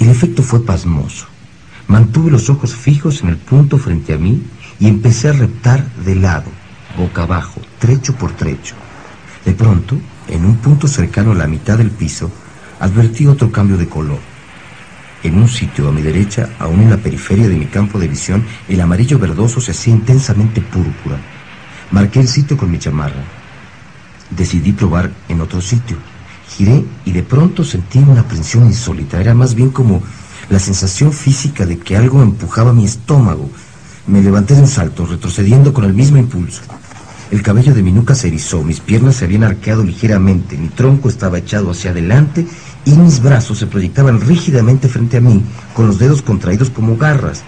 El 0.00 0.08
efecto 0.08 0.42
fue 0.42 0.64
pasmoso. 0.64 1.26
Mantuve 1.88 2.30
los 2.30 2.48
ojos 2.48 2.74
fijos 2.74 3.22
en 3.22 3.28
el 3.28 3.36
punto 3.36 3.78
frente 3.78 4.14
a 4.14 4.18
mí 4.18 4.42
y 4.80 4.88
empecé 4.88 5.28
a 5.28 5.32
reptar 5.32 5.86
de 6.04 6.16
lado, 6.16 6.50
boca 6.96 7.22
abajo, 7.22 7.60
trecho 7.78 8.14
por 8.14 8.32
trecho. 8.32 8.74
De 9.44 9.52
pronto, 9.52 9.98
en 10.28 10.44
un 10.46 10.56
punto 10.56 10.88
cercano 10.88 11.32
a 11.32 11.34
la 11.34 11.46
mitad 11.46 11.76
del 11.76 11.90
piso, 11.90 12.30
advertí 12.80 13.26
otro 13.26 13.52
cambio 13.52 13.76
de 13.76 13.88
color. 13.88 14.18
En 15.22 15.38
un 15.38 15.48
sitio 15.48 15.88
a 15.88 15.92
mi 15.92 16.02
derecha, 16.02 16.50
aún 16.58 16.80
en 16.80 16.90
la 16.90 16.96
periferia 16.96 17.48
de 17.48 17.56
mi 17.56 17.66
campo 17.66 17.98
de 17.98 18.08
visión, 18.08 18.44
el 18.68 18.80
amarillo 18.80 19.18
verdoso 19.18 19.60
se 19.60 19.70
hacía 19.70 19.94
intensamente 19.94 20.60
púrpura. 20.60 21.18
Marqué 21.90 22.20
el 22.20 22.28
sitio 22.28 22.56
con 22.56 22.70
mi 22.70 22.78
chamarra. 22.78 23.22
Decidí 24.30 24.72
probar 24.72 25.10
en 25.28 25.40
otro 25.40 25.60
sitio. 25.60 25.96
Giré 26.48 26.84
y 27.04 27.12
de 27.12 27.22
pronto 27.22 27.64
sentí 27.64 27.98
una 27.98 28.20
aprensión 28.20 28.66
insólita. 28.66 29.20
Era 29.20 29.34
más 29.34 29.54
bien 29.54 29.70
como 29.70 30.02
la 30.54 30.60
sensación 30.60 31.12
física 31.12 31.66
de 31.66 31.78
que 31.78 31.96
algo 31.96 32.22
empujaba 32.22 32.72
mi 32.72 32.84
estómago. 32.84 33.50
Me 34.06 34.22
levanté 34.22 34.54
de 34.54 34.60
un 34.60 34.68
salto, 34.68 35.04
retrocediendo 35.04 35.74
con 35.74 35.82
el 35.82 35.92
mismo 35.92 36.16
impulso. 36.16 36.62
El 37.32 37.42
cabello 37.42 37.74
de 37.74 37.82
mi 37.82 37.90
nuca 37.90 38.14
se 38.14 38.28
erizó, 38.28 38.62
mis 38.62 38.78
piernas 38.78 39.16
se 39.16 39.24
habían 39.24 39.42
arqueado 39.42 39.82
ligeramente, 39.82 40.56
mi 40.56 40.68
tronco 40.68 41.08
estaba 41.08 41.38
echado 41.38 41.72
hacia 41.72 41.90
adelante 41.90 42.46
y 42.84 42.92
mis 42.92 43.20
brazos 43.20 43.58
se 43.58 43.66
proyectaban 43.66 44.20
rígidamente 44.20 44.86
frente 44.86 45.16
a 45.16 45.20
mí, 45.20 45.42
con 45.74 45.88
los 45.88 45.98
dedos 45.98 46.22
contraídos 46.22 46.70
como 46.70 46.96
garras. 46.96 47.42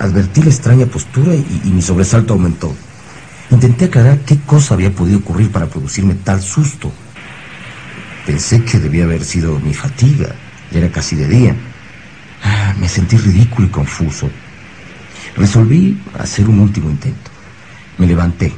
Advertí 0.00 0.42
la 0.42 0.50
extraña 0.50 0.86
postura 0.86 1.36
y, 1.36 1.60
y 1.62 1.70
mi 1.70 1.82
sobresalto 1.82 2.32
aumentó. 2.32 2.74
Intenté 3.52 3.84
aclarar 3.84 4.18
qué 4.22 4.40
cosa 4.40 4.74
había 4.74 4.92
podido 4.92 5.20
ocurrir 5.20 5.52
para 5.52 5.66
producirme 5.66 6.16
tal 6.16 6.42
susto. 6.42 6.90
Pensé 8.26 8.64
que 8.64 8.80
debía 8.80 9.04
haber 9.04 9.24
sido 9.24 9.60
mi 9.60 9.72
fatiga. 9.72 10.34
Ya 10.72 10.80
era 10.80 10.90
casi 10.90 11.14
de 11.14 11.28
día. 11.28 11.56
Me 12.78 12.88
sentí 12.88 13.16
ridículo 13.16 13.66
y 13.66 13.70
confuso. 13.70 14.30
Resolví 15.36 16.00
hacer 16.18 16.48
un 16.48 16.60
último 16.60 16.90
intento. 16.90 17.30
Me 17.98 18.06
levanté, 18.06 18.52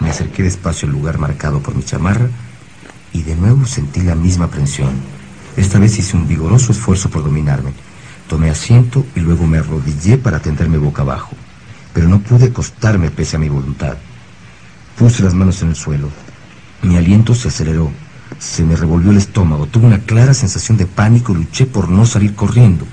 me 0.00 0.10
acerqué 0.10 0.42
despacio 0.42 0.86
al 0.86 0.92
lugar 0.92 1.18
marcado 1.18 1.60
por 1.60 1.74
mi 1.74 1.82
chamarra 1.82 2.28
y 3.12 3.22
de 3.22 3.36
nuevo 3.36 3.66
sentí 3.66 4.00
la 4.00 4.14
misma 4.14 4.46
aprensión. 4.46 4.92
Esta 5.56 5.78
vez 5.78 5.98
hice 5.98 6.16
un 6.16 6.28
vigoroso 6.28 6.72
esfuerzo 6.72 7.10
por 7.10 7.24
dominarme. 7.24 7.72
Tomé 8.28 8.50
asiento 8.50 9.04
y 9.14 9.20
luego 9.20 9.46
me 9.46 9.58
arrodillé 9.58 10.18
para 10.18 10.40
tenderme 10.40 10.78
boca 10.78 11.02
abajo, 11.02 11.32
pero 11.92 12.08
no 12.08 12.20
pude 12.20 12.46
acostarme 12.46 13.10
pese 13.10 13.36
a 13.36 13.40
mi 13.40 13.48
voluntad. 13.48 13.96
Puse 14.98 15.22
las 15.22 15.34
manos 15.34 15.62
en 15.62 15.70
el 15.70 15.76
suelo. 15.76 16.10
Mi 16.82 16.96
aliento 16.96 17.34
se 17.34 17.48
aceleró. 17.48 17.90
Se 18.38 18.64
me 18.64 18.76
revolvió 18.76 19.10
el 19.10 19.16
estómago. 19.16 19.66
Tuve 19.66 19.86
una 19.86 20.00
clara 20.00 20.34
sensación 20.34 20.76
de 20.76 20.86
pánico 20.86 21.32
y 21.32 21.36
luché 21.36 21.66
por 21.66 21.88
no 21.88 22.04
salir 22.06 22.34
corriendo. 22.34 22.86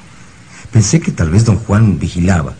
Pensé 0.75 0.99
que 0.99 1.13
tal 1.13 1.29
vez 1.29 1.45
don 1.45 1.55
Juan 1.55 1.99
vigilaba. 1.99 2.53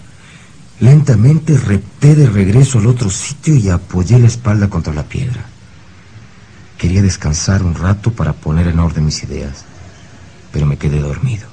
Lentamente 0.80 1.58
repté 1.58 2.16
de 2.16 2.30
regreso 2.30 2.80
al 2.80 2.88
otro 2.88 3.10
sitio 3.10 3.58
y 3.58 3.68
apoyé 3.68 4.18
la 4.20 4.28
espalda 4.28 4.70
contra 4.70 4.94
la 4.94 5.04
piedra. 5.04 5.44
Quería 6.78 7.02
descansar 7.02 7.62
un 7.62 7.76
rato 7.76 8.14
para 8.14 8.32
poner 8.32 8.68
en 8.68 8.80
orden 8.80 9.04
mis 9.04 9.22
ideas, 9.22 9.66
pero 10.54 10.66
me 10.66 10.78
quedé 10.78 11.02
dormido. 11.02 11.46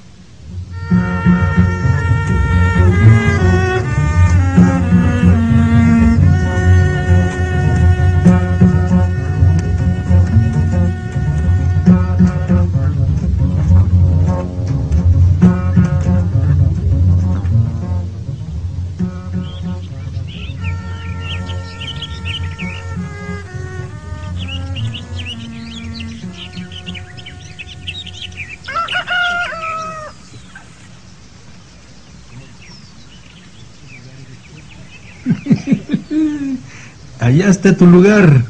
Allá 37.32 37.48
está 37.48 37.74
tu 37.74 37.86
lugar. 37.86 38.44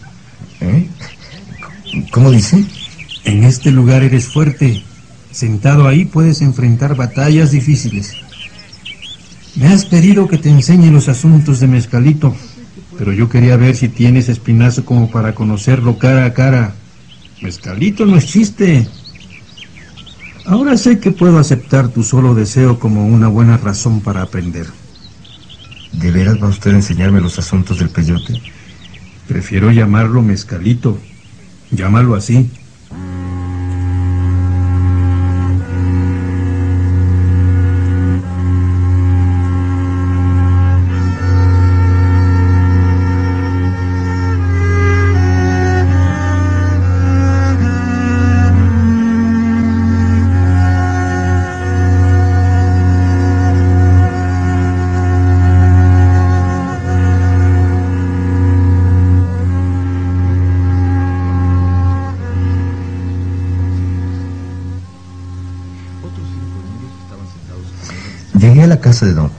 ¿Eh? 0.60 0.88
¿Cómo 2.10 2.32
dice? 2.32 2.64
En 3.22 3.44
este 3.44 3.70
lugar 3.70 4.02
eres 4.02 4.26
fuerte. 4.26 4.82
Sentado 5.30 5.86
ahí 5.86 6.04
puedes 6.04 6.42
enfrentar 6.42 6.96
batallas 6.96 7.52
difíciles. 7.52 8.16
Me 9.54 9.68
has 9.68 9.84
pedido 9.84 10.26
que 10.26 10.36
te 10.36 10.50
enseñe 10.50 10.90
los 10.90 11.08
asuntos 11.08 11.60
de 11.60 11.68
Mezcalito, 11.68 12.34
pero 12.98 13.12
yo 13.12 13.28
quería 13.28 13.56
ver 13.56 13.76
si 13.76 13.88
tienes 13.88 14.28
espinazo 14.28 14.84
como 14.84 15.12
para 15.12 15.32
conocerlo 15.32 15.96
cara 15.96 16.24
a 16.24 16.34
cara. 16.34 16.74
Mezcalito 17.40 18.04
no 18.04 18.16
es 18.16 18.26
chiste. 18.26 18.88
Ahora 20.44 20.76
sé 20.76 20.98
que 20.98 21.12
puedo 21.12 21.38
aceptar 21.38 21.86
tu 21.86 22.02
solo 22.02 22.34
deseo 22.34 22.80
como 22.80 23.06
una 23.06 23.28
buena 23.28 23.58
razón 23.58 24.00
para 24.00 24.22
aprender. 24.22 24.66
¿De 25.92 26.10
veras 26.10 26.42
va 26.42 26.48
usted 26.48 26.72
a 26.72 26.78
enseñarme 26.78 27.20
los 27.20 27.38
asuntos 27.38 27.78
del 27.78 27.90
peyote? 27.90 28.42
Prefiero 29.28 29.70
llamarlo 29.70 30.22
mezcalito. 30.22 30.98
Llámalo 31.70 32.14
así. 32.14 32.50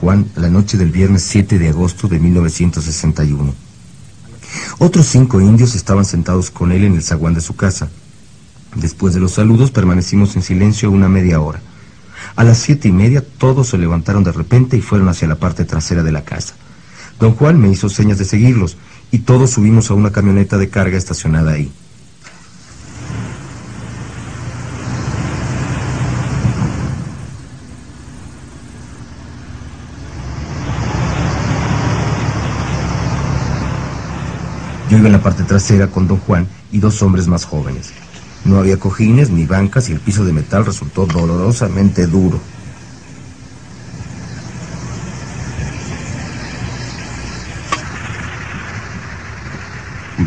Juan 0.04 0.26
la 0.36 0.50
noche 0.50 0.76
del 0.76 0.90
viernes 0.90 1.22
7 1.22 1.58
de 1.58 1.70
agosto 1.70 2.08
de 2.08 2.18
1961. 2.18 3.54
Otros 4.78 5.06
cinco 5.06 5.40
indios 5.40 5.74
estaban 5.74 6.04
sentados 6.04 6.50
con 6.50 6.72
él 6.72 6.84
en 6.84 6.96
el 6.96 7.02
zaguán 7.02 7.32
de 7.32 7.40
su 7.40 7.56
casa. 7.56 7.88
Después 8.74 9.14
de 9.14 9.20
los 9.20 9.32
saludos 9.32 9.70
permanecimos 9.70 10.36
en 10.36 10.42
silencio 10.42 10.90
una 10.90 11.08
media 11.08 11.40
hora. 11.40 11.62
A 12.36 12.44
las 12.44 12.58
siete 12.58 12.88
y 12.88 12.92
media 12.92 13.24
todos 13.38 13.68
se 13.68 13.78
levantaron 13.78 14.24
de 14.24 14.32
repente 14.32 14.76
y 14.76 14.82
fueron 14.82 15.08
hacia 15.08 15.26
la 15.26 15.36
parte 15.36 15.64
trasera 15.64 16.02
de 16.02 16.12
la 16.12 16.22
casa. 16.22 16.52
Don 17.18 17.32
Juan 17.32 17.58
me 17.58 17.70
hizo 17.70 17.88
señas 17.88 18.18
de 18.18 18.26
seguirlos 18.26 18.76
y 19.10 19.20
todos 19.20 19.52
subimos 19.52 19.90
a 19.90 19.94
una 19.94 20.12
camioneta 20.12 20.58
de 20.58 20.68
carga 20.68 20.98
estacionada 20.98 21.52
ahí. 21.52 21.72
Yo 34.94 34.98
iba 34.98 35.08
en 35.08 35.14
la 35.14 35.22
parte 35.24 35.42
trasera 35.42 35.88
con 35.88 36.06
don 36.06 36.18
Juan 36.18 36.46
y 36.70 36.78
dos 36.78 37.02
hombres 37.02 37.26
más 37.26 37.44
jóvenes. 37.44 37.90
No 38.44 38.60
había 38.60 38.76
cojines 38.76 39.28
ni 39.28 39.44
bancas 39.44 39.88
y 39.88 39.92
el 39.92 39.98
piso 39.98 40.24
de 40.24 40.32
metal 40.32 40.64
resultó 40.64 41.04
dolorosamente 41.04 42.06
duro. 42.06 42.38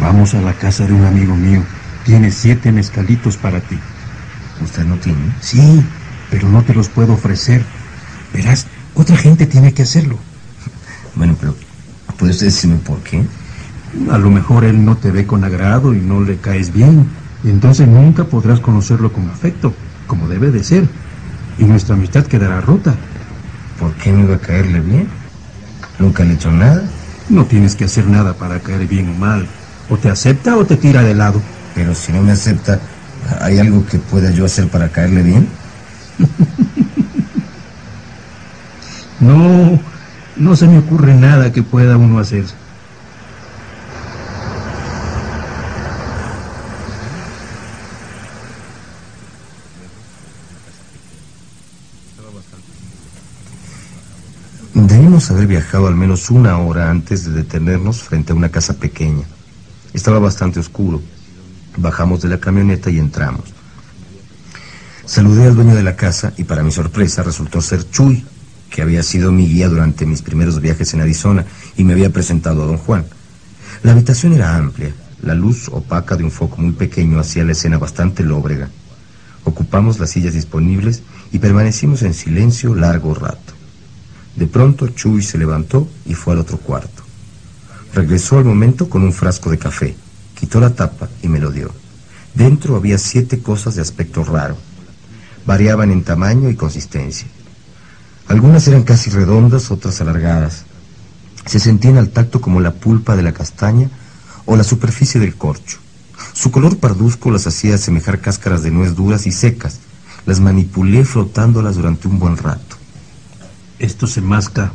Vamos 0.01 0.33
a 0.33 0.41
la 0.41 0.51
casa 0.51 0.85
de 0.85 0.91
un 0.91 1.05
amigo 1.05 1.33
mío. 1.33 1.63
Tiene 2.03 2.29
siete 2.29 2.73
mezcalitos 2.73 3.37
para 3.37 3.61
ti. 3.61 3.79
¿Usted 4.61 4.83
no 4.83 4.97
tiene? 4.97 5.33
Sí, 5.39 5.81
pero 6.29 6.49
no 6.49 6.61
te 6.63 6.73
los 6.73 6.89
puedo 6.89 7.13
ofrecer. 7.13 7.63
Verás, 8.33 8.67
otra 8.95 9.15
gente 9.15 9.45
tiene 9.45 9.73
que 9.73 9.83
hacerlo. 9.83 10.19
Bueno, 11.15 11.37
pero 11.39 11.55
¿puede 12.17 12.33
usted 12.33 12.47
decirme 12.47 12.79
por 12.79 12.99
qué? 12.99 13.23
A 14.11 14.17
lo 14.17 14.29
mejor 14.29 14.63
él 14.63 14.83
no 14.85 14.97
te 14.97 15.11
ve 15.11 15.25
con 15.25 15.43
agrado 15.43 15.93
y 15.93 15.99
no 15.99 16.21
le 16.21 16.37
caes 16.37 16.73
bien. 16.73 17.07
Y 17.43 17.49
entonces 17.49 17.87
nunca 17.87 18.25
podrás 18.25 18.59
conocerlo 18.59 19.11
con 19.11 19.29
afecto, 19.29 19.73
como 20.07 20.27
debe 20.27 20.51
de 20.51 20.63
ser. 20.63 20.87
Y 21.57 21.65
nuestra 21.65 21.95
amistad 21.95 22.25
quedará 22.25 22.61
rota. 22.61 22.95
¿Por 23.79 23.93
qué 23.93 24.11
no 24.11 24.21
iba 24.21 24.35
a 24.35 24.39
caerle 24.39 24.79
bien? 24.79 25.07
¿Nunca 25.99 26.23
le 26.23 26.31
he 26.31 26.35
hecho 26.35 26.51
nada? 26.51 26.83
No 27.29 27.45
tienes 27.45 27.75
que 27.75 27.85
hacer 27.85 28.07
nada 28.07 28.33
para 28.33 28.59
caer 28.59 28.87
bien 28.87 29.09
o 29.09 29.13
mal. 29.13 29.47
O 29.89 29.97
te 29.97 30.09
acepta 30.09 30.55
o 30.55 30.65
te 30.65 30.77
tira 30.77 31.03
de 31.03 31.15
lado. 31.15 31.41
Pero 31.75 31.93
si 31.93 32.11
no 32.11 32.21
me 32.21 32.31
acepta, 32.31 32.79
¿hay 33.41 33.59
algo 33.59 33.85
que 33.85 33.99
pueda 33.99 34.31
yo 34.31 34.45
hacer 34.45 34.67
para 34.67 34.89
caerle 34.89 35.23
bien? 35.23 35.47
No, 39.19 39.79
no 40.35 40.55
se 40.55 40.67
me 40.67 40.77
ocurre 40.77 41.15
nada 41.15 41.51
que 41.51 41.63
pueda 41.63 41.97
uno 41.97 42.19
hacer. 42.19 42.45
Debimos 55.17 55.31
haber 55.31 55.47
viajado 55.47 55.87
al 55.87 55.95
menos 55.95 56.29
una 56.29 56.59
hora 56.59 56.91
antes 56.91 57.25
de 57.25 57.31
detenernos 57.31 58.03
frente 58.03 58.33
a 58.33 58.35
una 58.35 58.49
casa 58.49 58.75
pequeña. 58.75 59.25
Estaba 59.91 60.19
bastante 60.19 60.59
oscuro. 60.59 61.01
Bajamos 61.75 62.21
de 62.21 62.29
la 62.29 62.39
camioneta 62.39 62.91
y 62.91 62.99
entramos. 62.99 63.45
Saludé 65.05 65.47
al 65.47 65.55
dueño 65.55 65.73
de 65.73 65.81
la 65.81 65.95
casa 65.95 66.33
y 66.37 66.43
para 66.43 66.61
mi 66.61 66.71
sorpresa 66.71 67.23
resultó 67.23 67.61
ser 67.63 67.89
Chuy, 67.89 68.23
que 68.69 68.83
había 68.83 69.01
sido 69.01 69.31
mi 69.31 69.47
guía 69.47 69.69
durante 69.69 70.05
mis 70.05 70.21
primeros 70.21 70.61
viajes 70.61 70.93
en 70.93 71.01
Arizona 71.01 71.47
y 71.75 71.83
me 71.83 71.93
había 71.93 72.13
presentado 72.13 72.61
a 72.61 72.67
don 72.67 72.77
Juan. 72.77 73.03
La 73.81 73.93
habitación 73.93 74.33
era 74.33 74.55
amplia. 74.55 74.93
La 75.23 75.33
luz 75.33 75.67
opaca 75.69 76.15
de 76.15 76.25
un 76.25 76.31
foco 76.31 76.61
muy 76.61 76.73
pequeño 76.73 77.19
hacía 77.19 77.43
la 77.43 77.53
escena 77.53 77.79
bastante 77.79 78.21
lóbrega. 78.21 78.69
Ocupamos 79.45 79.97
las 79.97 80.11
sillas 80.11 80.35
disponibles 80.35 81.01
y 81.31 81.39
permanecimos 81.39 82.03
en 82.03 82.13
silencio 82.13 82.75
largo 82.75 83.15
rato. 83.15 83.56
De 84.37 84.45
pronto 84.45 84.87
Chuy 84.89 85.23
se 85.23 85.39
levantó 85.39 85.89
y 86.05 86.13
fue 86.13 86.33
al 86.33 86.39
otro 86.39 86.59
cuarto. 86.59 87.03
Regresó 87.93 88.37
al 88.37 88.45
momento 88.45 88.87
con 88.87 89.01
un 89.03 89.11
frasco 89.11 89.49
de 89.49 89.57
café, 89.57 89.95
quitó 90.39 90.59
la 90.59 90.75
tapa 90.75 91.09
y 91.23 91.27
me 91.27 91.39
lo 91.39 91.51
dio. 91.51 91.71
Dentro 92.35 92.75
había 92.75 92.99
siete 92.99 93.39
cosas 93.39 93.73
de 93.75 93.81
aspecto 93.81 94.23
raro. 94.23 94.55
Variaban 95.47 95.89
en 95.89 96.03
tamaño 96.03 96.51
y 96.51 96.55
consistencia. 96.55 97.27
Algunas 98.27 98.67
eran 98.67 98.83
casi 98.83 99.09
redondas, 99.09 99.71
otras 99.71 99.99
alargadas. 100.01 100.65
Se 101.47 101.59
sentían 101.59 101.97
al 101.97 102.09
tacto 102.09 102.39
como 102.39 102.59
la 102.59 102.73
pulpa 102.73 103.15
de 103.15 103.23
la 103.23 103.33
castaña 103.33 103.89
o 104.45 104.55
la 104.55 104.63
superficie 104.63 105.19
del 105.19 105.35
corcho. 105.35 105.79
Su 106.33 106.51
color 106.51 106.77
parduzco 106.77 107.31
las 107.31 107.47
hacía 107.47 107.75
asemejar 107.75 108.19
cáscaras 108.19 108.61
de 108.61 108.69
nuez 108.69 108.95
duras 108.95 109.25
y 109.25 109.31
secas. 109.31 109.79
Las 110.27 110.39
manipulé 110.41 111.05
frotándolas 111.05 111.75
durante 111.75 112.07
un 112.07 112.19
buen 112.19 112.37
rato. 112.37 112.66
Esto 113.79 114.07
se 114.07 114.21
masca. 114.21 114.71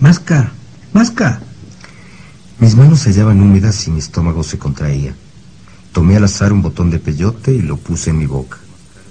Masca, 0.00 0.50
masca. 0.94 1.42
Mis 2.58 2.74
manos 2.74 3.00
se 3.00 3.10
hallaban 3.10 3.40
húmedas 3.40 3.86
y 3.86 3.90
mi 3.90 3.98
estómago 3.98 4.42
se 4.42 4.58
contraía. 4.58 5.14
Tomé 5.92 6.16
al 6.16 6.24
azar 6.24 6.54
un 6.54 6.62
botón 6.62 6.90
de 6.90 6.98
peyote 6.98 7.52
y 7.52 7.60
lo 7.60 7.76
puse 7.76 8.10
en 8.10 8.18
mi 8.18 8.26
boca. 8.26 8.56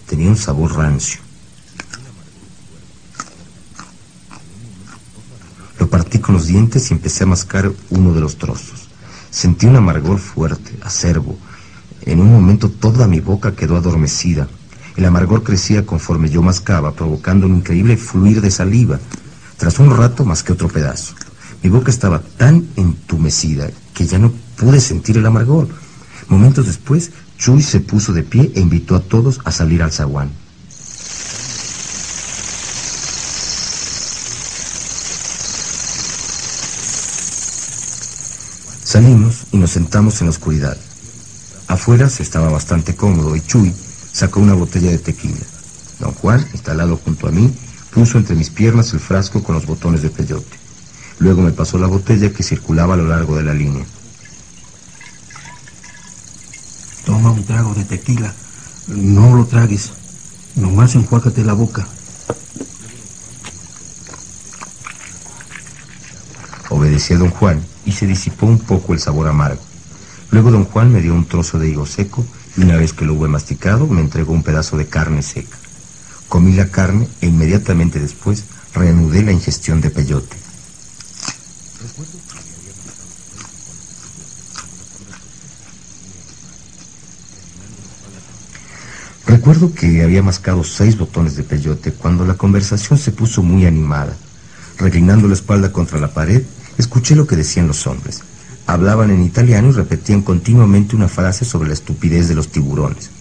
Tenía 0.07 0.29
un 0.29 0.37
sabor 0.37 0.75
rancio. 0.75 1.21
Lo 5.79 5.87
partí 5.87 6.17
con 6.17 6.35
los 6.35 6.47
dientes 6.47 6.89
y 6.89 6.95
empecé 6.95 7.23
a 7.23 7.27
mascar 7.27 7.71
uno 7.91 8.13
de 8.13 8.21
los 8.21 8.37
trozos. 8.37 8.89
Sentí 9.29 9.67
un 9.67 9.75
amargor 9.75 10.17
fuerte, 10.17 10.75
acerbo. 10.81 11.37
En 12.01 12.19
un 12.19 12.31
momento 12.31 12.69
toda 12.69 13.07
mi 13.07 13.19
boca 13.19 13.55
quedó 13.55 13.77
adormecida. 13.77 14.47
El 14.97 15.05
amargor 15.05 15.43
crecía 15.43 15.85
conforme 15.85 16.29
yo 16.29 16.41
mascaba, 16.41 16.93
provocando 16.93 17.45
un 17.47 17.57
increíble 17.57 17.97
fluir 17.97 18.41
de 18.41 18.51
saliva. 18.51 18.99
Tras 19.57 19.79
un 19.79 19.95
rato 19.95 20.25
masqué 20.25 20.53
otro 20.53 20.67
pedazo. 20.67 21.15
Mi 21.63 21.69
boca 21.69 21.91
estaba 21.91 22.21
tan 22.21 22.67
entumecida 22.75 23.69
que 23.93 24.05
ya 24.05 24.17
no 24.17 24.33
pude 24.57 24.79
sentir 24.79 25.17
el 25.17 25.25
amargor. 25.25 25.67
Momentos 26.27 26.65
después, 26.65 27.11
Chuy 27.37 27.61
se 27.61 27.79
puso 27.79 28.13
de 28.13 28.23
pie 28.23 28.51
e 28.55 28.59
invitó 28.59 28.95
a 28.95 29.01
todos 29.01 29.39
a 29.45 29.51
salir 29.51 29.81
al 29.81 29.91
zaguán. 29.91 30.31
Salimos 38.83 39.43
y 39.51 39.57
nos 39.57 39.71
sentamos 39.71 40.19
en 40.19 40.27
la 40.27 40.31
oscuridad. 40.31 40.77
Afuera 41.67 42.09
se 42.09 42.23
estaba 42.23 42.49
bastante 42.49 42.95
cómodo 42.95 43.35
y 43.37 43.41
Chuy 43.41 43.73
sacó 44.11 44.39
una 44.39 44.53
botella 44.53 44.91
de 44.91 44.97
tequila. 44.97 45.41
Don 45.99 46.13
Juan, 46.13 46.45
instalado 46.53 46.97
junto 46.97 47.27
a 47.27 47.31
mí, 47.31 47.53
puso 47.91 48.17
entre 48.17 48.35
mis 48.35 48.49
piernas 48.49 48.93
el 48.93 48.99
frasco 48.99 49.43
con 49.43 49.55
los 49.55 49.65
botones 49.65 50.01
de 50.01 50.09
peyote. 50.09 50.57
Luego 51.19 51.41
me 51.41 51.51
pasó 51.51 51.77
la 51.77 51.87
botella 51.87 52.31
que 52.31 52.43
circulaba 52.43 52.95
a 52.95 52.97
lo 52.97 53.07
largo 53.07 53.35
de 53.35 53.43
la 53.43 53.53
línea. 53.53 53.85
Toma 57.05 57.31
un 57.31 57.45
trago 57.45 57.73
de 57.73 57.83
tequila. 57.83 58.33
No 58.87 59.35
lo 59.35 59.45
tragues. 59.45 59.91
Nomás 60.55 60.95
enjuágate 60.95 61.43
la 61.43 61.53
boca. 61.53 61.87
decía 66.91 67.17
don 67.17 67.31
Juan, 67.31 67.63
y 67.85 67.93
se 67.93 68.05
disipó 68.05 68.45
un 68.45 68.59
poco 68.59 68.93
el 68.93 68.99
sabor 68.99 69.27
amargo. 69.27 69.61
Luego 70.29 70.51
don 70.51 70.65
Juan 70.65 70.91
me 70.91 71.01
dio 71.01 71.13
un 71.13 71.25
trozo 71.25 71.57
de 71.57 71.69
higo 71.69 71.85
seco 71.85 72.25
una 72.57 72.75
vez 72.77 72.93
que 72.93 73.05
lo 73.05 73.13
hube 73.13 73.27
masticado 73.27 73.87
me 73.87 74.01
entregó 74.01 74.33
un 74.33 74.43
pedazo 74.43 74.77
de 74.77 74.87
carne 74.87 75.21
seca. 75.21 75.57
Comí 76.27 76.53
la 76.53 76.69
carne 76.69 77.07
e 77.21 77.27
inmediatamente 77.27 77.99
después 77.99 78.43
reanudé 78.73 79.23
la 79.23 79.31
ingestión 79.31 79.81
de 79.81 79.89
peyote. 79.89 80.37
Recuerdo 89.25 89.73
que 89.73 90.03
había 90.03 90.21
mascado 90.21 90.63
seis 90.63 90.97
botones 90.97 91.35
de 91.35 91.43
peyote 91.43 91.93
cuando 91.93 92.25
la 92.25 92.35
conversación 92.35 92.99
se 92.99 93.11
puso 93.11 93.41
muy 93.41 93.65
animada. 93.65 94.15
Reclinando 94.77 95.27
la 95.27 95.33
espalda 95.33 95.71
contra 95.71 95.99
la 95.99 96.13
pared, 96.13 96.43
escuché 96.77 97.15
lo 97.15 97.27
que 97.27 97.35
decían 97.35 97.67
los 97.67 97.87
hombres. 97.87 98.21
Hablaban 98.71 99.11
en 99.11 99.21
italiano 99.21 99.67
y 99.67 99.73
repetían 99.73 100.21
continuamente 100.21 100.95
una 100.95 101.09
frase 101.09 101.43
sobre 101.43 101.67
la 101.67 101.73
estupidez 101.73 102.29
de 102.29 102.35
los 102.35 102.47
tiburones. 102.47 103.11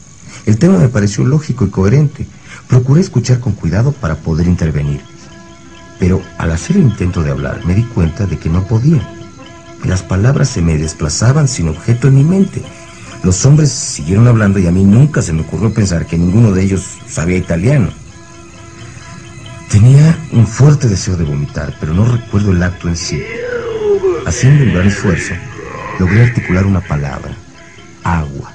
El 0.46 0.58
tema 0.58 0.78
me 0.78 0.88
pareció 0.88 1.24
lógico 1.24 1.64
y 1.64 1.70
coherente. 1.70 2.24
Procuré 2.68 3.00
escuchar 3.00 3.40
con 3.40 3.54
cuidado 3.54 3.90
para 3.90 4.14
poder 4.14 4.46
intervenir. 4.46 5.00
Pero 5.98 6.22
al 6.38 6.52
hacer 6.52 6.76
el 6.76 6.84
intento 6.84 7.24
de 7.24 7.32
hablar 7.32 7.66
me 7.66 7.74
di 7.74 7.82
cuenta 7.82 8.26
de 8.26 8.38
que 8.38 8.48
no 8.48 8.62
podía. 8.68 9.02
Las 9.84 10.04
palabras 10.04 10.50
se 10.50 10.62
me 10.62 10.78
desplazaban 10.78 11.48
sin 11.48 11.66
objeto 11.66 12.06
en 12.06 12.14
mi 12.14 12.22
mente. 12.22 12.62
Los 13.24 13.44
hombres 13.44 13.72
siguieron 13.72 14.28
hablando 14.28 14.60
y 14.60 14.68
a 14.68 14.70
mí 14.70 14.84
nunca 14.84 15.20
se 15.20 15.32
me 15.32 15.40
ocurrió 15.40 15.74
pensar 15.74 16.06
que 16.06 16.16
ninguno 16.16 16.52
de 16.52 16.62
ellos 16.62 16.84
sabía 17.08 17.38
italiano. 17.38 17.88
Tenía 19.68 20.16
un 20.30 20.46
fuerte 20.46 20.86
deseo 20.86 21.16
de 21.16 21.24
vomitar, 21.24 21.74
pero 21.80 21.92
no 21.92 22.04
recuerdo 22.04 22.52
el 22.52 22.62
acto 22.62 22.86
en 22.86 22.96
sí. 22.96 23.20
Haciendo 24.26 24.64
un 24.64 24.72
gran 24.72 24.86
esfuerzo, 24.86 25.34
logré 25.98 26.22
articular 26.22 26.64
una 26.64 26.80
palabra, 26.80 27.34
agua. 28.04 28.52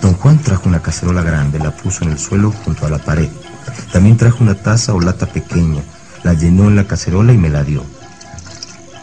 Don 0.00 0.14
Juan 0.14 0.38
trajo 0.38 0.68
una 0.68 0.80
cacerola 0.80 1.22
grande, 1.22 1.58
la 1.58 1.72
puso 1.72 2.04
en 2.04 2.12
el 2.12 2.18
suelo 2.18 2.52
junto 2.52 2.86
a 2.86 2.90
la 2.90 2.98
pared. 2.98 3.28
También 3.92 4.16
trajo 4.16 4.44
una 4.44 4.54
taza 4.54 4.94
o 4.94 5.00
lata 5.00 5.26
pequeña, 5.26 5.82
la 6.22 6.34
llenó 6.34 6.68
en 6.68 6.76
la 6.76 6.86
cacerola 6.86 7.32
y 7.32 7.38
me 7.38 7.48
la 7.48 7.64
dio. 7.64 7.84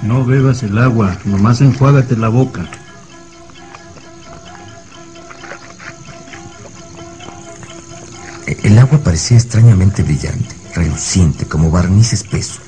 No 0.01 0.23
bebas 0.23 0.63
el 0.63 0.77
agua, 0.77 1.17
nomás 1.25 1.59
enjuágate 1.59 2.15
la 2.15 2.29
boca. 2.29 2.65
El 8.63 8.79
agua 8.79 8.99
parecía 8.99 9.37
extrañamente 9.37 10.03
brillante, 10.03 10.56
reluciente, 10.77 11.45
como 11.45 11.71
barniz 11.71 12.13
espeso. 12.13 12.59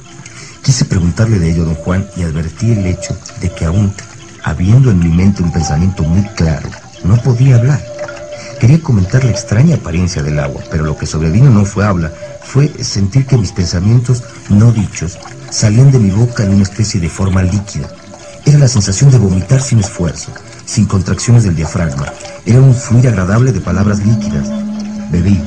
Quise 0.64 0.86
preguntarle 0.86 1.39
de 1.39 1.51
ello 1.51 1.64
a 1.64 1.66
don 1.68 1.76
Juan 1.76 2.07
y 2.18 2.24
advertí 2.24 2.72
el 2.72 2.86
hecho 2.86 3.18
de 3.39 3.49
que 3.51 3.66
aún, 3.66 3.93
habiendo 4.43 4.91
en 4.91 4.99
mi 4.99 5.10
mente 5.10 5.43
un 5.43 5.51
pensamiento 5.51 6.03
muy 6.03 6.24
claro, 6.36 6.70
no 7.03 7.16
podía 7.22 7.55
hablar. 7.55 7.82
Quería 8.60 8.82
comentar 8.82 9.24
la 9.24 9.32
extraña 9.32 9.76
apariencia 9.76 10.22
del 10.22 10.39
agua, 10.39 10.62
pero 10.70 10.84
lo 10.84 10.97
que 10.97 11.05
sobrevino 11.05 11.49
no 11.49 11.64
fue 11.64 11.86
habla, 11.86 12.12
fue 12.43 12.68
sentir 12.84 13.26
que 13.26 13.38
mis 13.38 13.53
pensamientos 13.53 14.24
no 14.49 14.72
dichos 14.72 15.18
salían 15.49 15.91
de 15.91 15.99
mi 15.99 16.12
boca 16.12 16.43
en 16.43 16.53
una 16.55 16.64
especie 16.64 16.99
de 16.99 17.10
forma 17.10 17.41
líquida. 17.41 17.88
Era 18.45 18.57
la 18.57 18.68
sensación 18.68 19.12
de 19.12 19.18
vomitar 19.18 19.62
sin 19.62 19.80
esfuerzo, 19.80 20.32
sin 20.66 20.86
contracciones 20.86 21.43
del 21.43 21.55
diafragma. 21.55 22.07
Era 22.45 22.60
un 22.60 22.74
fluir 22.74 23.07
agradable 23.07 23.51
de 23.51 23.62
palabras 23.62 24.05
líquidas. 24.05 24.49
Bebí, 25.12 25.41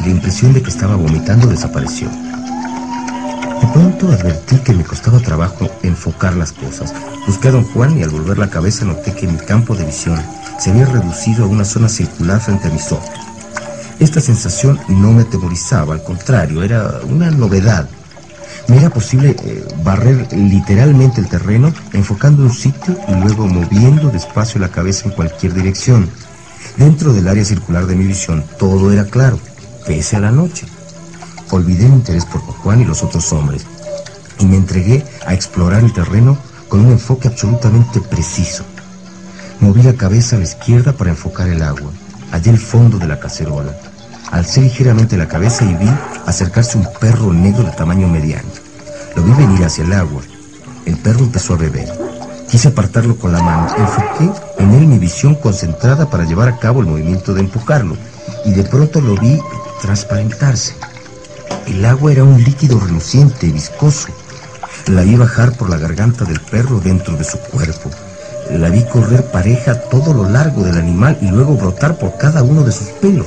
la 0.00 0.08
impresión 0.08 0.52
de 0.52 0.62
que 0.62 0.70
estaba 0.70 0.96
vomitando 0.96 1.46
desapareció. 1.46 2.08
De 2.08 3.66
pronto 3.72 4.08
advertí 4.08 4.56
que 4.58 4.74
me 4.74 4.84
costaba 4.84 5.18
trabajo 5.18 5.70
enfocar 5.82 6.34
las 6.36 6.52
cosas. 6.52 6.92
Busqué 7.26 7.48
a 7.48 7.52
don 7.52 7.64
Juan 7.64 7.98
y 7.98 8.02
al 8.02 8.10
volver 8.10 8.38
la 8.38 8.50
cabeza 8.50 8.84
noté 8.84 9.12
que 9.12 9.26
mi 9.26 9.38
campo 9.38 9.74
de 9.74 9.84
visión 9.84 10.20
se 10.58 10.70
había 10.70 10.86
reducido 10.86 11.44
a 11.44 11.48
una 11.48 11.64
zona 11.64 11.88
circular 11.88 12.40
frente 12.40 12.68
a 12.68 12.70
mis 12.70 12.92
ojos. 12.92 13.10
Esta 13.98 14.20
sensación 14.20 14.78
no 14.88 15.12
me 15.12 15.22
atemorizaba, 15.22 15.94
al 15.94 16.02
contrario, 16.02 16.62
era 16.62 17.00
una 17.08 17.30
novedad. 17.30 17.88
Me 18.68 18.76
era 18.78 18.90
posible 18.90 19.34
eh, 19.42 19.64
barrer 19.82 20.26
literalmente 20.32 21.20
el 21.20 21.28
terreno, 21.28 21.72
enfocando 21.92 22.42
un 22.42 22.52
sitio 22.52 22.96
y 23.08 23.14
luego 23.14 23.46
moviendo 23.46 24.10
despacio 24.10 24.60
la 24.60 24.68
cabeza 24.68 25.06
en 25.06 25.14
cualquier 25.14 25.54
dirección. 25.54 26.10
Dentro 26.76 27.14
del 27.14 27.26
área 27.26 27.44
circular 27.44 27.86
de 27.86 27.94
mi 27.94 28.06
visión 28.06 28.44
todo 28.58 28.92
era 28.92 29.04
claro, 29.04 29.38
pese 29.86 30.16
a 30.16 30.20
la 30.20 30.30
noche. 30.30 30.66
Olvidé 31.50 31.88
mi 31.88 31.96
interés 31.96 32.24
por 32.24 32.40
Juan 32.40 32.80
y 32.80 32.84
los 32.84 33.02
otros 33.02 33.32
hombres 33.32 33.66
y 34.38 34.46
me 34.46 34.56
entregué 34.56 35.04
a 35.26 35.34
explorar 35.34 35.82
el 35.82 35.92
terreno 35.92 36.36
con 36.68 36.80
un 36.80 36.92
enfoque 36.92 37.28
absolutamente 37.28 38.00
preciso. 38.00 38.64
Moví 39.60 39.82
la 39.82 39.94
cabeza 39.94 40.36
a 40.36 40.40
la 40.40 40.44
izquierda 40.44 40.92
para 40.92 41.10
enfocar 41.10 41.48
el 41.48 41.62
agua. 41.62 41.90
Hallé 42.32 42.50
el 42.50 42.58
fondo 42.58 42.98
de 42.98 43.06
la 43.06 43.18
cacerola. 43.18 43.72
Alcé 44.32 44.60
ligeramente 44.60 45.16
la 45.16 45.28
cabeza 45.28 45.64
y 45.64 45.74
vi 45.74 45.88
acercarse 46.26 46.76
un 46.76 46.86
perro 47.00 47.32
negro 47.32 47.62
de 47.62 47.70
tamaño 47.70 48.08
mediano. 48.08 48.48
Lo 49.14 49.22
vi 49.22 49.32
venir 49.32 49.64
hacia 49.64 49.84
el 49.84 49.92
agua. 49.92 50.20
El 50.84 50.96
perro 50.98 51.20
empezó 51.20 51.54
a 51.54 51.58
beber. 51.58 51.88
Quise 52.50 52.68
apartarlo 52.68 53.16
con 53.16 53.32
la 53.32 53.40
mano. 53.40 53.68
Enfoqué 53.76 54.30
en 54.58 54.74
él 54.74 54.86
mi 54.86 54.98
visión 54.98 55.36
concentrada 55.36 56.10
para 56.10 56.24
llevar 56.24 56.48
a 56.48 56.58
cabo 56.58 56.80
el 56.80 56.86
movimiento 56.86 57.32
de 57.32 57.40
empujarlo. 57.40 57.96
Y 58.44 58.52
de 58.52 58.64
pronto 58.64 59.00
lo 59.00 59.16
vi 59.16 59.40
transparentarse. 59.80 60.74
El 61.66 61.84
agua 61.84 62.12
era 62.12 62.24
un 62.24 62.42
líquido 62.42 62.78
reluciente 62.78 63.46
y 63.46 63.52
viscoso. 63.52 64.08
La 64.86 65.02
vi 65.02 65.16
bajar 65.16 65.56
por 65.56 65.68
la 65.68 65.78
garganta 65.78 66.24
del 66.24 66.40
perro 66.40 66.80
dentro 66.80 67.16
de 67.16 67.24
su 67.24 67.38
cuerpo. 67.38 67.90
La 68.50 68.68
vi 68.68 68.84
correr 68.84 69.24
pareja 69.32 69.80
todo 69.90 70.14
lo 70.14 70.28
largo 70.28 70.62
del 70.62 70.78
animal 70.78 71.18
y 71.20 71.28
luego 71.28 71.56
brotar 71.56 71.98
por 71.98 72.16
cada 72.18 72.42
uno 72.42 72.62
de 72.62 72.72
sus 72.72 72.88
pelos. 72.88 73.26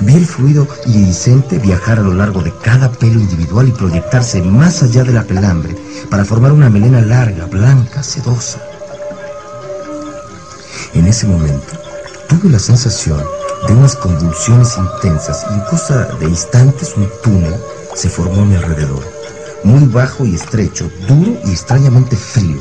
Vi 0.00 0.14
el 0.14 0.26
fluido 0.26 0.68
iridiscente 0.86 1.58
viajar 1.58 1.98
a 1.98 2.02
lo 2.02 2.12
largo 2.12 2.42
de 2.42 2.52
cada 2.62 2.92
pelo 2.92 3.18
individual 3.18 3.68
y 3.68 3.72
proyectarse 3.72 4.42
más 4.42 4.82
allá 4.82 5.04
de 5.04 5.12
la 5.12 5.22
pelambre 5.22 5.74
para 6.10 6.24
formar 6.24 6.52
una 6.52 6.68
melena 6.68 7.00
larga, 7.00 7.46
blanca, 7.46 8.02
sedosa. 8.02 8.58
En 10.92 11.06
ese 11.06 11.26
momento 11.26 11.78
tuve 12.28 12.50
la 12.50 12.58
sensación 12.58 13.22
de 13.66 13.72
unas 13.72 13.96
convulsiones 13.96 14.76
intensas 14.76 15.46
y 15.50 15.54
en 15.54 15.60
cosa 15.60 16.04
de 16.18 16.26
instantes 16.26 16.94
un 16.96 17.08
túnel 17.22 17.54
se 17.94 18.08
formó 18.08 18.42
a 18.42 18.44
mi 18.44 18.54
alrededor, 18.54 19.02
muy 19.64 19.86
bajo 19.86 20.24
y 20.24 20.34
estrecho, 20.34 20.90
duro 21.08 21.38
y 21.44 21.50
extrañamente 21.50 22.16
frío. 22.16 22.60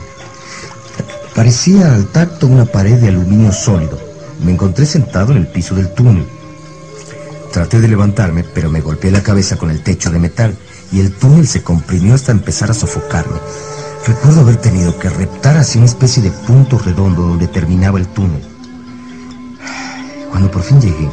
Parecía 1.36 1.94
al 1.94 2.08
tacto 2.08 2.48
una 2.48 2.66
pared 2.66 2.98
de 3.00 3.10
aluminio 3.10 3.52
sólido. 3.52 4.00
Me 4.44 4.54
encontré 4.54 4.86
sentado 4.86 5.34
en 5.34 5.40
el 5.40 5.48
piso 5.48 5.76
del 5.76 5.94
túnel. 5.94 6.26
Traté 7.52 7.82
de 7.82 7.90
levantarme, 7.90 8.46
pero 8.46 8.70
me 8.70 8.80
golpeé 8.80 9.12
la 9.12 9.22
cabeza 9.22 9.58
con 9.58 9.70
el 9.70 9.84
techo 9.84 10.10
de 10.12 10.20
metal 10.20 10.56
y 10.94 11.02
el 11.02 11.12
túnel 11.12 11.48
se 11.48 11.62
comprimió 11.62 12.14
hasta 12.14 12.32
empezar 12.32 12.72
a 12.72 12.74
sofocarme. 12.74 13.38
Recuerdo 14.08 14.42
haber 14.42 14.58
tenido 14.58 14.98
que 14.98 15.10
reptar 15.10 15.58
hacia 15.58 15.80
una 15.80 15.90
especie 15.90 16.24
de 16.24 16.32
punto 16.32 16.78
redondo 16.78 17.24
donde 17.24 17.48
terminaba 17.48 18.00
el 18.00 18.08
túnel. 18.08 18.55
Cuando 20.36 20.52
por 20.52 20.64
fin 20.64 20.82
llegué, 20.82 21.10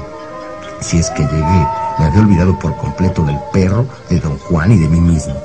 si 0.81 0.99
es 0.99 1.09
que 1.11 1.23
llegué, 1.23 1.66
me 1.97 2.07
había 2.07 2.23
olvidado 2.23 2.59
por 2.59 2.77
completo 2.77 3.23
del 3.23 3.39
perro, 3.53 3.87
de 4.11 4.18
don 4.18 4.37
Juan 4.37 4.73
y 4.73 4.79
de 4.79 4.89
mí 4.89 5.01
mismo. 5.01 5.41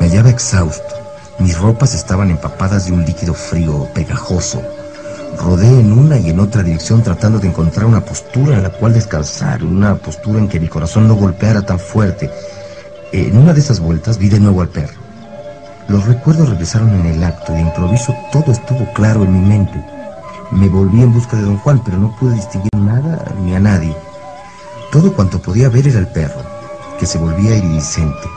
Me 0.00 0.08
hallaba 0.08 0.30
exhausto. 0.30 0.94
Mis 1.38 1.58
ropas 1.58 1.94
estaban 1.94 2.30
empapadas 2.30 2.86
de 2.86 2.92
un 2.92 3.04
líquido 3.04 3.34
frío, 3.34 3.86
pegajoso. 3.92 4.62
Rodé 5.38 5.66
en 5.66 5.92
una 5.92 6.16
y 6.16 6.30
en 6.30 6.40
otra 6.40 6.62
dirección 6.62 7.02
tratando 7.02 7.38
de 7.38 7.48
encontrar 7.48 7.84
una 7.84 8.02
postura 8.02 8.56
en 8.56 8.62
la 8.62 8.70
cual 8.70 8.94
descansar, 8.94 9.62
una 9.62 9.96
postura 9.96 10.38
en 10.38 10.48
que 10.48 10.58
mi 10.58 10.68
corazón 10.68 11.06
no 11.06 11.14
golpeara 11.14 11.60
tan 11.60 11.78
fuerte. 11.78 12.30
En 13.12 13.36
una 13.36 13.52
de 13.52 13.60
esas 13.60 13.78
vueltas 13.78 14.16
vi 14.16 14.30
de 14.30 14.40
nuevo 14.40 14.62
al 14.62 14.70
perro. 14.70 14.98
Los 15.86 16.06
recuerdos 16.06 16.48
regresaron 16.48 16.88
en 16.98 17.04
el 17.04 17.22
acto 17.22 17.52
y 17.52 17.56
de 17.56 17.60
improviso 17.60 18.14
todo 18.32 18.52
estuvo 18.52 18.90
claro 18.94 19.22
en 19.22 19.34
mi 19.34 19.46
mente. 19.46 20.01
Me 20.52 20.68
volví 20.68 21.02
en 21.02 21.12
busca 21.12 21.36
de 21.36 21.44
don 21.44 21.56
Juan, 21.58 21.80
pero 21.82 21.96
no 21.96 22.14
pude 22.16 22.34
distinguir 22.34 22.70
nada 22.76 23.24
ni 23.40 23.54
a 23.54 23.60
nadie. 23.60 23.96
Todo 24.92 25.14
cuanto 25.14 25.40
podía 25.40 25.70
ver 25.70 25.88
era 25.88 25.98
el 25.98 26.08
perro, 26.08 26.42
que 26.98 27.06
se 27.06 27.16
volvía 27.16 27.56
iridiscente. 27.56 28.28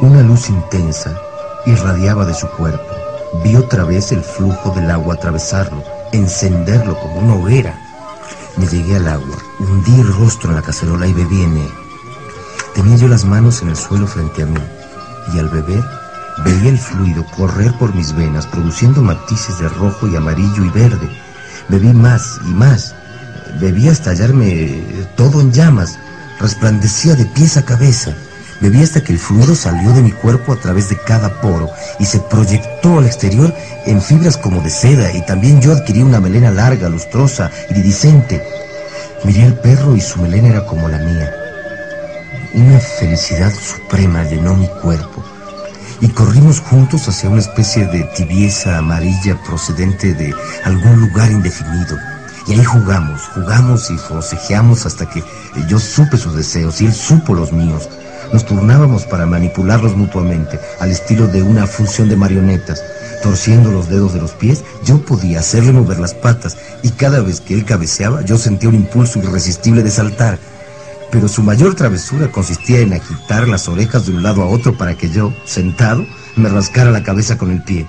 Una 0.00 0.22
luz 0.22 0.48
intensa 0.48 1.20
irradiaba 1.66 2.24
de 2.24 2.34
su 2.34 2.46
cuerpo. 2.46 2.94
Vi 3.42 3.56
otra 3.56 3.84
vez 3.84 4.12
el 4.12 4.22
flujo 4.22 4.70
del 4.70 4.88
agua 4.90 5.14
atravesarlo, 5.14 5.82
encenderlo 6.12 6.96
como 7.00 7.16
una 7.16 7.34
hoguera. 7.34 7.74
Me 8.56 8.66
llegué 8.66 8.96
al 8.96 9.08
agua, 9.08 9.36
hundí 9.58 10.00
el 10.00 10.14
rostro 10.14 10.50
en 10.50 10.56
la 10.56 10.62
cacerola 10.62 11.08
y 11.08 11.12
bebí 11.12 11.42
en 11.42 11.56
él. 11.56 11.70
Tenía 12.72 12.96
yo 12.96 13.08
las 13.08 13.24
manos 13.24 13.62
en 13.62 13.70
el 13.70 13.76
suelo 13.76 14.06
frente 14.06 14.44
a 14.44 14.46
mí, 14.46 14.60
y 15.34 15.38
al 15.40 15.48
beber 15.48 15.82
veía 16.38 16.70
el 16.70 16.78
fluido 16.78 17.24
correr 17.36 17.72
por 17.78 17.94
mis 17.94 18.14
venas, 18.14 18.46
produciendo 18.46 19.02
matices 19.02 19.58
de 19.58 19.68
rojo 19.68 20.08
y 20.08 20.16
amarillo 20.16 20.64
y 20.64 20.70
verde. 20.70 21.08
Bebí 21.68 21.92
más 21.92 22.38
y 22.44 22.50
más. 22.50 22.94
Bebí 23.60 23.88
hasta 23.88 24.10
hallarme 24.10 25.06
todo 25.16 25.40
en 25.40 25.52
llamas. 25.52 25.98
Resplandecía 26.40 27.14
de 27.14 27.26
pies 27.26 27.56
a 27.56 27.64
cabeza. 27.64 28.14
Bebí 28.60 28.82
hasta 28.82 29.02
que 29.02 29.12
el 29.12 29.18
fluido 29.18 29.54
salió 29.54 29.92
de 29.92 30.02
mi 30.02 30.12
cuerpo 30.12 30.52
a 30.52 30.56
través 30.56 30.88
de 30.88 30.96
cada 30.96 31.40
poro 31.40 31.68
y 31.98 32.04
se 32.04 32.20
proyectó 32.20 32.98
al 32.98 33.06
exterior 33.06 33.52
en 33.86 34.00
fibras 34.00 34.36
como 34.36 34.60
de 34.60 34.70
seda 34.70 35.12
y 35.12 35.24
también 35.26 35.60
yo 35.60 35.72
adquirí 35.72 36.02
una 36.02 36.20
melena 36.20 36.50
larga, 36.50 36.88
lustrosa, 36.88 37.50
iridiscente. 37.70 38.42
Miré 39.24 39.44
al 39.44 39.54
perro 39.54 39.96
y 39.96 40.00
su 40.00 40.20
melena 40.20 40.48
era 40.48 40.66
como 40.66 40.88
la 40.88 40.98
mía. 40.98 41.34
Una 42.54 42.78
felicidad 42.78 43.52
suprema 43.52 44.24
llenó 44.24 44.54
mi 44.54 44.68
cuerpo 44.68 45.21
y 46.02 46.08
corrimos 46.08 46.60
juntos 46.60 47.08
hacia 47.08 47.30
una 47.30 47.40
especie 47.40 47.86
de 47.86 48.02
tibieza 48.16 48.76
amarilla 48.76 49.40
procedente 49.44 50.12
de 50.14 50.34
algún 50.64 51.00
lugar 51.00 51.30
indefinido. 51.30 51.96
Y 52.48 52.54
ahí 52.54 52.64
jugamos, 52.64 53.22
jugamos 53.28 53.88
y 53.88 53.96
forcejeamos 53.96 54.84
hasta 54.84 55.08
que 55.08 55.22
yo 55.68 55.78
supe 55.78 56.16
sus 56.16 56.34
deseos 56.34 56.80
y 56.80 56.86
él 56.86 56.92
supo 56.92 57.34
los 57.34 57.52
míos. 57.52 57.88
Nos 58.32 58.44
turnábamos 58.44 59.04
para 59.04 59.26
manipularlos 59.26 59.96
mutuamente, 59.96 60.58
al 60.80 60.90
estilo 60.90 61.28
de 61.28 61.42
una 61.42 61.68
función 61.68 62.08
de 62.08 62.16
marionetas. 62.16 62.82
Torciendo 63.22 63.70
los 63.70 63.88
dedos 63.88 64.12
de 64.12 64.20
los 64.20 64.32
pies, 64.32 64.64
yo 64.84 65.04
podía 65.04 65.38
hacerle 65.38 65.70
mover 65.70 66.00
las 66.00 66.14
patas 66.14 66.56
y 66.82 66.90
cada 66.90 67.20
vez 67.20 67.40
que 67.40 67.54
él 67.54 67.64
cabeceaba 67.64 68.22
yo 68.22 68.38
sentía 68.38 68.70
un 68.70 68.74
impulso 68.74 69.20
irresistible 69.20 69.84
de 69.84 69.90
saltar. 69.92 70.40
Pero 71.12 71.28
su 71.28 71.42
mayor 71.42 71.74
travesura 71.74 72.32
consistía 72.32 72.80
en 72.80 72.94
agitar 72.94 73.46
las 73.46 73.68
orejas 73.68 74.06
de 74.06 74.12
un 74.12 74.22
lado 74.22 74.42
a 74.42 74.46
otro 74.46 74.78
para 74.78 74.96
que 74.96 75.10
yo, 75.10 75.34
sentado, 75.44 76.06
me 76.36 76.48
rascara 76.48 76.90
la 76.90 77.02
cabeza 77.02 77.36
con 77.36 77.50
el 77.50 77.62
pie. 77.62 77.86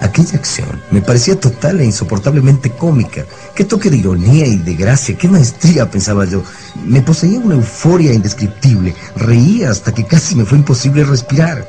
Aquella 0.00 0.38
acción 0.38 0.80
me 0.90 1.02
parecía 1.02 1.38
total 1.38 1.80
e 1.80 1.84
insoportablemente 1.84 2.70
cómica. 2.70 3.26
Qué 3.54 3.64
toque 3.64 3.90
de 3.90 3.98
ironía 3.98 4.46
y 4.46 4.56
de 4.56 4.76
gracia, 4.76 5.18
qué 5.18 5.28
maestría, 5.28 5.90
pensaba 5.90 6.24
yo. 6.24 6.42
Me 6.86 7.02
poseía 7.02 7.38
una 7.38 7.56
euforia 7.56 8.14
indescriptible. 8.14 8.94
Reía 9.14 9.70
hasta 9.70 9.92
que 9.92 10.06
casi 10.06 10.36
me 10.36 10.46
fue 10.46 10.56
imposible 10.56 11.04
respirar. 11.04 11.68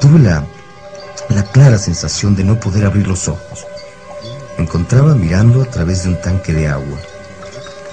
Tuve 0.00 0.18
la, 0.18 0.44
la 1.30 1.42
clara 1.42 1.78
sensación 1.78 2.36
de 2.36 2.44
no 2.44 2.58
poder 2.60 2.86
abrir 2.86 3.06
los 3.06 3.28
ojos. 3.28 3.66
Me 4.56 4.64
encontraba 4.64 5.14
mirando 5.14 5.62
a 5.62 5.66
través 5.66 6.04
de 6.04 6.10
un 6.10 6.20
tanque 6.20 6.52
de 6.52 6.68
agua. 6.68 6.98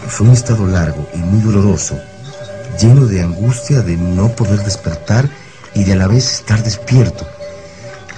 Fue 0.07 0.27
un 0.27 0.33
estado 0.33 0.65
largo 0.67 1.07
y 1.13 1.17
muy 1.17 1.41
doloroso, 1.41 1.99
lleno 2.79 3.05
de 3.05 3.21
angustia 3.21 3.81
de 3.81 3.97
no 3.97 4.29
poder 4.29 4.63
despertar 4.63 5.29
y 5.73 5.83
de 5.83 5.93
a 5.93 5.95
la 5.95 6.07
vez 6.07 6.31
estar 6.31 6.63
despierto. 6.63 7.25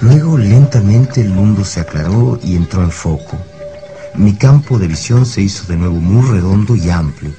Luego 0.00 0.36
lentamente 0.36 1.20
el 1.20 1.30
mundo 1.30 1.64
se 1.64 1.80
aclaró 1.80 2.38
y 2.42 2.56
entró 2.56 2.82
en 2.82 2.90
foco. 2.90 3.38
Mi 4.14 4.34
campo 4.34 4.78
de 4.78 4.88
visión 4.88 5.26
se 5.26 5.42
hizo 5.42 5.66
de 5.66 5.76
nuevo 5.76 5.96
muy 5.96 6.28
redondo 6.30 6.76
y 6.76 6.90
amplio, 6.90 7.32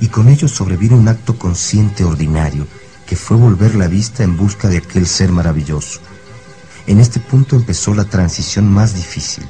y 0.00 0.08
con 0.08 0.28
ello 0.28 0.48
sobrevino 0.48 0.96
un 0.96 1.08
acto 1.08 1.38
consciente 1.38 2.04
ordinario, 2.04 2.66
que 3.06 3.16
fue 3.16 3.36
volver 3.36 3.74
la 3.74 3.88
vista 3.88 4.22
en 4.22 4.36
busca 4.36 4.68
de 4.68 4.78
aquel 4.78 5.06
ser 5.06 5.30
maravilloso. 5.30 6.00
En 6.86 7.00
este 7.00 7.18
punto 7.18 7.56
empezó 7.56 7.94
la 7.94 8.04
transición 8.04 8.70
más 8.70 8.94
difícil. 8.94 9.44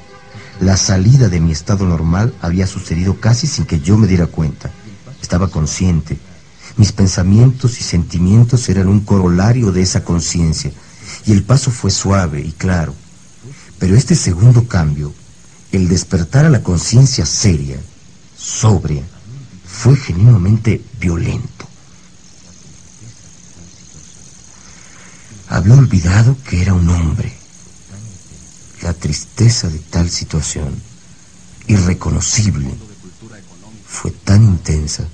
La 0.61 0.77
salida 0.77 1.29
de 1.29 1.41
mi 1.41 1.51
estado 1.51 1.85
normal 1.85 2.33
había 2.41 2.67
sucedido 2.67 3.19
casi 3.19 3.49
sin 3.49 3.65
que 3.65 3.81
yo 3.81 3.97
me 3.97 4.07
diera 4.07 4.27
cuenta. 4.27 4.71
Estaba 5.21 5.49
consciente. 5.49 6.17
Mis 6.77 6.93
pensamientos 6.93 7.81
y 7.81 7.83
sentimientos 7.83 8.69
eran 8.69 8.89
un 8.89 9.01
corolario 9.01 9.73
de 9.73 9.83
esa 9.83 10.05
conciencia 10.05 10.73
y 11.27 11.33
el 11.33 11.43
paso 11.43 11.71
fue 11.71 11.91
suave 11.91 12.41
y 12.41 12.53
claro. 12.53 12.95
Pero 13.79 13.97
este 13.97 14.15
segundo 14.15 14.69
cambio, 14.69 15.13
el 15.73 15.89
despertar 15.89 16.45
a 16.45 16.51
la 16.51 16.63
conciencia 16.63 17.27
seria, 17.27 17.79
sobria, 18.37 19.03
fue 19.67 19.97
genuinamente 19.97 20.83
violento. 21.01 21.67
Había 25.55 25.75
olvidado 25.75 26.37
que 26.43 26.61
era 26.61 26.75
un 26.75 26.89
hombre. 26.89 27.33
La 28.83 28.93
tristeza 28.93 29.69
de 29.69 29.79
tal 29.79 30.11
situación, 30.11 30.83
irreconocible, 31.69 32.75
fue 33.87 34.11
tan 34.11 34.43
intensa 34.43 35.07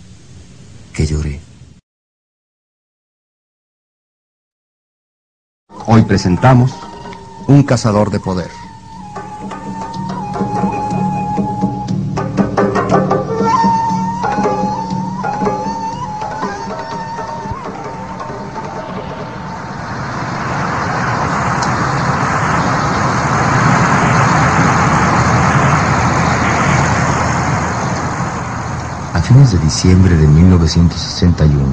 que 0.95 1.07
lloré. 1.07 1.43
Hoy 5.86 6.05
presentamos 6.05 6.72
Un 7.47 7.62
cazador 7.62 8.11
de 8.11 8.20
poder. 8.20 8.60
Diciembre 29.71 30.16
de 30.16 30.27
1961, 30.27 31.64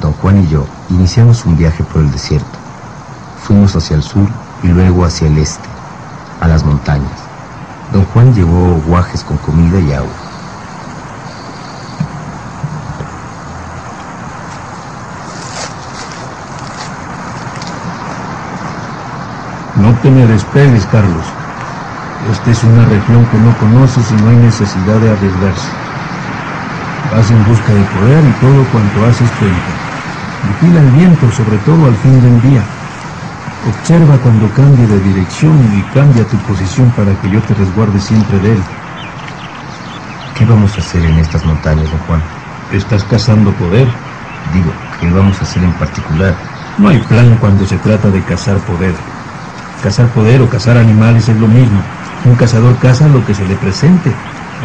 don 0.00 0.12
Juan 0.14 0.42
y 0.42 0.48
yo 0.48 0.64
iniciamos 0.88 1.44
un 1.44 1.54
viaje 1.54 1.84
por 1.84 2.00
el 2.00 2.10
desierto. 2.10 2.58
Fuimos 3.44 3.76
hacia 3.76 3.94
el 3.94 4.02
sur 4.02 4.26
y 4.62 4.68
luego 4.68 5.04
hacia 5.04 5.26
el 5.26 5.36
este, 5.36 5.68
a 6.40 6.48
las 6.48 6.64
montañas. 6.64 7.12
Don 7.92 8.06
Juan 8.06 8.32
llevó 8.32 8.80
guajes 8.86 9.22
con 9.22 9.36
comida 9.36 9.78
y 9.78 9.92
agua. 9.92 10.08
No 19.74 19.92
te 20.00 20.10
me 20.10 20.26
despegues, 20.26 20.86
Carlos. 20.86 21.26
Esta 22.32 22.50
es 22.50 22.64
una 22.64 22.86
región 22.86 23.26
que 23.26 23.36
no 23.36 23.54
conoces 23.58 24.10
y 24.10 24.14
no 24.22 24.30
hay 24.30 24.36
necesidad 24.36 24.98
de 25.00 25.10
arriesgarse. 25.10 25.85
Vas 27.16 27.30
en 27.30 27.42
busca 27.44 27.72
de 27.72 27.82
poder 27.96 28.22
y 28.28 28.32
todo 28.34 28.62
cuanto 28.70 29.06
haces 29.06 29.30
cuenta. 29.40 29.72
Vigila 30.42 30.82
el 30.82 30.90
viento, 30.90 31.30
sobre 31.30 31.56
todo 31.64 31.86
al 31.86 31.94
fin 31.96 32.20
del 32.20 32.42
día. 32.42 32.62
Observa 33.64 34.18
cuando 34.18 34.52
cambie 34.52 34.86
de 34.86 35.00
dirección 35.00 35.58
y 35.72 35.80
cambia 35.84 36.28
tu 36.28 36.36
posición 36.46 36.90
para 36.90 37.14
que 37.14 37.30
yo 37.30 37.40
te 37.40 37.54
resguarde 37.54 38.00
siempre 38.00 38.38
de 38.38 38.52
él. 38.52 38.62
¿Qué 40.34 40.44
vamos 40.44 40.76
a 40.76 40.82
hacer 40.82 41.06
en 41.06 41.16
estas 41.16 41.42
montañas, 41.46 41.90
don 41.90 42.00
Juan? 42.00 42.20
Estás 42.70 43.02
cazando 43.04 43.50
poder. 43.54 43.88
Digo, 44.52 44.74
¿qué 45.00 45.08
vamos 45.08 45.40
a 45.40 45.44
hacer 45.44 45.64
en 45.64 45.72
particular? 45.72 46.36
No 46.76 46.90
hay 46.90 46.98
plan 46.98 47.38
cuando 47.40 47.64
se 47.64 47.78
trata 47.78 48.10
de 48.10 48.20
cazar 48.24 48.58
poder. 48.60 48.94
Cazar 49.80 50.12
poder 50.12 50.42
o 50.42 50.50
cazar 50.50 50.76
animales 50.76 51.30
es 51.30 51.36
lo 51.38 51.48
mismo. 51.48 51.80
Un 52.26 52.36
cazador 52.36 52.76
caza 52.78 53.08
lo 53.08 53.24
que 53.24 53.32
se 53.32 53.46
le 53.46 53.56
presente, 53.56 54.12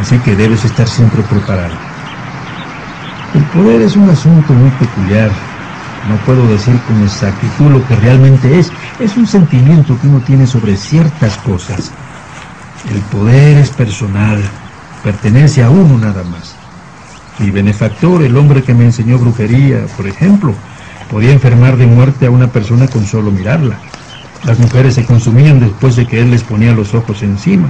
así 0.01 0.19
que 0.19 0.35
debes 0.35 0.65
estar 0.65 0.89
siempre 0.89 1.23
preparado. 1.23 1.90
El 3.33 3.43
poder 3.45 3.81
es 3.81 3.95
un 3.95 4.09
asunto 4.09 4.51
muy 4.51 4.69
peculiar. 4.71 5.31
No 6.09 6.17
puedo 6.25 6.45
decir 6.47 6.77
con 6.85 7.01
exactitud 7.01 7.71
lo 7.71 7.87
que 7.87 7.95
realmente 7.95 8.59
es. 8.59 8.69
Es 8.99 9.15
un 9.15 9.25
sentimiento 9.25 9.97
que 10.01 10.07
uno 10.07 10.19
tiene 10.19 10.45
sobre 10.45 10.75
ciertas 10.75 11.37
cosas. 11.37 11.91
El 12.93 12.99
poder 13.03 13.57
es 13.57 13.69
personal, 13.69 14.41
pertenece 15.01 15.63
a 15.63 15.69
uno 15.69 15.97
nada 15.97 16.23
más. 16.23 16.55
Mi 17.39 17.51
benefactor, 17.51 18.21
el 18.21 18.35
hombre 18.35 18.63
que 18.63 18.73
me 18.73 18.83
enseñó 18.83 19.17
brujería, 19.17 19.85
por 19.95 20.07
ejemplo, 20.07 20.53
podía 21.09 21.31
enfermar 21.31 21.77
de 21.77 21.85
muerte 21.85 22.25
a 22.25 22.31
una 22.31 22.47
persona 22.47 22.87
con 22.87 23.05
solo 23.05 23.31
mirarla. 23.31 23.77
Las 24.43 24.59
mujeres 24.59 24.95
se 24.95 25.05
consumían 25.05 25.61
después 25.61 25.95
de 25.95 26.05
que 26.05 26.19
él 26.19 26.31
les 26.31 26.43
ponía 26.43 26.73
los 26.73 26.93
ojos 26.93 27.23
encima. 27.23 27.69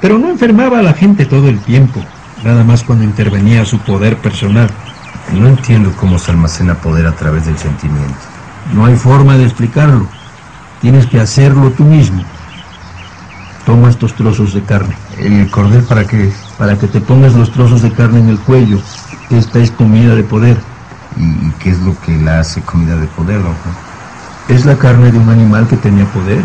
Pero 0.00 0.18
no 0.18 0.28
enfermaba 0.28 0.80
a 0.80 0.82
la 0.82 0.94
gente 0.94 1.24
todo 1.24 1.48
el 1.48 1.60
tiempo, 1.60 2.02
nada 2.44 2.64
más 2.64 2.82
cuando 2.82 3.04
intervenía 3.04 3.64
su 3.64 3.78
poder 3.78 4.16
personal. 4.18 4.68
No 5.32 5.48
entiendo 5.48 5.92
cómo 5.96 6.18
se 6.18 6.30
almacena 6.30 6.74
poder 6.74 7.06
a 7.06 7.12
través 7.12 7.46
del 7.46 7.58
sentimiento. 7.58 8.14
No 8.74 8.86
hay 8.86 8.96
forma 8.96 9.36
de 9.36 9.44
explicarlo. 9.44 10.06
Tienes 10.80 11.06
que 11.06 11.20
hacerlo 11.20 11.70
tú 11.70 11.84
mismo. 11.84 12.22
Toma 13.64 13.90
estos 13.90 14.14
trozos 14.14 14.54
de 14.54 14.62
carne. 14.62 14.96
¿El 15.18 15.48
cordel 15.50 15.84
para 15.84 16.04
qué? 16.04 16.32
Para 16.58 16.76
que 16.76 16.88
te 16.88 17.00
pongas 17.00 17.34
los 17.34 17.52
trozos 17.52 17.82
de 17.82 17.92
carne 17.92 18.18
en 18.18 18.28
el 18.28 18.38
cuello. 18.38 18.80
Esta 19.30 19.60
es 19.60 19.70
comida 19.70 20.14
de 20.14 20.24
poder. 20.24 20.58
¿Y 21.16 21.50
qué 21.60 21.70
es 21.70 21.78
lo 21.80 21.98
que 22.00 22.18
la 22.18 22.40
hace 22.40 22.60
comida 22.62 22.96
de 22.96 23.06
poder, 23.06 23.40
Juan? 23.40 23.56
Es 24.48 24.66
la 24.66 24.76
carne 24.76 25.12
de 25.12 25.18
un 25.18 25.28
animal 25.28 25.68
que 25.68 25.76
tenía 25.76 26.04
poder. 26.06 26.42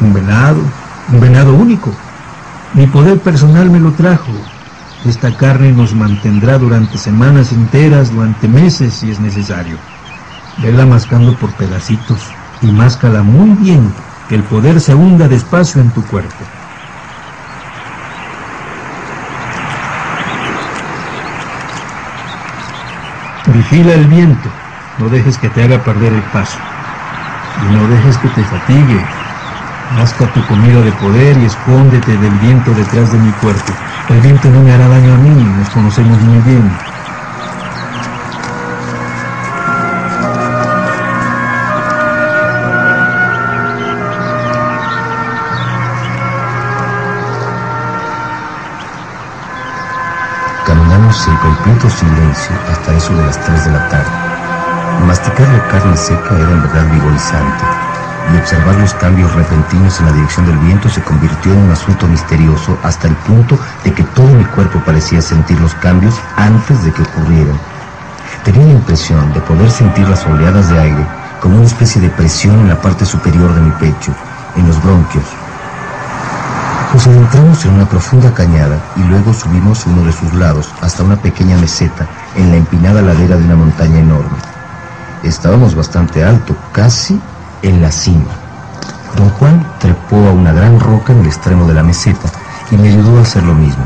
Un 0.00 0.14
venado. 0.14 0.60
Un 1.12 1.20
venado 1.20 1.54
único. 1.54 1.92
Mi 2.72 2.86
poder 2.86 3.18
personal 3.20 3.70
me 3.70 3.78
lo 3.78 3.92
trajo. 3.92 4.32
Esta 5.06 5.30
carne 5.36 5.70
nos 5.70 5.94
mantendrá 5.94 6.58
durante 6.58 6.98
semanas 6.98 7.52
enteras, 7.52 8.10
durante 8.10 8.48
meses 8.48 8.92
si 8.92 9.08
es 9.08 9.20
necesario. 9.20 9.78
Vela 10.58 10.84
mascando 10.84 11.32
por 11.36 11.52
pedacitos 11.52 12.34
y 12.60 12.66
máscala 12.72 13.22
muy 13.22 13.50
bien, 13.50 13.92
que 14.28 14.34
el 14.34 14.42
poder 14.42 14.80
se 14.80 14.96
hunda 14.96 15.28
despacio 15.28 15.80
en 15.80 15.90
tu 15.90 16.02
cuerpo. 16.08 16.44
Vigila 23.54 23.94
el 23.94 24.06
viento, 24.08 24.50
no 24.98 25.08
dejes 25.08 25.38
que 25.38 25.48
te 25.50 25.62
haga 25.62 25.78
perder 25.84 26.14
el 26.14 26.22
paso 26.32 26.58
y 27.62 27.74
no 27.74 27.86
dejes 27.86 28.18
que 28.18 28.28
te 28.28 28.42
fatigue 28.42 29.25
Masca 29.94 30.26
tu 30.32 30.44
comida 30.46 30.80
de 30.82 30.90
poder 30.92 31.36
y 31.38 31.44
escóndete 31.44 32.16
del 32.18 32.32
viento 32.38 32.72
detrás 32.74 33.12
de 33.12 33.18
mi 33.18 33.30
cuerpo. 33.32 33.72
El 34.08 34.20
viento 34.20 34.50
no 34.50 34.60
me 34.62 34.72
hará 34.72 34.88
daño 34.88 35.14
a 35.14 35.16
mí, 35.18 35.30
nos 35.30 35.70
conocemos 35.70 36.20
muy 36.22 36.38
bien. 36.40 36.70
Caminamos 50.66 51.28
en 51.28 51.36
completo 51.36 51.88
silencio 51.88 52.56
hasta 52.72 52.96
eso 52.96 53.16
de 53.16 53.24
las 53.24 53.40
3 53.40 53.64
de 53.66 53.70
la 53.70 53.88
tarde. 53.88 54.10
Masticar 55.06 55.48
la 55.48 55.68
carne 55.68 55.96
seca 55.96 56.34
era 56.34 56.50
en 56.50 56.62
verdad 56.62 56.90
vigorizante 56.90 57.95
y 58.32 58.36
observar 58.36 58.74
los 58.76 58.94
cambios 58.94 59.32
repentinos 59.34 60.00
en 60.00 60.06
la 60.06 60.12
dirección 60.12 60.46
del 60.46 60.58
viento 60.58 60.88
se 60.88 61.02
convirtió 61.02 61.52
en 61.52 61.58
un 61.58 61.70
asunto 61.70 62.06
misterioso 62.06 62.76
hasta 62.82 63.08
el 63.08 63.14
punto 63.16 63.58
de 63.84 63.92
que 63.92 64.02
todo 64.02 64.26
mi 64.26 64.44
cuerpo 64.44 64.80
parecía 64.84 65.22
sentir 65.22 65.60
los 65.60 65.74
cambios 65.74 66.14
antes 66.36 66.84
de 66.84 66.92
que 66.92 67.02
ocurrieran. 67.02 67.58
Tenía 68.44 68.66
la 68.66 68.72
impresión 68.72 69.32
de 69.32 69.40
poder 69.40 69.70
sentir 69.70 70.08
las 70.08 70.24
oleadas 70.26 70.68
de 70.70 70.78
aire 70.78 71.06
como 71.40 71.56
una 71.56 71.66
especie 71.66 72.00
de 72.00 72.10
presión 72.10 72.58
en 72.60 72.68
la 72.68 72.80
parte 72.80 73.04
superior 73.04 73.54
de 73.54 73.60
mi 73.60 73.70
pecho, 73.72 74.12
en 74.56 74.66
los 74.66 74.82
bronquios. 74.82 75.24
Nos 76.92 77.06
adentramos 77.06 77.64
en 77.64 77.74
una 77.74 77.88
profunda 77.88 78.32
cañada 78.32 78.78
y 78.96 79.02
luego 79.02 79.32
subimos 79.34 79.86
uno 79.86 80.04
de 80.04 80.12
sus 80.12 80.32
lados 80.34 80.72
hasta 80.80 81.02
una 81.02 81.16
pequeña 81.16 81.56
meseta 81.58 82.06
en 82.34 82.50
la 82.50 82.56
empinada 82.56 83.02
ladera 83.02 83.36
de 83.36 83.44
una 83.44 83.56
montaña 83.56 83.98
enorme. 83.98 84.38
Estábamos 85.22 85.74
bastante 85.74 86.24
alto, 86.24 86.56
casi 86.72 87.20
en 87.68 87.82
la 87.82 87.90
cima. 87.90 88.30
Don 89.16 89.30
Juan 89.30 89.64
trepó 89.78 90.16
a 90.16 90.32
una 90.32 90.52
gran 90.52 90.78
roca 90.80 91.12
en 91.12 91.20
el 91.20 91.26
extremo 91.26 91.66
de 91.66 91.74
la 91.74 91.82
meseta 91.82 92.28
y 92.70 92.76
me 92.76 92.88
ayudó 92.88 93.18
a 93.18 93.22
hacer 93.22 93.42
lo 93.42 93.54
mismo. 93.54 93.84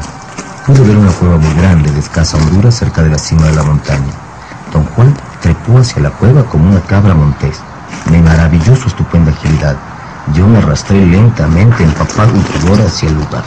Pude 0.66 0.82
ver 0.82 0.96
una 0.96 1.12
cueva 1.12 1.36
muy 1.36 1.54
grande, 1.54 1.90
de 1.90 2.00
escasa 2.00 2.36
hondura, 2.36 2.70
cerca 2.70 3.02
de 3.02 3.10
la 3.10 3.18
cima 3.18 3.46
de 3.46 3.56
la 3.56 3.62
montaña. 3.62 4.12
Don 4.72 4.84
Juan 4.84 5.14
trepó 5.40 5.78
hacia 5.78 6.02
la 6.02 6.10
cueva 6.10 6.44
como 6.44 6.70
una 6.70 6.80
cabra 6.80 7.14
montés. 7.14 7.60
Me 8.10 8.20
maravilló 8.22 8.76
su 8.76 8.88
estupenda 8.88 9.32
agilidad. 9.32 9.76
Yo 10.34 10.46
me 10.46 10.58
arrastré 10.58 11.04
lentamente, 11.04 11.82
empapado 11.82 12.32
y 12.36 12.58
rigor 12.58 12.80
hacia 12.82 13.08
el 13.08 13.14
lugar. 13.16 13.42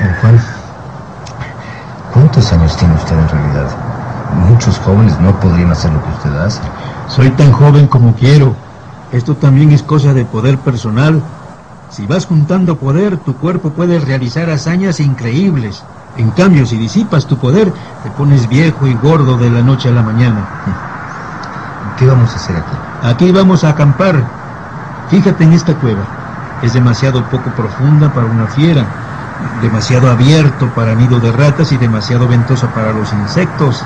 Don 0.00 0.14
Juan, 0.20 0.40
¿cuántos 2.12 2.52
años 2.52 2.76
tiene 2.76 2.94
usted 2.94 3.18
en 3.18 3.28
realidad? 3.28 3.68
Muchos 4.48 4.73
jóvenes 4.84 5.18
no 5.20 5.38
podrían 5.40 5.70
hacer 5.70 5.92
lo 5.92 6.02
que 6.02 6.10
usted 6.10 6.36
hace. 6.36 6.60
Soy 7.08 7.30
tan 7.30 7.52
joven 7.52 7.88
como 7.88 8.14
quiero. 8.14 8.54
Esto 9.10 9.36
también 9.36 9.72
es 9.72 9.82
cosa 9.82 10.14
de 10.14 10.24
poder 10.24 10.58
personal. 10.58 11.22
Si 11.88 12.06
vas 12.06 12.26
juntando 12.26 12.78
poder, 12.78 13.16
tu 13.18 13.36
cuerpo 13.36 13.70
puede 13.70 13.98
realizar 13.98 14.50
hazañas 14.50 15.00
increíbles. 15.00 15.82
En 16.16 16.30
cambio, 16.30 16.66
si 16.66 16.76
disipas 16.76 17.26
tu 17.26 17.38
poder, 17.38 17.72
te 18.02 18.10
pones 18.10 18.48
viejo 18.48 18.86
y 18.86 18.94
gordo 18.94 19.36
de 19.36 19.50
la 19.50 19.62
noche 19.62 19.88
a 19.88 19.92
la 19.92 20.02
mañana. 20.02 20.46
¿Qué 21.98 22.06
vamos 22.06 22.32
a 22.32 22.36
hacer 22.36 22.56
aquí? 22.56 22.76
Aquí 23.02 23.32
vamos 23.32 23.64
a 23.64 23.70
acampar. 23.70 24.22
Fíjate 25.10 25.44
en 25.44 25.52
esta 25.52 25.74
cueva. 25.74 26.04
Es 26.62 26.72
demasiado 26.72 27.22
poco 27.24 27.50
profunda 27.50 28.12
para 28.12 28.26
una 28.26 28.46
fiera, 28.46 28.84
demasiado 29.60 30.10
abierto 30.10 30.66
para 30.74 30.94
nido 30.94 31.20
de 31.20 31.30
ratas 31.30 31.72
y 31.72 31.76
demasiado 31.76 32.26
ventosa 32.26 32.68
para 32.68 32.92
los 32.92 33.12
insectos. 33.12 33.84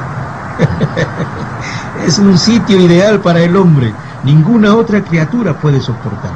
es 2.07 2.19
un 2.19 2.39
sitio 2.39 2.81
ideal 2.81 3.21
para 3.21 3.43
el 3.43 3.57
hombre. 3.57 3.93
Ninguna 4.23 4.75
otra 4.75 5.03
criatura 5.03 5.59
puede 5.61 5.81
soportar. 5.81 6.33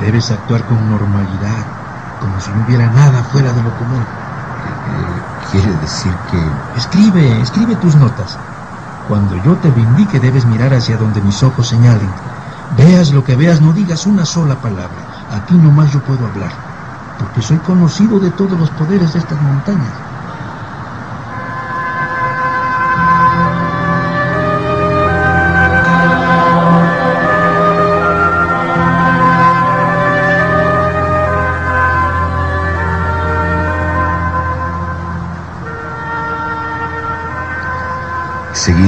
Debes 0.00 0.30
actuar 0.30 0.64
con 0.64 0.88
normalidad, 0.88 1.64
como 2.20 2.40
si 2.40 2.50
no 2.52 2.62
hubiera 2.62 2.90
nada 2.90 3.22
fuera 3.24 3.52
de 3.52 3.62
lo 3.62 3.70
común. 3.76 4.02
Eh, 4.64 5.22
¿Quiere 5.50 5.72
decir 5.76 6.12
que 6.30 6.38
Escribe, 6.78 7.40
escribe 7.40 7.76
tus 7.76 7.96
notas. 7.96 8.38
Cuando 9.06 9.36
yo 9.36 9.58
te 9.58 9.68
indique 9.68 10.18
debes 10.18 10.46
mirar 10.46 10.74
hacia 10.74 10.96
donde 10.96 11.20
mis 11.20 11.42
ojos 11.42 11.68
señalen. 11.68 12.10
Veas 12.76 13.12
lo 13.12 13.22
que 13.22 13.36
veas, 13.36 13.60
no 13.60 13.72
digas 13.72 14.06
una 14.06 14.24
sola 14.24 14.60
palabra. 14.60 15.06
Aquí 15.30 15.54
nomás 15.54 15.92
yo 15.92 16.00
puedo 16.00 16.26
hablar, 16.26 16.52
porque 17.18 17.42
soy 17.42 17.58
conocido 17.58 18.18
de 18.18 18.30
todos 18.30 18.58
los 18.58 18.70
poderes 18.70 19.12
de 19.12 19.18
estas 19.20 19.40
montañas. 19.40 20.03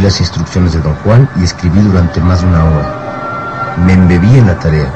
Las 0.07 0.21
instrucciones 0.21 0.73
de 0.73 0.81
don 0.81 0.95
Juan 1.03 1.29
y 1.35 1.43
escribí 1.43 1.81
durante 1.81 2.21
más 2.21 2.41
de 2.41 2.47
una 2.47 2.65
hora. 2.65 3.75
Me 3.85 3.93
embebí 3.93 4.39
en 4.39 4.47
la 4.47 4.57
tarea. 4.57 4.89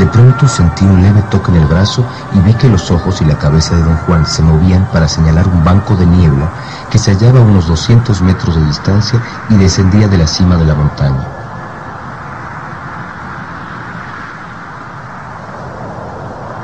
De 0.00 0.06
pronto 0.06 0.48
sentí 0.48 0.84
un 0.84 1.00
leve 1.00 1.22
toque 1.30 1.52
en 1.52 1.58
el 1.58 1.68
brazo 1.68 2.04
y 2.32 2.40
vi 2.40 2.54
que 2.54 2.68
los 2.68 2.90
ojos 2.90 3.20
y 3.20 3.24
la 3.24 3.38
cabeza 3.38 3.76
de 3.76 3.84
don 3.84 3.94
Juan 3.98 4.26
se 4.26 4.42
movían 4.42 4.84
para 4.86 5.06
señalar 5.06 5.46
un 5.46 5.62
banco 5.62 5.94
de 5.94 6.06
niebla 6.06 6.50
que 6.90 6.98
se 6.98 7.12
hallaba 7.12 7.38
a 7.38 7.42
unos 7.44 7.68
200 7.68 8.20
metros 8.22 8.56
de 8.56 8.66
distancia 8.66 9.20
y 9.48 9.54
descendía 9.58 10.08
de 10.08 10.18
la 10.18 10.26
cima 10.26 10.56
de 10.56 10.64
la 10.64 10.74
montaña. 10.74 11.28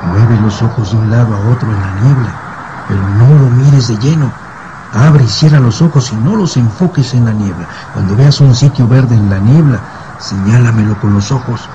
Mueve 0.03 0.35
los 0.35 0.61
ojos 0.61 0.91
de 0.91 0.97
un 0.97 1.09
lado 1.09 1.33
a 1.33 1.39
otro 1.39 1.71
en 1.71 1.81
la 1.81 1.91
niebla, 1.91 2.35
pero 2.89 3.07
no 3.07 3.39
lo 3.39 3.49
mires 3.49 3.87
de 3.87 3.97
lleno. 3.97 4.40
Abre 4.93 5.23
y 5.23 5.27
cierra 5.27 5.59
los 5.59 5.81
ojos 5.81 6.11
y 6.11 6.15
no 6.17 6.35
los 6.35 6.57
enfoques 6.57 7.13
en 7.13 7.25
la 7.25 7.31
niebla. 7.31 7.67
Cuando 7.93 8.15
veas 8.15 8.41
un 8.41 8.53
sitio 8.53 8.87
verde 8.87 9.15
en 9.15 9.29
la 9.29 9.39
niebla, 9.39 9.79
señálamelo 10.19 10.99
con 10.99 11.13
los 11.13 11.31
ojos. 11.31 11.69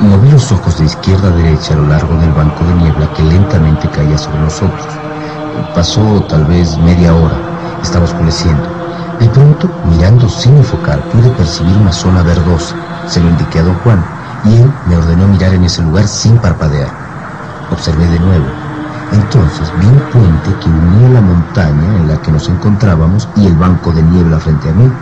Moví 0.00 0.28
los 0.30 0.52
ojos 0.52 0.76
de 0.76 0.84
izquierda 0.84 1.28
a 1.28 1.30
derecha 1.30 1.72
a 1.72 1.76
lo 1.78 1.86
largo 1.86 2.14
del 2.18 2.32
banco 2.32 2.66
de 2.66 2.74
niebla 2.74 3.10
que 3.14 3.22
lentamente 3.22 3.88
caía 3.88 4.18
sobre 4.18 4.40
nosotros. 4.40 5.00
Pasó 5.74 6.22
tal 6.28 6.44
vez 6.44 6.78
media 6.78 7.12
hora. 7.16 7.36
Estaba 7.82 8.04
oscureciendo. 8.04 8.68
De 9.18 9.28
pronto, 9.28 9.68
mirando 9.82 10.28
sin 10.28 10.56
enfocar, 10.56 11.02
pude 11.08 11.30
percibir 11.30 11.76
una 11.76 11.92
zona 11.92 12.22
verdosa. 12.22 12.76
Se 13.08 13.20
lo 13.20 13.28
indiqué 13.28 13.58
a 13.58 13.64
don 13.64 13.74
Juan 13.80 14.04
y 14.44 14.62
él 14.62 14.72
me 14.86 14.96
ordenó 14.96 15.26
mirar 15.26 15.52
en 15.52 15.64
ese 15.64 15.82
lugar 15.82 16.06
sin 16.06 16.38
parpadear. 16.38 16.94
Observé 17.70 18.06
de 18.06 18.20
nuevo. 18.20 18.46
Entonces 19.10 19.72
vi 19.76 19.86
un 19.86 20.00
puente 20.10 20.54
que 20.60 20.70
unía 20.70 21.08
la 21.08 21.20
montaña 21.20 21.88
en 21.96 22.06
la 22.06 22.18
que 22.18 22.30
nos 22.30 22.48
encontrábamos 22.48 23.28
y 23.34 23.46
el 23.46 23.56
banco 23.56 23.92
de 23.92 24.02
niebla 24.04 24.38
frente 24.38 24.68
a 24.68 24.74
mí. 24.74 24.92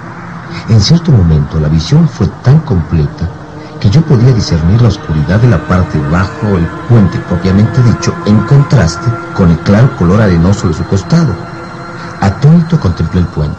En 0.69 0.81
cierto 0.81 1.13
momento 1.13 1.61
la 1.61 1.69
visión 1.69 2.09
fue 2.09 2.29
tan 2.29 2.61
completa 2.61 3.42
que 3.83 3.91
yo 3.91 4.01
podía 4.03 4.31
discernir 4.33 4.81
la 4.81 4.87
oscuridad 4.87 5.41
de 5.41 5.49
la 5.49 5.59
parte 5.67 5.99
bajo 6.09 6.57
el 6.57 6.65
puente 6.89 7.19
propiamente 7.29 7.83
dicho 7.83 8.15
en 8.27 8.39
contraste 8.43 9.11
con 9.35 9.51
el 9.51 9.59
claro 9.59 9.91
color 9.97 10.21
arenoso 10.21 10.69
de 10.69 10.75
su 10.75 10.85
costado. 10.85 11.35
Atónito 12.21 12.79
contemplé 12.79 13.23
el 13.23 13.27
puente. 13.27 13.59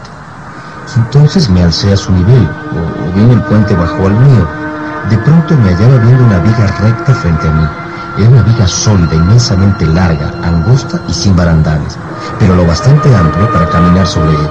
Entonces 0.96 1.50
me 1.50 1.62
alcé 1.62 1.92
a 1.92 1.96
su 1.98 2.10
nivel, 2.10 2.48
o, 2.72 3.14
bien 3.14 3.32
el 3.32 3.42
puente 3.42 3.74
bajó 3.74 4.06
al 4.06 4.14
mío. 4.14 4.48
De 5.10 5.18
pronto 5.18 5.58
me 5.58 5.74
hallaba 5.74 5.98
viendo 5.98 6.24
una 6.24 6.38
viga 6.38 6.74
recta 6.80 7.14
frente 7.16 7.46
a 7.46 7.52
mí. 7.52 7.68
Era 8.16 8.30
una 8.30 8.42
viga 8.44 8.66
sólida, 8.66 9.14
inmensamente 9.14 9.86
larga, 9.86 10.32
angosta 10.42 11.02
y 11.06 11.12
sin 11.12 11.36
barandales, 11.36 11.98
pero 12.38 12.54
lo 12.54 12.66
bastante 12.66 13.14
amplio 13.14 13.52
para 13.52 13.68
caminar 13.68 14.06
sobre 14.06 14.30
ella. 14.30 14.50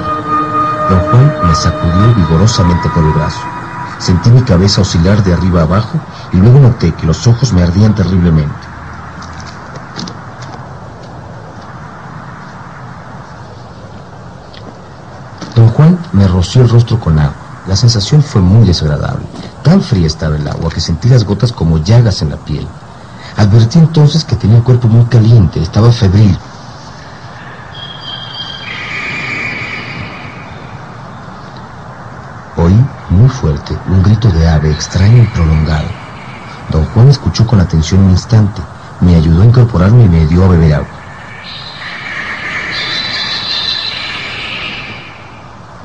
Don 0.88 1.00
Juan 1.00 1.34
me 1.48 1.56
sacudió 1.56 2.14
vigorosamente 2.14 2.90
por 2.90 3.04
el 3.04 3.14
brazo. 3.14 3.53
Sentí 4.04 4.30
mi 4.32 4.44
cabeza 4.44 4.82
oscilar 4.82 5.24
de 5.24 5.32
arriba 5.32 5.62
abajo 5.62 5.98
y 6.30 6.36
luego 6.36 6.60
noté 6.60 6.94
que 6.94 7.06
los 7.06 7.26
ojos 7.26 7.54
me 7.54 7.64
ardían 7.64 7.96
terriblemente. 7.96 8.68
Don 15.56 15.70
Juan 15.70 15.98
me 16.12 16.28
roció 16.28 16.64
el 16.64 16.68
rostro 16.68 17.00
con 17.00 17.18
agua. 17.18 17.48
La 17.66 17.78
sensación 17.78 18.22
fue 18.22 18.42
muy 18.42 18.68
desagradable. 18.68 19.26
Tan 19.62 19.82
fría 19.82 20.08
estaba 20.08 20.36
el 20.36 20.50
agua 20.50 20.70
que 20.70 20.82
sentí 20.82 21.08
las 21.08 21.24
gotas 21.24 21.54
como 21.54 21.78
llagas 21.78 22.22
en 22.22 22.32
la 22.32 22.38
piel. 22.38 22.68
Advertí 23.38 23.80
entonces 23.80 24.26
que 24.26 24.36
tenía 24.36 24.58
el 24.58 24.64
cuerpo 24.64 24.90
muy 24.90 25.06
caliente, 25.06 25.62
estaba 25.62 25.94
febril. 25.94 26.38
Oí, 32.56 32.86
muy 33.10 33.30
un 33.44 34.03
grito 34.03 34.30
de 34.30 34.48
ave 34.48 34.72
extraño 34.72 35.24
y 35.24 35.28
prolongado. 35.28 35.88
Don 36.72 36.86
Juan 36.86 37.10
escuchó 37.10 37.45
con 37.45 37.60
atención 37.60 38.02
un 38.02 38.11
instante, 38.11 38.61
me 39.02 39.15
ayudó 39.15 39.41
a 39.41 39.45
incorporarme 39.45 40.06
y 40.06 40.10
me 40.10 40.26
dio 40.28 40.45
a 40.45 40.48
beber 40.48 40.76
agua. 40.76 40.88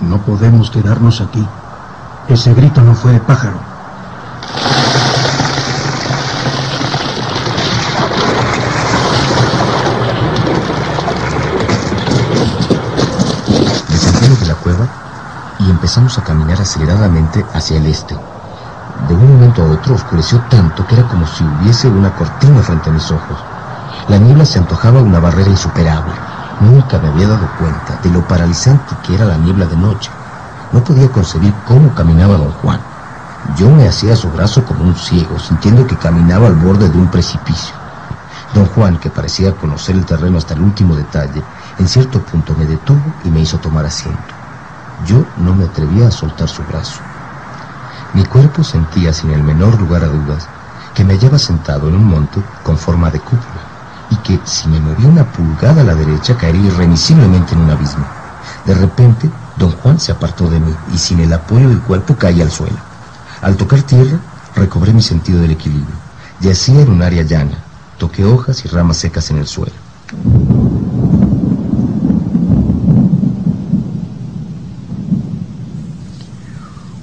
No 0.01 0.19
podemos 0.19 0.71
quedarnos 0.71 1.21
aquí. 1.21 1.45
Ese 2.29 2.55
grito 2.55 2.81
no 2.81 2.95
fue 2.95 3.13
de 3.13 3.21
pájaro. 3.21 3.59
Descendimos 13.89 14.41
de 14.41 14.47
la 14.47 14.55
cueva 14.55 14.89
y 15.99 16.01
empezamos 16.01 16.19
a 16.19 16.23
caminar 16.23 16.61
aceleradamente 16.61 17.45
hacia 17.53 17.79
el 17.79 17.87
este. 17.87 18.15
De 19.09 19.15
un 19.15 19.27
momento 19.27 19.63
a 19.63 19.67
otro 19.67 19.97
oscureció 19.97 20.39
tanto 20.43 20.87
que 20.87 20.95
era 20.95 21.09
como 21.09 21.27
si 21.27 21.43
hubiese 21.43 21.89
una 21.89 22.15
cortina 22.15 22.63
frente 22.63 22.91
a 22.91 22.93
mis 22.93 23.11
ojos. 23.11 23.37
La 24.07 24.17
niebla 24.17 24.45
se 24.45 24.61
antojaba 24.61 25.03
una 25.03 25.19
barrera 25.19 25.51
insuperable. 25.51 26.15
Nunca 26.61 27.01
me 27.01 27.09
había 27.09 27.27
dado 27.27 27.49
cuenta 27.59 27.97
de 27.97 28.11
lo 28.11 28.23
paralizante 28.23 28.95
que 29.03 29.17
era 29.17 29.25
la 29.25 29.37
niebla 29.39 29.67
de 29.67 29.77
noche. 29.77 30.13
No 30.71 30.85
podía 30.85 31.11
concebir 31.11 31.53
cómo 31.65 31.93
caminaba 31.93 32.37
don 32.37 32.53
Juan. 32.53 32.81
Yo 33.57 33.69
me 33.69 33.89
hacía 33.89 34.15
su 34.15 34.31
brazo 34.31 34.65
como 34.65 34.85
un 34.85 34.95
ciego, 34.95 35.41
sintiendo 35.41 35.85
que 35.85 35.97
caminaba 35.97 36.47
al 36.47 36.55
borde 36.55 36.91
de 36.91 36.99
un 36.99 37.11
precipicio. 37.11 37.75
Don 38.55 38.67
Juan, 38.67 38.99
que 38.99 39.11
parecía 39.11 39.57
conocer 39.57 39.97
el 39.97 40.07
terreno 40.07 40.39
hasta 40.39 40.55
el 40.55 40.61
último 40.61 40.95
detalle, 40.95 41.43
en 41.77 41.89
cierto 41.89 42.21
punto 42.23 42.55
me 42.55 42.67
detuvo 42.67 43.17
y 43.25 43.31
me 43.31 43.41
hizo 43.41 43.59
tomar 43.59 43.85
asiento. 43.85 44.38
Yo 45.07 45.25
no 45.37 45.55
me 45.55 45.65
atrevía 45.65 46.09
a 46.09 46.11
soltar 46.11 46.49
su 46.49 46.63
brazo. 46.65 47.01
Mi 48.15 48.25
cuerpo 48.25 48.65
sentía, 48.65 49.13
sin 49.13 49.31
el 49.31 49.43
menor 49.43 49.79
lugar 49.79 50.03
a 50.05 50.09
dudas, 50.09 50.49
que 50.95 51.05
me 51.05 51.15
hallaba 51.15 51.39
sentado 51.39 51.89
en 51.89 51.95
un 51.95 52.05
monte 52.05 52.43
con 52.63 52.77
forma 52.77 53.11
de 53.11 53.21
cúpula 53.21 53.61
y 54.11 54.17
que 54.17 54.41
si 54.45 54.69
me 54.69 54.81
movía 54.81 55.09
una 55.09 55.25
pulgada 55.25 55.83
a 55.83 55.85
la 55.85 55.95
derecha 55.95 56.37
caería 56.37 56.69
irremisiblemente 56.69 57.55
en 57.55 57.61
un 57.61 57.71
abismo. 57.71 58.05
De 58.65 58.75
repente, 58.75 59.31
don 59.57 59.73
Juan 59.73 60.01
se 60.01 60.13
apartó 60.13 60.49
de 60.49 60.61
mí 60.61 60.75
y 60.93 60.99
sin 60.99 61.21
el 61.21 61.33
apoyo 61.33 61.69
del 61.69 61.83
cuerpo 61.83 62.17
caí 62.17 62.41
al 62.41 62.51
suelo. 62.51 62.79
Al 63.43 63.57
tocar 63.57 63.83
tierra, 63.83 64.19
recobré 64.55 64.93
mi 64.93 65.03
sentido 65.03 65.41
del 65.41 65.53
equilibrio. 65.53 65.97
Yacía 66.41 66.81
en 66.81 66.91
un 66.91 67.03
área 67.03 67.23
llana. 67.23 67.65
Toqué 67.99 68.25
hojas 68.25 68.65
y 68.65 68.69
ramas 68.69 68.97
secas 68.97 69.31
en 69.31 69.39
el 69.39 69.47
suelo. 69.47 69.73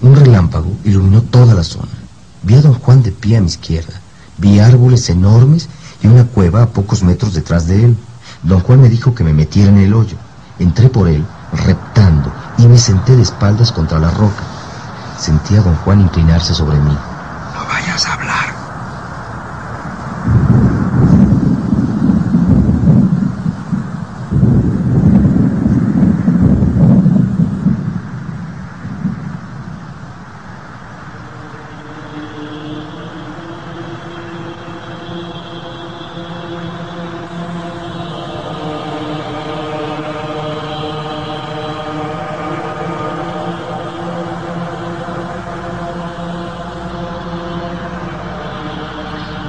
Un 0.02 0.16
relámpago 0.46 0.78
iluminó 0.84 1.22
toda 1.22 1.54
la 1.54 1.64
zona. 1.64 1.92
Vi 2.44 2.56
a 2.56 2.62
don 2.62 2.74
Juan 2.76 3.02
de 3.02 3.12
pie 3.12 3.38
a 3.38 3.42
mi 3.42 3.48
izquierda. 3.48 3.94
Vi 4.38 4.60
árboles 4.60 5.10
enormes 5.10 5.68
y 6.02 6.08
una 6.08 6.26
cueva 6.26 6.64
a 6.64 6.68
pocos 6.68 7.04
metros 7.04 7.34
detrás 7.34 7.68
de 7.68 7.86
él. 7.86 7.98
Don 8.44 8.60
Juan 8.60 8.82
me 8.82 8.90
dijo 8.90 9.16
que 9.16 9.24
me 9.24 9.34
metiera 9.34 9.70
en 9.70 9.78
el 9.78 9.94
hoyo. 9.94 10.18
Entré 10.60 10.90
por 10.90 11.08
él, 11.08 11.26
reptando, 11.66 12.32
y 12.58 12.68
me 12.68 12.78
senté 12.78 13.16
de 13.16 13.24
espaldas 13.24 13.72
contra 13.72 14.00
la 14.00 14.12
roca. 14.12 14.44
Sentí 15.18 15.56
a 15.56 15.62
don 15.62 15.76
Juan 15.78 16.02
inclinarse 16.02 16.54
sobre 16.54 16.78
mí. 16.78 16.96
No 17.56 17.66
vayas 17.68 18.06
a 18.06 18.14
hablar. 18.14 18.56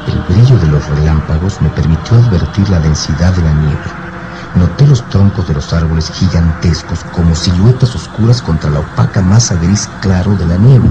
El 0.06 0.35
brillo 0.35 0.59
de 0.59 0.68
los 0.68 0.86
relámpagos 0.89 1.60
me 1.60 1.68
permitió 1.70 2.16
advertir 2.16 2.68
la 2.70 2.81
densidad 2.81 3.32
de 3.32 3.43
la 3.43 3.52
niebla. 3.52 3.93
Noté 4.55 4.86
los 4.86 5.02
troncos 5.17 5.49
de 5.49 5.55
los 5.55 5.73
árboles 5.73 6.11
gigantescos 6.11 7.03
como 7.15 7.35
siluetas 7.35 7.95
oscuras 7.95 8.43
contra 8.43 8.69
la 8.69 8.81
opaca 8.81 9.23
masa 9.23 9.55
gris 9.55 9.89
claro 10.03 10.37
de 10.37 10.45
la 10.45 10.59
niebla. 10.59 10.91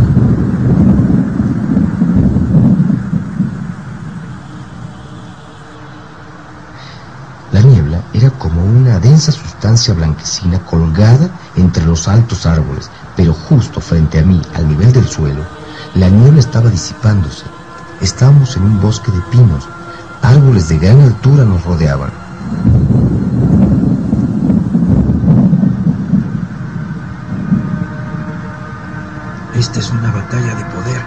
La 7.52 7.62
niebla 7.62 8.02
era 8.14 8.32
como 8.32 8.66
una 8.66 9.00
densa 9.00 9.32
sustancia 9.32 9.94
blanquecina 9.94 10.58
colgada 10.66 11.30
entre 11.56 11.86
los 11.86 12.08
altos 12.08 12.48
árboles, 12.48 12.90
pero 13.16 13.32
justo 13.32 13.80
frente 13.80 14.18
a 14.18 14.24
mí, 14.24 14.42
al 14.56 14.68
nivel 14.68 14.92
del 14.92 15.08
suelo, 15.08 15.44
la 15.94 16.10
niebla 16.10 16.40
estaba 16.40 16.72
disipándose. 16.72 17.44
Estábamos 18.02 18.58
en 18.58 18.64
un 18.64 18.82
bosque 18.82 19.12
de 19.12 19.22
pinos. 19.30 19.68
Árboles 20.24 20.68
de 20.70 20.80
gran 20.80 21.00
altura 21.02 21.46
nos 21.46 21.64
rodeaban. 21.64 22.10
Esta 29.56 29.80
es 29.80 29.90
una 29.92 30.12
batalla 30.12 30.54
de 30.54 30.66
poder. 30.66 31.02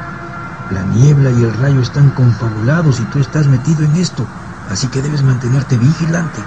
La 0.71 0.83
niebla 0.83 1.31
y 1.31 1.43
el 1.43 1.53
rayo 1.53 1.83
están 1.83 2.11
confabulados 2.11 2.99
y 2.99 3.05
tú 3.05 3.21
estás 3.21 3.47
metido 3.47 3.85
en 3.85 3.97
esto. 3.97 4.27
Así 4.71 4.89
que 4.89 5.03
debes 5.03 5.23
mantenerte 5.23 5.77
vigilante. 5.77 6.43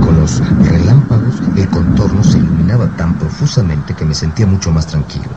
Con 0.00 0.20
los 0.20 0.38
relámpagos, 0.68 1.42
el 1.56 1.68
contorno 1.68 2.22
se 2.22 2.38
iluminaba 2.38 2.88
tan 2.96 3.18
profusamente 3.18 3.94
que 3.94 4.04
me 4.04 4.14
sentía 4.14 4.46
mucho 4.46 4.70
más 4.70 4.86
tranquilo. 4.86 5.30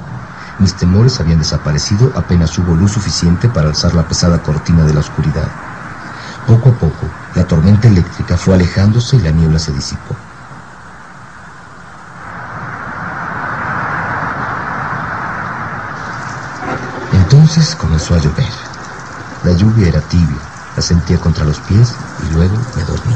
Mis 0.60 0.76
temores 0.76 1.19
habían 1.19 1.39
desaparecido 1.39 2.11
apenas 2.15 2.56
hubo 2.60 2.76
luz 2.76 2.91
suficiente 2.91 3.49
para 3.49 3.69
alzar 3.69 3.95
la 3.95 4.07
pesada 4.07 4.43
cortina 4.43 4.85
de 4.85 4.93
la 4.93 4.99
oscuridad. 4.99 5.51
Poco 6.50 6.70
a 6.70 6.74
poco, 6.74 7.06
la 7.36 7.46
tormenta 7.46 7.88
eléctrica 7.88 8.36
fue 8.36 8.56
alejándose 8.56 9.18
y 9.18 9.20
la 9.20 9.30
niebla 9.30 9.60
se 9.60 9.72
disipó. 9.72 10.16
Entonces 17.14 17.76
comenzó 17.76 18.16
a 18.16 18.18
llover. 18.18 18.50
La 19.44 19.54
lluvia 19.54 19.90
era 19.90 20.02
tibia, 20.02 20.40
la 20.76 20.82
sentía 20.82 21.20
contra 21.20 21.46
los 21.46 21.60
pies 21.60 21.94
y 22.28 22.34
luego 22.34 22.58
me 22.76 22.84
dormí. 22.84 23.16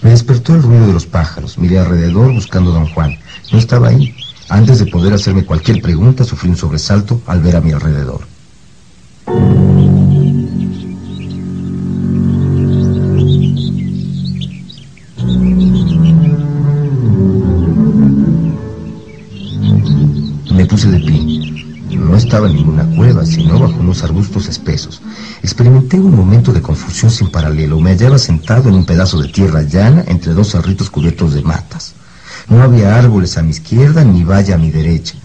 Me 0.00 0.10
despertó 0.10 0.54
el 0.54 0.62
ruido 0.62 0.86
de 0.86 0.92
los 0.94 1.04
pájaros. 1.04 1.57
Alrededor 1.76 2.32
buscando 2.32 2.70
a 2.70 2.74
don 2.74 2.88
Juan. 2.88 3.18
No 3.52 3.58
estaba 3.58 3.88
ahí. 3.88 4.14
Antes 4.48 4.78
de 4.78 4.86
poder 4.86 5.12
hacerme 5.12 5.44
cualquier 5.44 5.82
pregunta, 5.82 6.24
sufrí 6.24 6.48
un 6.48 6.56
sobresalto 6.56 7.20
al 7.26 7.42
ver 7.42 7.56
a 7.56 7.60
mi 7.60 7.72
alrededor. 7.72 8.20
Me 20.50 20.64
puse 20.64 20.90
de 20.90 21.00
pie. 21.00 21.20
No 21.90 22.16
estaba 22.16 22.48
en 22.48 22.56
ninguna 22.56 22.86
cueva, 22.96 23.26
sino 23.26 23.58
bajo 23.58 23.78
unos 23.80 24.02
arbustos 24.02 24.48
espesos. 24.48 25.02
Experimenté 25.68 26.00
un 26.00 26.16
momento 26.16 26.50
de 26.54 26.62
confusión 26.62 27.10
sin 27.10 27.30
paralelo. 27.30 27.78
Me 27.78 27.90
hallaba 27.90 28.16
sentado 28.16 28.70
en 28.70 28.74
un 28.74 28.86
pedazo 28.86 29.20
de 29.20 29.28
tierra 29.28 29.60
llana 29.60 30.02
entre 30.06 30.32
dos 30.32 30.52
cerritos 30.52 30.88
cubiertos 30.88 31.34
de 31.34 31.42
matas. 31.42 31.92
No 32.48 32.62
había 32.62 32.96
árboles 32.96 33.36
a 33.36 33.42
mi 33.42 33.50
izquierda 33.50 34.02
ni 34.02 34.24
valla 34.24 34.54
a 34.54 34.58
mi 34.58 34.70
derecha. 34.70 35.16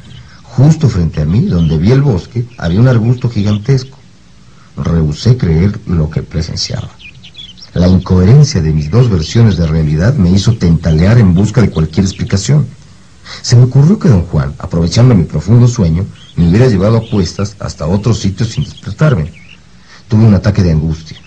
Justo 0.44 0.90
frente 0.90 1.22
a 1.22 1.26
mí, 1.26 1.46
donde 1.46 1.78
vi 1.78 1.92
el 1.94 2.02
bosque, 2.02 2.46
había 2.58 2.82
un 2.82 2.90
arbusto 2.90 3.30
gigantesco. 3.30 3.98
Rehusé 4.76 5.38
creer 5.38 5.80
lo 5.88 6.10
que 6.10 6.24
presenciaba. 6.24 6.90
La 7.74 7.88
incoherencia 7.88 8.62
de 8.62 8.74
mis 8.74 8.92
dos 8.92 9.10
versiones 9.10 9.56
de 9.56 9.66
realidad 9.66 10.14
me 10.16 10.30
hizo 10.30 10.58
tentalear 10.58 11.20
en 11.20 11.34
busca 11.34 11.62
de 11.62 11.70
cualquier 11.70 12.06
explicación. 12.06 12.68
Se 13.42 13.56
me 13.56 13.64
ocurrió 13.64 13.98
que 13.98 14.10
don 14.10 14.24
Juan, 14.24 14.54
aprovechando 14.60 15.16
mi 15.16 15.24
profundo 15.24 15.70
sueño, 15.70 16.06
me 16.36 16.50
hubiera 16.50 16.68
llevado 16.68 16.98
a 16.98 17.10
cuestas 17.10 17.56
hasta 17.60 17.88
otros 17.88 18.20
sitios 18.20 18.50
sin 18.50 18.66
despertarme. 18.66 19.43
Tuve 20.08 20.26
un 20.26 20.34
ataque 20.34 20.64
de 20.64 20.72
angustia. 20.72 21.20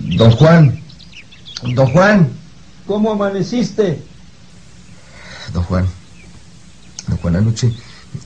Don 0.00 0.30
Juan, 0.32 0.80
don 1.74 1.86
Juan, 1.92 2.28
¿Cómo 2.86 3.12
amaneciste? 3.12 4.02
don 5.52 5.62
Juan, 5.64 5.86
don 7.08 7.18
Juan, 7.18 7.36
anoche 7.36 7.70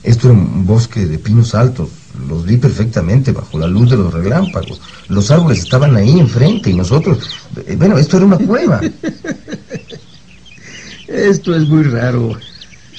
esto 0.03 0.29
era 0.29 0.37
un 0.37 0.65
bosque 0.65 1.05
de 1.05 1.19
pinos 1.19 1.53
altos. 1.53 1.89
Los 2.27 2.45
vi 2.45 2.57
perfectamente 2.57 3.31
bajo 3.31 3.59
la 3.59 3.67
luz 3.67 3.91
de 3.91 3.97
los 3.97 4.11
relámpagos. 4.13 4.81
Los 5.09 5.29
árboles 5.29 5.59
estaban 5.59 5.95
ahí 5.95 6.19
enfrente 6.19 6.71
y 6.71 6.73
nosotros... 6.73 7.19
eh, 7.67 7.75
Bueno, 7.77 7.95
esto 7.97 8.17
era 8.17 8.25
una 8.25 8.37
cueva. 8.39 8.81
Esto 11.07 11.55
es 11.55 11.67
muy 11.67 11.83
raro. 11.83 12.31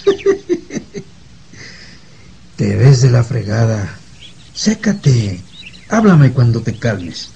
Te 2.57 2.77
ves 2.77 3.03
de 3.03 3.11
la 3.11 3.25
fregada. 3.25 3.99
Sécate. 4.57 5.39
Háblame 5.91 6.33
cuando 6.33 6.63
te 6.63 6.79
calmes. 6.79 7.29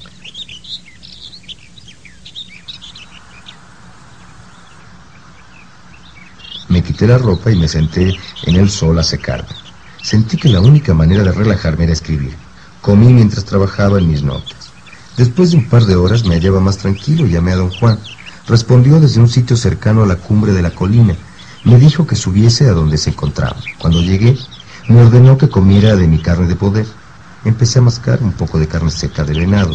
Me 6.71 6.83
quité 6.83 7.07
la 7.07 7.19
ropa 7.19 7.51
y 7.51 7.57
me 7.57 7.69
senté 7.69 8.17
en 8.47 8.57
el 8.57 8.71
sol 8.71 8.99
a 8.99 9.03
secarme. 9.03 9.51
Sentí 10.03 10.39
que 10.39 10.49
la 10.49 10.63
única 10.63 10.95
manera 10.95 11.23
de 11.23 11.33
relajarme 11.33 11.85
era 11.85 11.93
escribir. 11.93 12.35
Comí 12.81 13.13
mientras 13.13 13.45
trabajaba 13.45 13.99
en 13.99 14.09
mis 14.09 14.23
notas. 14.23 14.71
Después 15.19 15.51
de 15.51 15.59
un 15.59 15.69
par 15.69 15.85
de 15.85 15.97
horas 15.97 16.25
me 16.25 16.37
hallaba 16.37 16.61
más 16.61 16.79
tranquilo 16.79 17.27
y 17.27 17.33
llamé 17.33 17.53
a 17.53 17.57
don 17.57 17.69
Juan. 17.69 17.99
Respondió 18.49 18.99
desde 18.99 19.21
un 19.21 19.29
sitio 19.29 19.59
cercano 19.59 20.05
a 20.05 20.07
la 20.07 20.17
cumbre 20.17 20.55
de 20.55 20.63
la 20.63 20.71
colina. 20.71 21.15
Me 21.65 21.77
dijo 21.77 22.07
que 22.07 22.17
subiese 22.17 22.67
a 22.67 22.73
donde 22.73 22.97
se 22.97 23.11
encontraba. 23.11 23.59
Cuando 23.77 24.01
llegué, 24.01 24.39
me 24.89 25.03
ordenó 25.03 25.37
que 25.37 25.51
comiera 25.51 25.97
de 25.97 26.09
mi 26.09 26.19
carne 26.23 26.47
de 26.47 26.57
poder. 26.57 27.00
Empecé 27.45 27.79
a 27.79 27.83
mascar 27.83 28.23
un 28.23 28.33
poco 28.33 28.59
de 28.59 28.69
carne 28.69 28.91
seca 28.91 29.25
de 29.25 29.33
venado. 29.33 29.75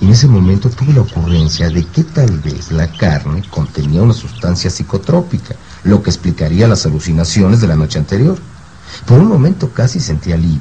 Y 0.00 0.06
en 0.06 0.12
ese 0.12 0.26
momento 0.26 0.70
tuve 0.70 0.94
la 0.94 1.02
ocurrencia 1.02 1.68
de 1.68 1.84
que 1.86 2.04
tal 2.04 2.40
vez 2.40 2.72
la 2.72 2.88
carne 2.88 3.44
contenía 3.50 4.02
una 4.02 4.14
sustancia 4.14 4.70
psicotrópica, 4.70 5.54
lo 5.84 6.02
que 6.02 6.10
explicaría 6.10 6.66
las 6.66 6.86
alucinaciones 6.86 7.60
de 7.60 7.66
la 7.66 7.76
noche 7.76 7.98
anterior. 7.98 8.38
Por 9.06 9.20
un 9.20 9.28
momento 9.28 9.70
casi 9.70 10.00
sentí 10.00 10.32
alivio. 10.32 10.60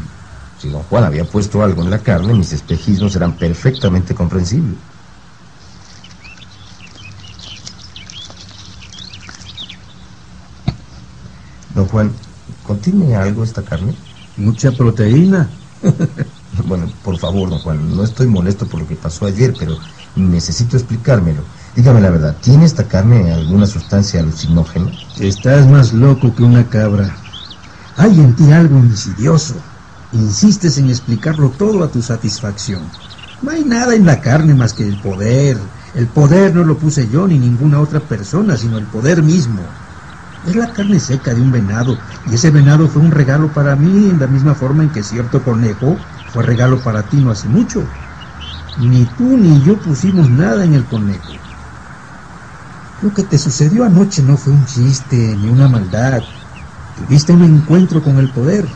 Si 0.59 0.69
don 0.69 0.83
Juan 0.83 1.05
había 1.05 1.23
puesto 1.25 1.63
algo 1.63 1.81
en 1.81 1.89
la 1.89 1.99
carne, 1.99 2.33
mis 2.33 2.51
espejismos 2.51 3.15
eran 3.15 3.33
perfectamente 3.33 4.13
comprensibles. 4.13 4.75
Don 11.73 11.87
Juan, 11.87 12.11
¿contiene 12.67 13.15
algo 13.15 13.43
esta 13.43 13.63
carne? 13.63 13.95
Mucha 14.35 14.71
proteína. 14.71 15.49
Bueno, 16.67 16.85
por 17.03 17.17
favor, 17.17 17.49
don 17.49 17.59
Juan, 17.59 17.95
no 17.95 18.03
estoy 18.03 18.27
molesto 18.27 18.67
por 18.67 18.81
lo 18.81 18.87
que 18.87 18.95
pasó 18.95 19.25
ayer, 19.25 19.55
pero 19.57 19.77
necesito 20.15 20.75
explicármelo. 20.75 21.41
Dígame 21.75 22.01
la 22.01 22.09
verdad, 22.09 22.35
¿tiene 22.41 22.65
esta 22.65 22.87
carne 22.87 23.31
alguna 23.31 23.65
sustancia 23.65 24.19
alucinógena? 24.19 24.91
Estás 25.19 25.65
más 25.67 25.93
loco 25.93 26.35
que 26.35 26.43
una 26.43 26.67
cabra. 26.67 27.15
Hay 27.97 28.19
en 28.19 28.35
ti 28.35 28.51
algo 28.51 28.77
insidioso. 28.79 29.55
Insistes 30.11 30.77
en 30.77 30.89
explicarlo 30.89 31.49
todo 31.51 31.83
a 31.83 31.87
tu 31.87 32.01
satisfacción. 32.01 32.81
No 33.41 33.51
hay 33.51 33.63
nada 33.63 33.95
en 33.95 34.05
la 34.05 34.19
carne 34.19 34.53
más 34.53 34.73
que 34.73 34.87
el 34.87 34.97
poder. 34.97 35.57
El 35.95 36.07
poder 36.07 36.53
no 36.53 36.65
lo 36.65 36.77
puse 36.77 37.07
yo 37.07 37.27
ni 37.27 37.39
ninguna 37.39 37.79
otra 37.79 38.01
persona, 38.01 38.57
sino 38.57 38.77
el 38.77 38.85
poder 38.85 39.23
mismo. 39.23 39.61
Es 40.47 40.55
la 40.55 40.73
carne 40.73 40.99
seca 40.99 41.33
de 41.33 41.41
un 41.41 41.51
venado, 41.51 41.97
y 42.29 42.33
ese 42.33 42.49
venado 42.49 42.87
fue 42.87 43.01
un 43.01 43.11
regalo 43.11 43.53
para 43.53 43.75
mí 43.75 44.09
en 44.09 44.19
la 44.19 44.27
misma 44.27 44.55
forma 44.55 44.83
en 44.83 44.89
que 44.89 45.03
cierto 45.03 45.43
conejo 45.43 45.95
fue 46.31 46.43
regalo 46.43 46.81
para 46.81 47.09
ti 47.09 47.17
no 47.17 47.29
hace 47.29 47.49
mucho. 47.49 47.89
Ni 48.77 49.05
tú 49.05 49.37
ni 49.37 49.61
yo 49.61 49.81
pusimos 49.81 50.29
nada 50.29 50.63
en 50.63 50.73
el 50.73 50.87
conejo. 50.87 51.33
Lo 53.01 53.13
que 53.13 53.23
te 53.23 53.37
sucedió 53.37 53.83
anoche 53.83 54.23
no 54.23 54.37
fue 54.37 54.53
un 54.53 54.65
chiste 54.65 55.35
ni 55.35 55.49
una 55.49 55.67
maldad. 55.67 56.23
Tuviste 56.95 57.33
un 57.33 57.43
encuentro 57.43 58.01
con 58.01 58.17
el 58.17 58.29
poder. 58.29 58.69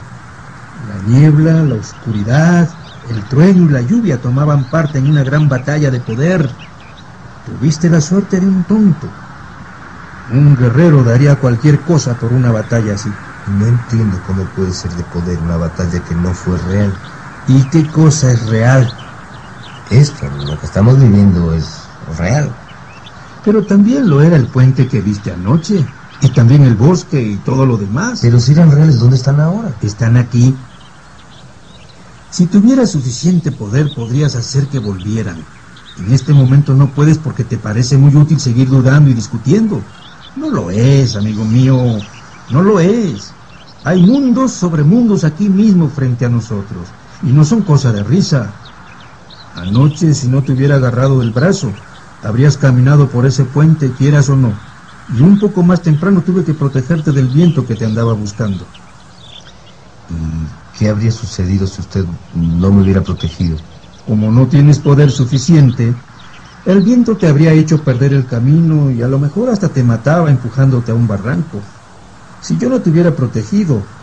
La 0.85 0.99
niebla, 0.99 1.63
la 1.63 1.75
oscuridad, 1.75 2.69
el 3.03 3.23
trueno 3.25 3.69
y 3.69 3.69
la 3.69 3.81
lluvia 3.81 4.19
tomaban 4.19 4.69
parte 4.69 4.99
en 4.99 5.07
una 5.07 5.23
gran 5.23 5.47
batalla 5.47 5.91
de 5.91 6.01
poder. 6.01 6.57
Tuviste 7.45 7.89
la 7.89 8.01
suerte 8.01 8.41
de 8.41 8.47
un 8.47 8.65
tonto. 8.65 9.13
Un 10.27 10.55
guerrero 10.55 11.03
daría 11.03 11.35
cualquier 11.35 11.83
cosa 11.83 12.17
por 12.17 12.33
una 12.33 12.51
batalla 12.51 12.95
así. 12.95 13.15
No 13.45 13.65
entiendo 13.67 14.21
cómo 14.23 14.49
puede 14.49 14.73
ser 14.73 14.91
de 14.91 15.03
poder 15.05 15.39
una 15.39 15.55
batalla 15.55 16.03
que 16.03 16.15
no 16.15 16.33
fue 16.33 16.57
real. 16.57 16.99
¿Y 17.47 17.61
qué 17.69 17.85
cosa 17.87 18.31
es 18.31 18.47
real? 18.47 18.91
Esto, 19.91 20.27
lo 20.47 20.59
que 20.59 20.65
estamos 20.65 20.99
viviendo, 20.99 21.53
es 21.53 21.81
real. 22.17 22.51
Pero 23.43 23.63
también 23.63 24.09
lo 24.09 24.21
era 24.21 24.35
el 24.35 24.47
puente 24.47 24.87
que 24.87 25.01
viste 25.01 25.31
anoche. 25.31 25.85
Y 26.21 26.29
también 26.29 26.63
el 26.63 26.75
bosque 26.75 27.21
y 27.21 27.35
todo 27.37 27.65
lo 27.65 27.77
demás. 27.77 28.19
Pero 28.21 28.39
si 28.39 28.53
eran 28.53 28.71
reales, 28.71 28.99
¿dónde 28.99 29.17
están 29.17 29.39
ahora? 29.39 29.71
Están 29.81 30.17
aquí. 30.17 30.55
Si 32.31 32.47
tuvieras 32.47 32.91
suficiente 32.91 33.51
poder, 33.51 33.93
podrías 33.93 34.35
hacer 34.35 34.67
que 34.67 34.79
volvieran. 34.79 35.37
En 35.99 36.13
este 36.13 36.33
momento 36.33 36.73
no 36.73 36.89
puedes 36.89 37.17
porque 37.17 37.43
te 37.43 37.57
parece 37.57 37.97
muy 37.97 38.15
útil 38.15 38.39
seguir 38.39 38.69
dudando 38.69 39.11
y 39.11 39.13
discutiendo. 39.13 39.81
No 40.35 40.49
lo 40.49 40.71
es, 40.71 41.15
amigo 41.15 41.45
mío. 41.45 41.77
No 42.49 42.63
lo 42.63 42.79
es. 42.79 43.31
Hay 43.83 44.01
mundos 44.01 44.51
sobre 44.51 44.83
mundos 44.83 45.23
aquí 45.23 45.47
mismo 45.47 45.89
frente 45.89 46.25
a 46.25 46.29
nosotros. 46.29 46.87
Y 47.25 47.33
no 47.33 47.43
son 47.43 47.63
cosa 47.63 47.91
de 47.91 48.03
risa. 48.03 48.51
Anoche, 49.55 50.13
si 50.13 50.27
no 50.27 50.43
te 50.43 50.51
hubiera 50.51 50.75
agarrado 50.75 51.19
del 51.19 51.31
brazo, 51.31 51.71
habrías 52.23 52.55
caminado 52.57 53.09
por 53.09 53.25
ese 53.25 53.45
puente, 53.45 53.91
quieras 53.97 54.29
o 54.29 54.35
no. 54.35 54.53
Y 55.17 55.21
un 55.21 55.39
poco 55.39 55.63
más 55.63 55.81
temprano 55.81 56.21
tuve 56.21 56.43
que 56.43 56.53
protegerte 56.53 57.11
del 57.11 57.27
viento 57.27 57.65
que 57.65 57.73
te 57.75 57.85
andaba 57.85 58.13
buscando. 58.13 58.65
¿Y 60.09 60.77
qué 60.77 60.89
habría 60.89 61.11
sucedido 61.11 61.65
si 61.65 61.81
usted 61.81 62.05
no 62.35 62.71
me 62.71 62.83
hubiera 62.83 63.01
protegido? 63.01 63.57
Como 64.05 64.31
no 64.31 64.45
tienes 64.47 64.77
poder 64.77 65.09
suficiente, 65.09 65.95
el 66.65 66.81
viento 66.81 67.17
te 67.17 67.27
habría 67.27 67.53
hecho 67.53 67.83
perder 67.83 68.13
el 68.13 68.27
camino 68.27 68.91
y 68.91 69.01
a 69.01 69.07
lo 69.07 69.17
mejor 69.17 69.49
hasta 69.49 69.69
te 69.69 69.83
mataba 69.83 70.29
empujándote 70.29 70.91
a 70.91 70.95
un 70.95 71.07
barranco. 71.07 71.59
Si 72.39 72.57
yo 72.57 72.69
no 72.69 72.81
te 72.81 72.91
hubiera 72.91 73.15
protegido, 73.15 73.94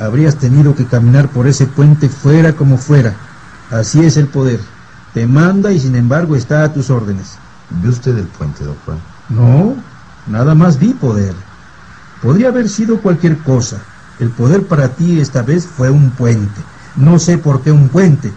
habrías 0.00 0.36
tenido 0.36 0.74
que 0.74 0.86
caminar 0.86 1.28
por 1.28 1.46
ese 1.46 1.66
puente 1.66 2.08
fuera 2.08 2.54
como 2.54 2.78
fuera. 2.78 3.14
Así 3.70 4.00
es 4.00 4.16
el 4.16 4.26
poder. 4.26 4.60
Te 5.14 5.26
manda 5.26 5.72
y 5.72 5.78
sin 5.78 5.94
embargo 5.94 6.34
está 6.34 6.64
a 6.64 6.72
tus 6.72 6.90
órdenes. 6.90 7.36
¿Ve 7.82 7.88
usted 7.88 8.16
el 8.16 8.26
puente, 8.26 8.64
don 8.64 8.76
Juan? 8.84 8.98
No, 9.28 9.74
nada 10.26 10.54
más 10.54 10.78
vi 10.78 10.94
poder. 10.94 11.34
Podría 12.22 12.48
haber 12.48 12.68
sido 12.68 13.00
cualquier 13.00 13.38
cosa. 13.38 13.78
El 14.18 14.30
poder 14.30 14.66
para 14.66 14.88
ti 14.88 15.20
esta 15.20 15.42
vez 15.42 15.66
fue 15.66 15.90
un 15.90 16.10
puente. 16.10 16.60
No 16.96 17.18
sé 17.18 17.38
por 17.38 17.62
qué 17.62 17.70
un 17.70 17.88
puente. 17.88 18.32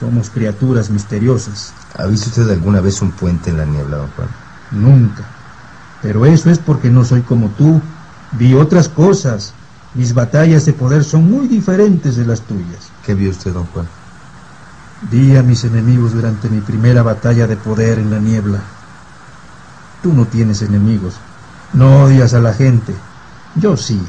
Somos 0.00 0.30
criaturas 0.30 0.90
misteriosas. 0.90 1.72
¿Ha 1.96 2.06
visto 2.06 2.28
usted 2.28 2.50
alguna 2.50 2.80
vez 2.80 3.00
un 3.02 3.12
puente 3.12 3.50
en 3.50 3.58
la 3.58 3.64
niebla, 3.64 3.98
don 3.98 4.10
Juan? 4.10 4.28
Nunca. 4.70 5.24
Pero 6.02 6.26
eso 6.26 6.50
es 6.50 6.58
porque 6.58 6.90
no 6.90 7.04
soy 7.04 7.22
como 7.22 7.48
tú. 7.50 7.80
Vi 8.32 8.54
otras 8.54 8.88
cosas. 8.88 9.54
Mis 9.94 10.12
batallas 10.12 10.66
de 10.66 10.72
poder 10.72 11.04
son 11.04 11.30
muy 11.30 11.46
diferentes 11.46 12.16
de 12.16 12.26
las 12.26 12.40
tuyas. 12.40 12.90
¿Qué 13.06 13.14
vio 13.14 13.30
usted, 13.30 13.52
don 13.52 13.66
Juan? 13.66 13.86
Vi 15.10 15.36
a 15.36 15.42
mis 15.42 15.62
enemigos 15.64 16.12
durante 16.14 16.48
mi 16.48 16.60
primera 16.60 17.02
batalla 17.02 17.46
de 17.46 17.56
poder 17.56 17.98
en 17.98 18.10
la 18.10 18.18
niebla. 18.18 18.58
Tú 20.02 20.12
no 20.12 20.26
tienes 20.26 20.62
enemigos. 20.62 21.14
No 21.72 22.04
odias 22.04 22.34
a 22.34 22.40
la 22.40 22.52
gente. 22.54 22.94
Yo 23.54 23.76
sí. 23.76 24.00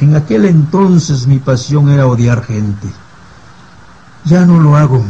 En 0.00 0.14
aquel 0.16 0.44
entonces 0.44 1.26
mi 1.26 1.38
pasión 1.38 1.88
era 1.88 2.06
odiar 2.06 2.44
gente. 2.44 2.88
Ya 4.24 4.44
no 4.44 4.60
lo 4.60 4.76
hago. 4.76 5.04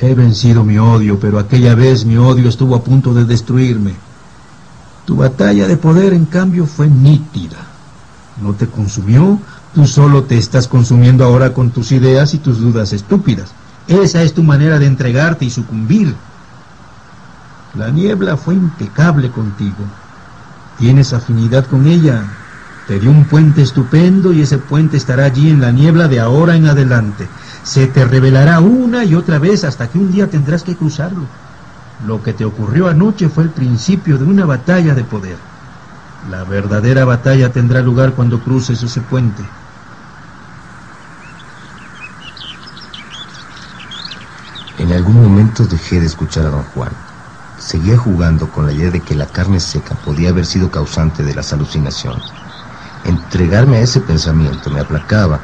He 0.00 0.14
vencido 0.14 0.64
mi 0.64 0.78
odio, 0.78 1.20
pero 1.20 1.38
aquella 1.38 1.76
vez 1.76 2.04
mi 2.04 2.16
odio 2.16 2.48
estuvo 2.48 2.74
a 2.74 2.82
punto 2.82 3.14
de 3.14 3.24
destruirme. 3.24 3.94
Tu 5.04 5.14
batalla 5.14 5.68
de 5.68 5.76
poder, 5.76 6.12
en 6.12 6.24
cambio, 6.24 6.66
fue 6.66 6.88
nítida. 6.88 7.71
No 8.40 8.52
te 8.52 8.66
consumió 8.66 9.38
Tú 9.74 9.86
solo 9.86 10.24
te 10.24 10.36
estás 10.36 10.68
consumiendo 10.68 11.24
ahora 11.24 11.54
con 11.54 11.70
tus 11.70 11.92
ideas 11.92 12.34
y 12.34 12.38
tus 12.38 12.60
dudas 12.60 12.92
estúpidas. 12.92 13.54
Esa 13.88 14.22
es 14.22 14.34
tu 14.34 14.42
manera 14.42 14.78
de 14.78 14.84
entregarte 14.84 15.46
y 15.46 15.50
sucumbir. 15.50 16.14
La 17.78 17.88
niebla 17.88 18.36
fue 18.36 18.54
impecable 18.54 19.30
contigo. 19.30 19.84
Tienes 20.78 21.14
afinidad 21.14 21.64
con 21.64 21.86
ella. 21.86 22.22
Te 22.86 23.00
dio 23.00 23.10
un 23.10 23.24
puente 23.24 23.62
estupendo 23.62 24.34
y 24.34 24.42
ese 24.42 24.58
puente 24.58 24.98
estará 24.98 25.24
allí 25.24 25.48
en 25.48 25.62
la 25.62 25.72
niebla 25.72 26.06
de 26.06 26.20
ahora 26.20 26.54
en 26.54 26.66
adelante. 26.66 27.26
Se 27.64 27.86
te 27.86 28.04
revelará 28.04 28.60
una 28.60 29.04
y 29.04 29.14
otra 29.14 29.38
vez 29.38 29.64
hasta 29.64 29.88
que 29.88 29.98
un 29.98 30.12
día 30.12 30.26
tendrás 30.26 30.64
que 30.64 30.76
cruzarlo. 30.76 31.22
Lo 32.06 32.22
que 32.22 32.34
te 32.34 32.44
ocurrió 32.44 32.88
anoche 32.88 33.30
fue 33.30 33.44
el 33.44 33.50
principio 33.50 34.18
de 34.18 34.24
una 34.24 34.44
batalla 34.44 34.94
de 34.94 35.04
poder. 35.04 35.51
La 36.30 36.44
verdadera 36.44 37.04
batalla 37.04 37.52
tendrá 37.52 37.82
lugar 37.82 38.14
cuando 38.14 38.40
cruces 38.42 38.82
ese 38.82 39.00
puente. 39.00 39.42
En 44.78 44.92
algún 44.92 45.20
momento 45.20 45.64
dejé 45.66 46.00
de 46.00 46.06
escuchar 46.06 46.46
a 46.46 46.50
don 46.50 46.62
Juan. 46.62 46.92
Seguía 47.58 47.96
jugando 47.96 48.50
con 48.50 48.66
la 48.66 48.72
idea 48.72 48.90
de 48.90 49.00
que 49.00 49.14
la 49.14 49.26
carne 49.26 49.60
seca 49.60 49.94
podía 49.94 50.30
haber 50.30 50.46
sido 50.46 50.70
causante 50.70 51.22
de 51.22 51.34
las 51.34 51.52
alucinaciones. 51.52 52.22
Entregarme 53.04 53.78
a 53.78 53.80
ese 53.80 54.00
pensamiento 54.00 54.70
me 54.70 54.80
aplacaba. 54.80 55.40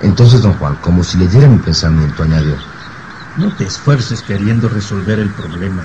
Entonces 0.00 0.42
don 0.42 0.54
Juan, 0.54 0.76
como 0.76 1.04
si 1.04 1.18
leyera 1.18 1.48
mi 1.48 1.58
pensamiento, 1.58 2.22
añadió, 2.22 2.56
No 3.36 3.52
te 3.52 3.64
esfuerces 3.64 4.22
queriendo 4.22 4.68
resolver 4.68 5.18
el 5.18 5.30
problema. 5.30 5.82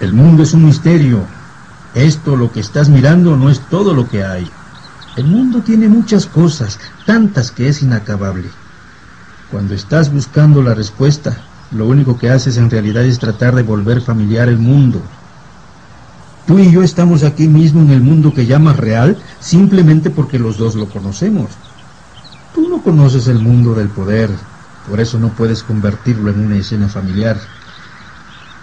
El 0.00 0.12
mundo 0.12 0.42
es 0.42 0.52
un 0.52 0.64
misterio. 0.66 1.41
Esto 1.94 2.36
lo 2.36 2.50
que 2.50 2.60
estás 2.60 2.88
mirando 2.88 3.36
no 3.36 3.50
es 3.50 3.60
todo 3.60 3.92
lo 3.92 4.08
que 4.08 4.24
hay. 4.24 4.50
El 5.16 5.26
mundo 5.26 5.60
tiene 5.60 5.88
muchas 5.88 6.24
cosas, 6.24 6.78
tantas 7.04 7.50
que 7.50 7.68
es 7.68 7.82
inacabable. 7.82 8.48
Cuando 9.50 9.74
estás 9.74 10.10
buscando 10.10 10.62
la 10.62 10.74
respuesta, 10.74 11.36
lo 11.70 11.86
único 11.86 12.18
que 12.18 12.30
haces 12.30 12.56
en 12.56 12.70
realidad 12.70 13.04
es 13.04 13.18
tratar 13.18 13.54
de 13.54 13.62
volver 13.62 14.00
familiar 14.00 14.48
el 14.48 14.58
mundo. 14.58 15.02
Tú 16.46 16.58
y 16.58 16.72
yo 16.72 16.82
estamos 16.82 17.24
aquí 17.24 17.46
mismo 17.46 17.82
en 17.82 17.90
el 17.90 18.00
mundo 18.00 18.32
que 18.32 18.46
llamas 18.46 18.78
real 18.78 19.18
simplemente 19.40 20.08
porque 20.08 20.38
los 20.38 20.56
dos 20.56 20.74
lo 20.74 20.88
conocemos. 20.88 21.50
Tú 22.54 22.68
no 22.68 22.82
conoces 22.82 23.28
el 23.28 23.38
mundo 23.38 23.74
del 23.74 23.88
poder, 23.88 24.30
por 24.88 24.98
eso 24.98 25.18
no 25.18 25.28
puedes 25.28 25.62
convertirlo 25.62 26.30
en 26.30 26.40
una 26.40 26.56
escena 26.56 26.88
familiar. 26.88 27.38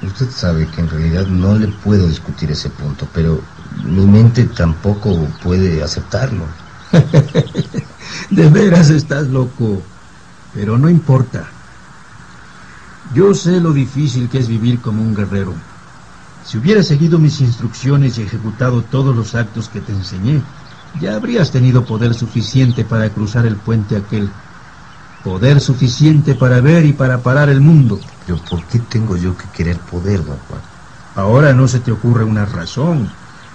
Usted 0.02 0.30
sabe 0.32 0.66
que 0.68 0.82
en 0.82 0.90
realidad 0.90 1.28
no 1.28 1.58
le 1.58 1.68
puedo 1.68 2.08
discutir 2.08 2.52
ese 2.52 2.70
punto, 2.70 3.06
pero 3.14 3.42
mi 3.84 4.06
mente 4.06 4.46
tampoco 4.46 5.28
puede 5.44 5.84
aceptarlo. 5.84 6.46
de 8.30 8.50
veras 8.50 8.90
estás 8.90 9.28
loco, 9.28 9.82
pero 10.54 10.78
no 10.78 10.90
importa. 10.90 11.44
Yo 13.14 13.34
sé 13.34 13.60
lo 13.60 13.74
difícil 13.74 14.30
que 14.30 14.38
es 14.40 14.48
vivir 14.48 14.80
como 14.80 15.02
un 15.02 15.14
guerrero. 15.14 15.54
Si 16.46 16.58
hubieras 16.58 16.88
seguido 16.88 17.20
mis 17.20 17.42
instrucciones 17.42 18.18
y 18.18 18.22
ejecutado 18.22 18.82
todos 18.84 19.16
los 19.16 19.36
actos 19.36 19.68
que 19.68 19.82
te 19.82 19.92
enseñé, 19.92 20.42
ya 21.02 21.16
habrías 21.16 21.52
tenido 21.52 21.86
poder 21.86 22.14
suficiente 22.14 22.86
para 22.86 23.10
cruzar 23.10 23.46
el 23.46 23.56
puente 23.58 23.98
aquel. 23.98 24.30
Poder 25.24 25.60
suficiente 25.60 26.34
para 26.34 26.62
ver 26.62 26.86
y 26.86 26.94
para 26.94 27.22
parar 27.22 27.50
el 27.50 27.60
mundo. 27.60 28.00
Pero 28.26 28.38
¿por 28.50 28.64
qué 28.68 28.80
tengo 28.80 29.18
yo 29.18 29.36
que 29.36 29.46
querer 29.56 29.78
poder, 29.80 30.24
don 30.24 30.38
Juan? 30.48 30.62
Ahora 31.16 31.54
no 31.54 31.68
se 31.68 31.80
te 31.80 31.92
ocurre 31.92 32.24
una 32.24 32.46
razón, 32.46 33.10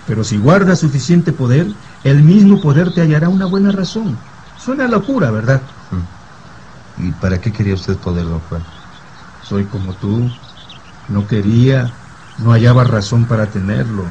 pero 0.06 0.24
si 0.24 0.36
guardas 0.36 0.80
suficiente 0.80 1.32
poder, 1.32 1.66
el 2.02 2.22
mismo 2.22 2.60
poder 2.60 2.92
te 2.92 3.00
hallará 3.00 3.28
una 3.28 3.46
buena 3.46 3.72
razón. 3.72 4.16
Suena 4.58 4.86
locura, 4.86 5.30
¿verdad? 5.30 5.62
¿Y 6.98 7.10
para 7.12 7.40
qué 7.40 7.52
quería 7.52 7.74
usted 7.74 7.96
poder, 7.96 8.24
don 8.24 8.40
Juan? 8.40 8.62
Soy 9.42 9.64
como 9.64 9.94
tú. 9.94 10.30
No 11.08 11.26
quería, 11.26 11.90
no 12.38 12.52
hallaba 12.52 12.84
razón 12.84 13.24
para 13.26 13.46
tenerlo. 13.46 14.04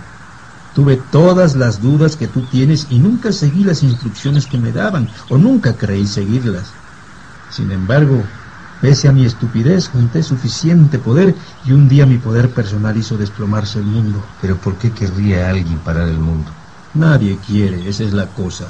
Tuve 0.73 0.97
todas 0.97 1.55
las 1.55 1.81
dudas 1.81 2.15
que 2.15 2.27
tú 2.27 2.41
tienes 2.41 2.87
y 2.89 2.97
nunca 2.99 3.31
seguí 3.31 3.63
las 3.63 3.83
instrucciones 3.83 4.47
que 4.47 4.57
me 4.57 4.71
daban, 4.71 5.09
o 5.29 5.37
nunca 5.37 5.77
creí 5.77 6.07
seguirlas. 6.07 6.82
Sin 7.53 7.71
embargo, 7.71 8.23
pese 8.81 9.07
a 9.07 9.11
mi 9.11 9.25
estupidez, 9.25 9.87
junté 9.87 10.23
suficiente 10.23 10.97
poder 10.97 11.35
y 11.63 11.71
un 11.71 11.87
día 11.87 12.07
mi 12.07 12.17
poder 12.17 12.49
personal 12.49 12.97
hizo 12.97 13.15
desplomarse 13.15 13.77
el 13.77 13.85
mundo. 13.85 14.23
Pero 14.41 14.55
¿por 14.57 14.73
qué 14.77 14.89
querría 14.89 15.51
alguien 15.51 15.77
parar 15.77 16.07
el 16.07 16.17
mundo? 16.17 16.49
Nadie 16.95 17.37
quiere, 17.45 17.87
esa 17.87 18.05
es 18.05 18.13
la 18.13 18.25
cosa. 18.25 18.65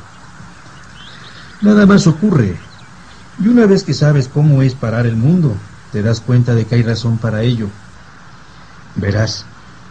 Nada 1.61 1.85
más 1.85 2.07
ocurre. 2.07 2.57
Y 3.41 3.47
una 3.47 3.65
vez 3.67 3.85
que 3.85 3.93
sabes 3.93 4.27
cómo 4.27 4.61
es 4.61 4.73
parar 4.73 5.05
el 5.05 5.15
mundo, 5.15 5.55
te 5.93 6.01
das 6.01 6.19
cuenta 6.19 6.53
de 6.53 6.65
que 6.65 6.75
hay 6.75 6.83
razón 6.83 7.17
para 7.17 7.41
ello. 7.41 7.69
Verás, 8.95 9.45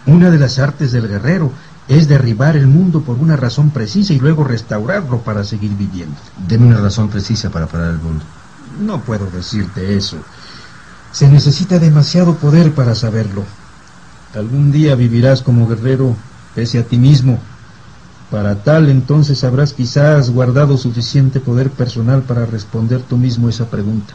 una 0.04 0.28
de 0.28 0.38
las 0.38 0.58
artes 0.58 0.92
del 0.92 1.08
guerrero 1.08 1.50
es 1.88 2.08
derribar 2.08 2.56
el 2.56 2.66
mundo 2.66 3.00
por 3.00 3.16
una 3.16 3.36
razón 3.36 3.70
precisa 3.70 4.12
y 4.12 4.18
luego 4.18 4.44
restaurarlo 4.44 5.22
para 5.22 5.44
seguir 5.44 5.70
viviendo. 5.78 6.16
Deme 6.46 6.66
una 6.66 6.76
razón 6.76 7.08
precisa 7.08 7.48
para 7.48 7.66
parar 7.66 7.88
el 7.88 7.98
mundo. 7.98 8.24
No 8.80 9.02
puedo 9.02 9.26
decirte 9.30 9.96
eso. 9.96 10.18
Se 11.12 11.28
necesita 11.28 11.78
demasiado 11.78 12.36
poder 12.36 12.74
para 12.74 12.94
saberlo. 12.94 13.44
Algún 14.34 14.72
día 14.72 14.94
vivirás 14.94 15.42
como 15.42 15.68
guerrero 15.68 16.16
pese 16.54 16.78
a 16.78 16.84
ti 16.84 16.96
mismo. 16.96 17.38
Para 18.30 18.62
tal 18.62 18.88
entonces 18.88 19.44
habrás 19.44 19.74
quizás 19.74 20.30
guardado 20.30 20.78
suficiente 20.78 21.38
poder 21.38 21.70
personal 21.70 22.22
para 22.22 22.46
responder 22.46 23.02
tú 23.02 23.18
mismo 23.18 23.50
esa 23.50 23.66
pregunta. 23.66 24.14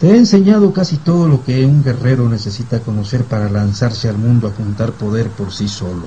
Te 0.00 0.12
he 0.12 0.16
enseñado 0.16 0.72
casi 0.72 0.96
todo 0.96 1.28
lo 1.28 1.44
que 1.44 1.66
un 1.66 1.82
guerrero 1.82 2.28
necesita 2.28 2.80
conocer 2.80 3.24
para 3.24 3.50
lanzarse 3.50 4.08
al 4.08 4.16
mundo 4.16 4.48
a 4.48 4.52
juntar 4.52 4.92
poder 4.92 5.28
por 5.28 5.52
sí 5.52 5.68
solo. 5.68 6.06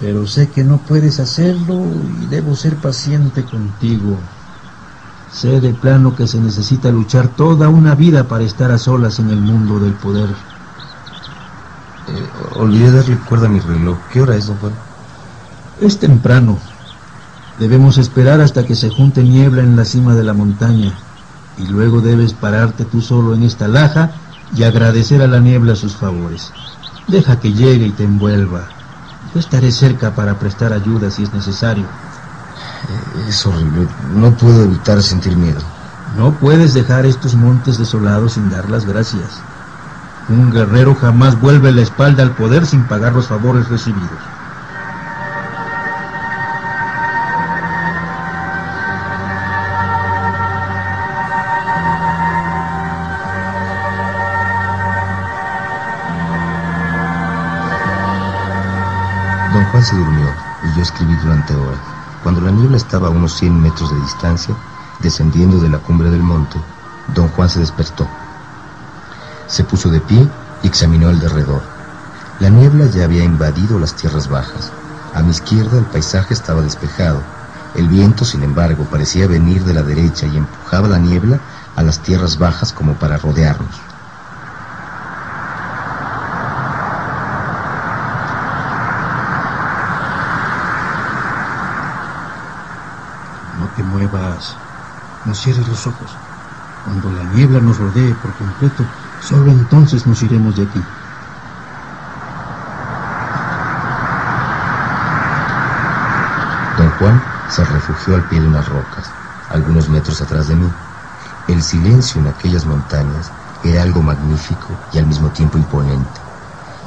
Pero 0.00 0.26
sé 0.26 0.48
que 0.48 0.64
no 0.64 0.78
puedes 0.78 1.20
hacerlo 1.20 1.86
y 2.22 2.26
debo 2.26 2.56
ser 2.56 2.76
paciente 2.76 3.44
contigo. 3.44 4.18
Sé 5.32 5.60
de 5.60 5.72
plano 5.72 6.14
que 6.14 6.26
se 6.26 6.38
necesita 6.38 6.92
luchar 6.92 7.28
toda 7.28 7.68
una 7.68 7.94
vida 7.94 8.24
para 8.24 8.44
estar 8.44 8.70
a 8.70 8.78
solas 8.78 9.18
en 9.18 9.30
el 9.30 9.40
mundo 9.40 9.78
del 9.78 9.94
poder. 9.94 10.28
Eh, 10.28 12.26
olvidé 12.56 12.92
darle 12.92 13.16
cuerda 13.16 13.46
a 13.46 13.48
mi 13.48 13.58
reloj. 13.58 13.96
¿Qué 14.12 14.20
hora 14.20 14.36
es, 14.36 14.46
don 14.46 14.58
Juan? 14.58 14.72
Es 15.80 15.98
temprano. 15.98 16.58
Debemos 17.58 17.96
esperar 17.96 18.40
hasta 18.40 18.66
que 18.66 18.74
se 18.74 18.90
junte 18.90 19.22
niebla 19.22 19.62
en 19.62 19.74
la 19.74 19.84
cima 19.84 20.14
de 20.14 20.22
la 20.22 20.34
montaña. 20.34 20.92
Y 21.58 21.66
luego 21.66 22.00
debes 22.00 22.34
pararte 22.34 22.84
tú 22.84 23.00
solo 23.00 23.34
en 23.34 23.42
esta 23.42 23.68
laja 23.68 24.10
y 24.54 24.64
agradecer 24.64 25.22
a 25.22 25.28
la 25.28 25.40
niebla 25.40 25.76
sus 25.76 25.96
favores. 25.96 26.52
Deja 27.08 27.40
que 27.40 27.52
llegue 27.52 27.86
y 27.86 27.92
te 27.92 28.04
envuelva. 28.04 28.68
Yo 29.32 29.40
estaré 29.40 29.72
cerca 29.72 30.14
para 30.14 30.38
prestar 30.38 30.72
ayuda 30.72 31.10
si 31.10 31.22
es 31.22 31.32
necesario. 31.32 31.86
Es 33.28 33.46
horrible. 33.46 33.88
No 34.14 34.32
puedo 34.32 34.64
evitar 34.64 35.02
sentir 35.02 35.36
miedo. 35.36 35.60
No 36.16 36.32
puedes 36.32 36.74
dejar 36.74 37.06
estos 37.06 37.34
montes 37.34 37.78
desolados 37.78 38.34
sin 38.34 38.50
dar 38.50 38.68
las 38.68 38.84
gracias. 38.84 39.40
Un 40.28 40.50
guerrero 40.50 40.94
jamás 40.94 41.40
vuelve 41.40 41.72
la 41.72 41.82
espalda 41.82 42.22
al 42.22 42.32
poder 42.32 42.66
sin 42.66 42.84
pagar 42.84 43.12
los 43.12 43.28
favores 43.28 43.68
recibidos. 43.68 44.10
Don 59.52 59.64
Juan 59.66 59.84
se 59.84 59.96
durmió 59.96 60.28
y 60.62 60.76
yo 60.76 60.82
escribí 60.82 61.14
durante 61.16 61.54
horas. 61.54 61.91
Cuando 62.22 62.40
la 62.40 62.50
niebla 62.50 62.76
estaba 62.76 63.08
a 63.08 63.10
unos 63.10 63.34
100 63.34 63.60
metros 63.60 63.90
de 63.90 64.00
distancia, 64.00 64.54
descendiendo 65.00 65.58
de 65.58 65.68
la 65.68 65.78
cumbre 65.78 66.10
del 66.10 66.22
monte, 66.22 66.58
don 67.14 67.28
Juan 67.28 67.48
se 67.48 67.60
despertó. 67.60 68.06
Se 69.46 69.64
puso 69.64 69.90
de 69.90 70.00
pie 70.00 70.28
y 70.62 70.66
examinó 70.66 71.10
el 71.10 71.18
derredor. 71.18 71.62
La 72.38 72.48
niebla 72.48 72.86
ya 72.86 73.04
había 73.04 73.24
invadido 73.24 73.78
las 73.78 73.94
tierras 73.94 74.28
bajas. 74.28 74.72
A 75.14 75.22
mi 75.22 75.30
izquierda 75.30 75.78
el 75.78 75.84
paisaje 75.84 76.32
estaba 76.32 76.62
despejado. 76.62 77.20
El 77.74 77.88
viento, 77.88 78.24
sin 78.24 78.42
embargo, 78.42 78.84
parecía 78.84 79.26
venir 79.26 79.64
de 79.64 79.74
la 79.74 79.82
derecha 79.82 80.26
y 80.26 80.36
empujaba 80.36 80.88
la 80.88 80.98
niebla 80.98 81.38
a 81.76 81.82
las 81.82 82.00
tierras 82.00 82.38
bajas 82.38 82.72
como 82.72 82.94
para 82.94 83.18
rodearnos. 83.18 83.80
No 93.58 93.66
te 93.76 93.82
muevas. 93.82 94.56
Los 95.32 95.86
ojos. 95.86 96.10
Cuando 96.84 97.10
la 97.10 97.24
niebla 97.24 97.58
nos 97.58 97.78
rodee 97.78 98.14
por 98.16 98.34
completo, 98.34 98.84
solo 99.22 99.50
entonces 99.50 100.06
nos 100.06 100.22
iremos 100.22 100.56
de 100.56 100.64
aquí. 100.64 100.82
Don 106.76 106.90
Juan 106.98 107.22
se 107.48 107.64
refugió 107.64 108.16
al 108.16 108.28
pie 108.28 108.42
de 108.42 108.46
unas 108.46 108.68
rocas, 108.68 109.10
algunos 109.48 109.88
metros 109.88 110.20
atrás 110.20 110.48
de 110.48 110.56
mí. 110.56 110.68
El 111.48 111.62
silencio 111.62 112.20
en 112.20 112.28
aquellas 112.28 112.66
montañas 112.66 113.30
era 113.64 113.84
algo 113.84 114.02
magnífico 114.02 114.68
y 114.92 114.98
al 114.98 115.06
mismo 115.06 115.30
tiempo 115.30 115.56
imponente. 115.56 116.20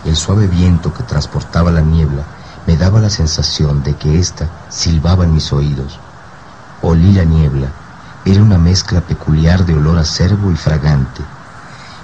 El 0.05 0.15
suave 0.15 0.45
viento 0.45 0.93
que 0.93 1.01
transportaba 1.01 1.71
la 1.71 1.81
niebla 1.81 2.21
me 2.67 2.77
daba 2.77 2.99
la 2.99 3.09
sensación 3.09 3.81
de 3.81 3.95
que 3.95 4.19
ésta 4.19 4.47
silbaba 4.69 5.25
en 5.25 5.33
mis 5.33 5.51
oídos. 5.51 5.99
Olí 6.83 7.11
la 7.11 7.23
niebla. 7.23 7.84
Era 8.25 8.41
una 8.41 8.57
mezcla 8.57 9.01
peculiar 9.01 9.65
de 9.65 9.75
olor 9.75 9.99
acerbo 9.99 10.51
y 10.51 10.55
fragante. 10.55 11.21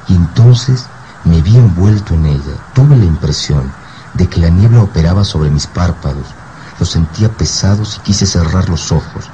Y 0.07 0.15
entonces 0.15 0.85
me 1.25 1.41
vi 1.41 1.57
envuelto 1.57 2.13
en 2.13 2.27
ella. 2.27 2.53
Tuve 2.75 2.95
la 2.95 3.05
impresión 3.05 3.63
de 4.13 4.29
que 4.29 4.39
la 4.39 4.49
niebla 4.49 4.83
operaba 4.83 5.23
sobre 5.25 5.49
mis 5.49 5.65
párpados. 5.65 6.27
Los 6.79 6.91
sentía 6.91 7.29
pesados 7.29 7.97
y 7.97 8.01
quise 8.01 8.27
cerrar 8.27 8.69
los 8.69 8.91
ojos. 8.91 9.31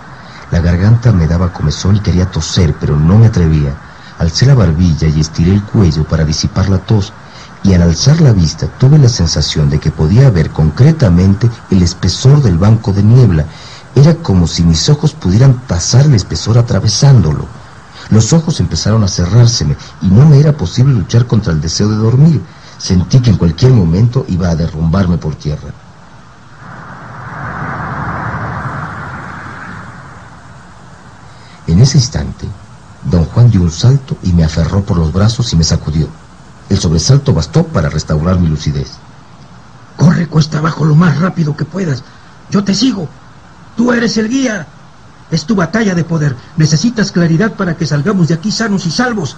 La 0.49 0.61
garganta 0.61 1.11
me 1.11 1.27
daba 1.27 1.51
comezón 1.51 1.97
y 1.97 1.99
quería 1.99 2.31
toser, 2.31 2.73
pero 2.79 2.95
no 2.95 3.17
me 3.17 3.27
atrevía. 3.27 3.75
Alcé 4.17 4.45
la 4.45 4.55
barbilla 4.55 5.09
y 5.09 5.19
estiré 5.19 5.53
el 5.53 5.63
cuello 5.63 6.05
para 6.05 6.23
disipar 6.23 6.69
la 6.69 6.77
tos, 6.77 7.11
y 7.63 7.73
al 7.73 7.81
alzar 7.81 8.21
la 8.21 8.31
vista 8.31 8.67
tuve 8.79 8.97
la 8.97 9.09
sensación 9.09 9.69
de 9.69 9.79
que 9.79 9.91
podía 9.91 10.29
ver 10.29 10.51
concretamente 10.51 11.49
el 11.69 11.83
espesor 11.83 12.41
del 12.41 12.57
banco 12.57 12.93
de 12.93 13.03
niebla. 13.03 13.45
Era 13.97 14.13
como 14.13 14.45
si 14.45 14.61
mis 14.61 14.89
ojos 14.89 15.13
pudieran 15.13 15.55
pasar 15.61 16.05
el 16.05 16.13
espesor 16.13 16.59
atravesándolo. 16.59 17.47
Los 18.11 18.31
ojos 18.31 18.59
empezaron 18.59 19.03
a 19.03 19.07
cerrárseme 19.07 19.75
y 20.03 20.07
no 20.07 20.23
me 20.29 20.39
era 20.39 20.55
posible 20.55 20.93
luchar 20.93 21.25
contra 21.25 21.51
el 21.51 21.59
deseo 21.59 21.89
de 21.89 21.95
dormir. 21.95 22.43
Sentí 22.77 23.19
que 23.19 23.31
en 23.31 23.37
cualquier 23.37 23.71
momento 23.71 24.23
iba 24.27 24.49
a 24.49 24.55
derrumbarme 24.55 25.17
por 25.17 25.33
tierra. 25.33 25.69
En 31.65 31.81
ese 31.81 31.97
instante, 31.97 32.47
don 33.09 33.25
Juan 33.25 33.49
dio 33.49 33.63
un 33.63 33.71
salto 33.71 34.15
y 34.21 34.31
me 34.31 34.43
aferró 34.43 34.83
por 34.83 34.97
los 34.97 35.11
brazos 35.11 35.51
y 35.53 35.55
me 35.55 35.63
sacudió. 35.63 36.07
El 36.69 36.77
sobresalto 36.77 37.33
bastó 37.33 37.65
para 37.65 37.89
restaurar 37.89 38.39
mi 38.39 38.47
lucidez. 38.47 38.91
Corre 39.97 40.27
cuesta 40.27 40.59
abajo 40.59 40.85
lo 40.85 40.93
más 40.93 41.19
rápido 41.19 41.57
que 41.57 41.65
puedas. 41.65 42.03
Yo 42.51 42.63
te 42.63 42.75
sigo. 42.75 43.09
Tú 43.77 43.93
eres 43.93 44.17
el 44.17 44.27
guía. 44.27 44.67
Es 45.29 45.45
tu 45.45 45.55
batalla 45.55 45.93
de 45.93 46.03
poder. 46.03 46.35
Necesitas 46.57 47.11
claridad 47.11 47.53
para 47.53 47.77
que 47.77 47.85
salgamos 47.85 48.27
de 48.27 48.33
aquí 48.33 48.51
sanos 48.51 48.85
y 48.87 48.91
salvos. 48.91 49.37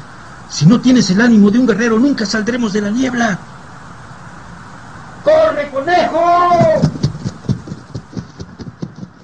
Si 0.50 0.66
no 0.66 0.80
tienes 0.80 1.10
el 1.12 1.22
ánimo 1.22 1.52
de 1.52 1.60
un 1.60 1.68
guerrero, 1.68 2.00
nunca 2.00 2.26
saldremos 2.26 2.74
de 2.74 2.82
la 2.82 2.90
niebla. 2.90 3.38